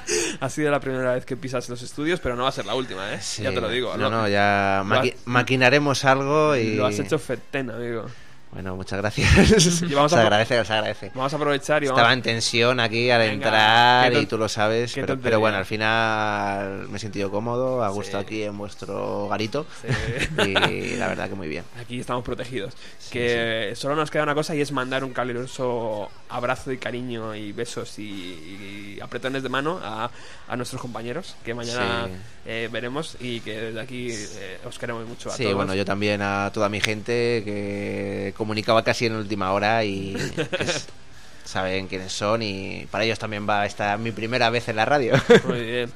ha 0.40 0.48
sido 0.48 0.70
la 0.70 0.78
primera 0.78 1.14
vez 1.14 1.24
que 1.26 1.36
pisas 1.36 1.68
los 1.68 1.82
estudios, 1.82 2.20
pero 2.20 2.36
no 2.36 2.44
va 2.44 2.50
a 2.50 2.52
ser 2.52 2.64
la 2.64 2.76
última, 2.76 3.12
¿eh? 3.12 3.18
Sí. 3.20 3.42
Ya 3.42 3.50
te 3.50 3.60
lo 3.60 3.68
digo. 3.68 3.96
No, 3.96 4.04
Lo- 4.04 4.10
no, 4.10 4.28
ya 4.28 4.80
has- 4.80 5.12
maquinaremos 5.26 6.04
algo 6.04 6.54
y... 6.54 6.76
Lo 6.76 6.86
has 6.86 6.98
hecho 7.00 7.18
fetén, 7.18 7.70
amigo. 7.70 8.06
Bueno, 8.50 8.74
muchas 8.76 8.98
gracias. 8.98 9.82
Y 9.82 9.92
vamos 9.94 10.10
se 10.10 10.18
a 10.18 10.22
agradece, 10.22 10.64
se 10.64 10.72
agradece. 10.72 11.10
Vamos 11.14 11.32
a 11.32 11.36
aprovechar 11.36 11.82
y 11.82 11.86
vamos 11.86 11.98
Estaba 11.98 12.12
en 12.14 12.22
tensión 12.22 12.80
aquí 12.80 13.10
al 13.10 13.20
Venga, 13.20 13.32
entrar 13.34 14.12
y 14.14 14.26
tú 14.26 14.38
lo 14.38 14.48
sabes, 14.48 14.94
pero, 15.22 15.38
bueno, 15.38 15.58
al 15.58 15.66
final 15.66 16.88
me 16.88 16.96
he 16.96 16.98
sentido 17.00 17.30
cómodo, 17.30 17.84
a 17.84 17.88
gusto 17.90 18.18
Sí. 18.18 18.24
aquí 18.24 18.42
en 18.44 18.56
vuestro 18.56 19.28
garito 19.28 19.66
Sí. 19.82 20.54
y 20.72 20.96
la 20.96 21.08
verdad 21.08 21.28
que 21.28 21.34
muy 21.34 21.46
bien. 21.48 21.64
Aquí 21.78 22.00
estamos 22.00 22.24
protegidos. 22.24 22.74
que 23.10 23.72
solo 23.76 23.94
nos 23.96 24.10
queda 24.10 24.22
una 24.22 24.34
cosa 24.34 24.54
y 24.54 24.60
es 24.60 24.72
mandar 24.72 25.04
un 25.04 25.12
caluroso 25.12 26.10
abrazo 26.30 26.72
y 26.72 26.78
cariño 26.78 27.34
y 27.34 27.52
besos 27.52 27.98
y, 27.98 28.02
y 28.02 28.98
apretones 29.02 29.42
de 29.42 29.48
mano 29.48 29.78
a, 29.82 30.10
a 30.48 30.56
nuestros 30.56 30.80
compañeros 30.80 31.36
que 31.44 31.54
mañana 31.54 32.06
Sí. 32.06 32.12
eh, 32.46 32.68
veremos 32.72 33.16
y 33.20 33.40
que 33.40 33.58
desde 33.60 33.80
aquí 33.80 34.10
eh, 34.10 34.58
os 34.66 34.78
queremos 34.78 35.06
mucho 35.06 35.30
a 35.30 35.32
Sí, 35.36 35.44
todos. 35.44 35.56
bueno, 35.56 35.74
yo 35.74 35.84
también 35.84 36.20
a 36.22 36.50
toda 36.52 36.68
mi 36.68 36.80
gente 36.80 37.42
que 37.44 38.34
comunicaba 38.38 38.82
casi 38.84 39.06
en 39.06 39.16
última 39.16 39.52
hora 39.52 39.84
y 39.84 40.16
pues, 40.56 40.86
saben 41.48 41.86
quiénes 41.88 42.12
son 42.12 42.42
y 42.42 42.86
para 42.90 43.04
ellos 43.04 43.18
también 43.18 43.48
va 43.48 43.64
esta 43.64 43.96
mi 43.96 44.10
primera 44.12 44.50
vez 44.50 44.68
en 44.68 44.76
la 44.76 44.84
radio. 44.84 45.14
Muy 45.46 45.60
bien. 45.64 45.90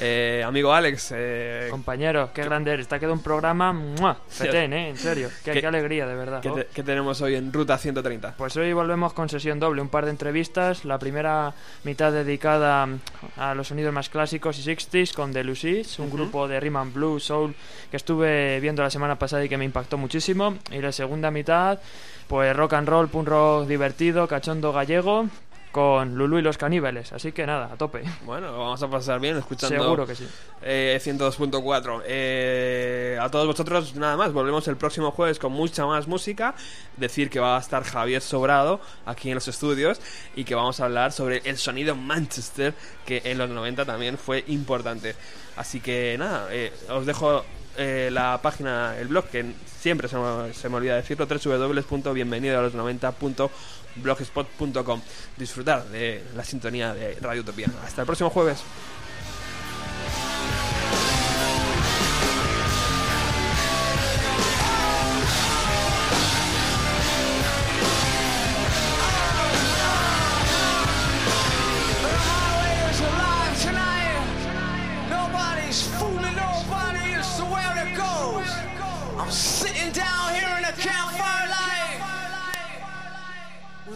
Eh, 0.00 0.42
amigo 0.46 0.72
Alex, 0.74 1.12
eh, 1.16 1.68
Compañero, 1.70 2.30
qué 2.34 2.42
grande 2.44 2.72
eres. 2.74 2.88
Te 2.88 2.96
ha 2.96 2.98
quedado 2.98 3.14
un 3.14 3.22
programa. 3.22 3.72
¡mua! 3.72 4.18
Fetén, 4.28 4.72
¿eh? 4.74 4.90
En 4.90 4.98
serio. 4.98 5.30
Qué, 5.42 5.52
¿Qué- 5.52 5.60
qué 5.62 5.66
alegría, 5.66 6.06
de 6.06 6.14
verdad. 6.14 6.42
¿qué, 6.42 6.50
te- 6.50 6.66
qué 6.74 6.82
tenemos 6.82 7.20
hoy 7.22 7.36
en 7.36 7.50
Ruta 7.52 7.78
130? 7.78 8.34
Pues 8.36 8.54
hoy 8.58 8.72
volvemos 8.74 9.14
con 9.14 9.30
sesión 9.30 9.58
doble, 9.58 9.80
un 9.80 9.88
par 9.88 10.04
de 10.04 10.10
entrevistas. 10.10 10.84
La 10.84 10.98
primera 10.98 11.54
mitad 11.84 12.12
dedicada 12.12 12.86
a 13.38 13.54
los 13.54 13.68
sonidos 13.68 13.94
más 13.94 14.10
clásicos 14.10 14.58
y 14.58 14.62
60s 14.74 15.14
con 15.14 15.32
The 15.32 15.42
Lucis, 15.42 15.98
un 16.00 16.08
Ujú. 16.08 16.16
grupo 16.18 16.48
de 16.48 16.60
rhythm 16.60 16.76
and 16.76 16.92
blues, 16.92 17.24
soul, 17.24 17.54
que 17.90 17.96
estuve 17.96 18.60
viendo 18.60 18.82
la 18.82 18.90
semana 18.90 19.18
pasada 19.18 19.42
y 19.42 19.48
que 19.48 19.56
me 19.56 19.64
impactó 19.64 19.96
muchísimo. 19.96 20.58
Y 20.70 20.80
la 20.82 20.92
segunda 20.92 21.30
mitad, 21.30 21.78
pues 22.28 22.54
rock 22.54 22.74
and 22.74 22.88
roll, 22.88 23.08
punk 23.08 23.28
rock 23.28 23.66
divertido, 23.66 24.28
cachondo 24.28 24.70
gallego, 24.72 24.97
con 25.72 26.14
Lulu 26.14 26.38
y 26.38 26.42
los 26.42 26.56
caníbales. 26.56 27.12
Así 27.12 27.32
que 27.32 27.46
nada, 27.46 27.70
a 27.72 27.76
tope. 27.76 28.02
Bueno, 28.24 28.50
lo 28.50 28.58
vamos 28.58 28.82
a 28.82 28.88
pasar 28.88 29.20
bien 29.20 29.36
escuchando 29.36 29.80
Seguro 29.80 30.06
que 30.06 30.14
sí. 30.14 30.26
eh, 30.62 30.98
102.4. 31.02 32.02
Eh, 32.06 33.18
a 33.20 33.28
todos 33.30 33.46
vosotros, 33.46 33.94
nada 33.94 34.16
más. 34.16 34.32
Volvemos 34.32 34.66
el 34.68 34.76
próximo 34.76 35.10
jueves 35.10 35.38
con 35.38 35.52
mucha 35.52 35.84
más 35.86 36.08
música. 36.08 36.54
Decir 36.96 37.30
que 37.30 37.38
va 37.38 37.56
a 37.56 37.60
estar 37.60 37.84
Javier 37.84 38.22
Sobrado 38.22 38.80
aquí 39.04 39.28
en 39.28 39.34
los 39.36 39.46
estudios 39.48 40.00
y 40.34 40.44
que 40.44 40.54
vamos 40.54 40.80
a 40.80 40.86
hablar 40.86 41.12
sobre 41.12 41.42
el 41.44 41.58
sonido 41.58 41.94
Manchester, 41.94 42.74
que 43.04 43.22
en 43.24 43.38
los 43.38 43.50
90 43.50 43.84
también 43.84 44.16
fue 44.18 44.44
importante. 44.48 45.14
Así 45.56 45.80
que 45.80 46.16
nada, 46.18 46.48
eh, 46.50 46.72
os 46.88 47.04
dejo 47.04 47.44
eh, 47.78 48.10
la 48.12 48.38
página, 48.42 48.98
el 48.98 49.08
blog, 49.08 49.24
que 49.26 49.54
siempre 49.80 50.08
se 50.08 50.18
me, 50.18 50.52
se 50.52 50.68
me 50.68 50.76
olvida 50.76 50.96
decirlo, 50.96 51.26
www.bienvenido 51.26 52.58
a 52.58 52.62
los 52.62 52.74
90.blogspot.com. 52.74 55.00
Disfrutar 55.36 55.84
de 55.84 56.22
la 56.36 56.44
sintonía 56.44 56.92
de 56.92 57.16
Radio 57.20 57.40
Utopía. 57.42 57.68
Hasta 57.84 58.02
el 58.02 58.06
próximo 58.06 58.28
jueves. 58.30 58.58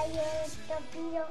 Radio 0.00 0.22
Utopía 0.46 1.26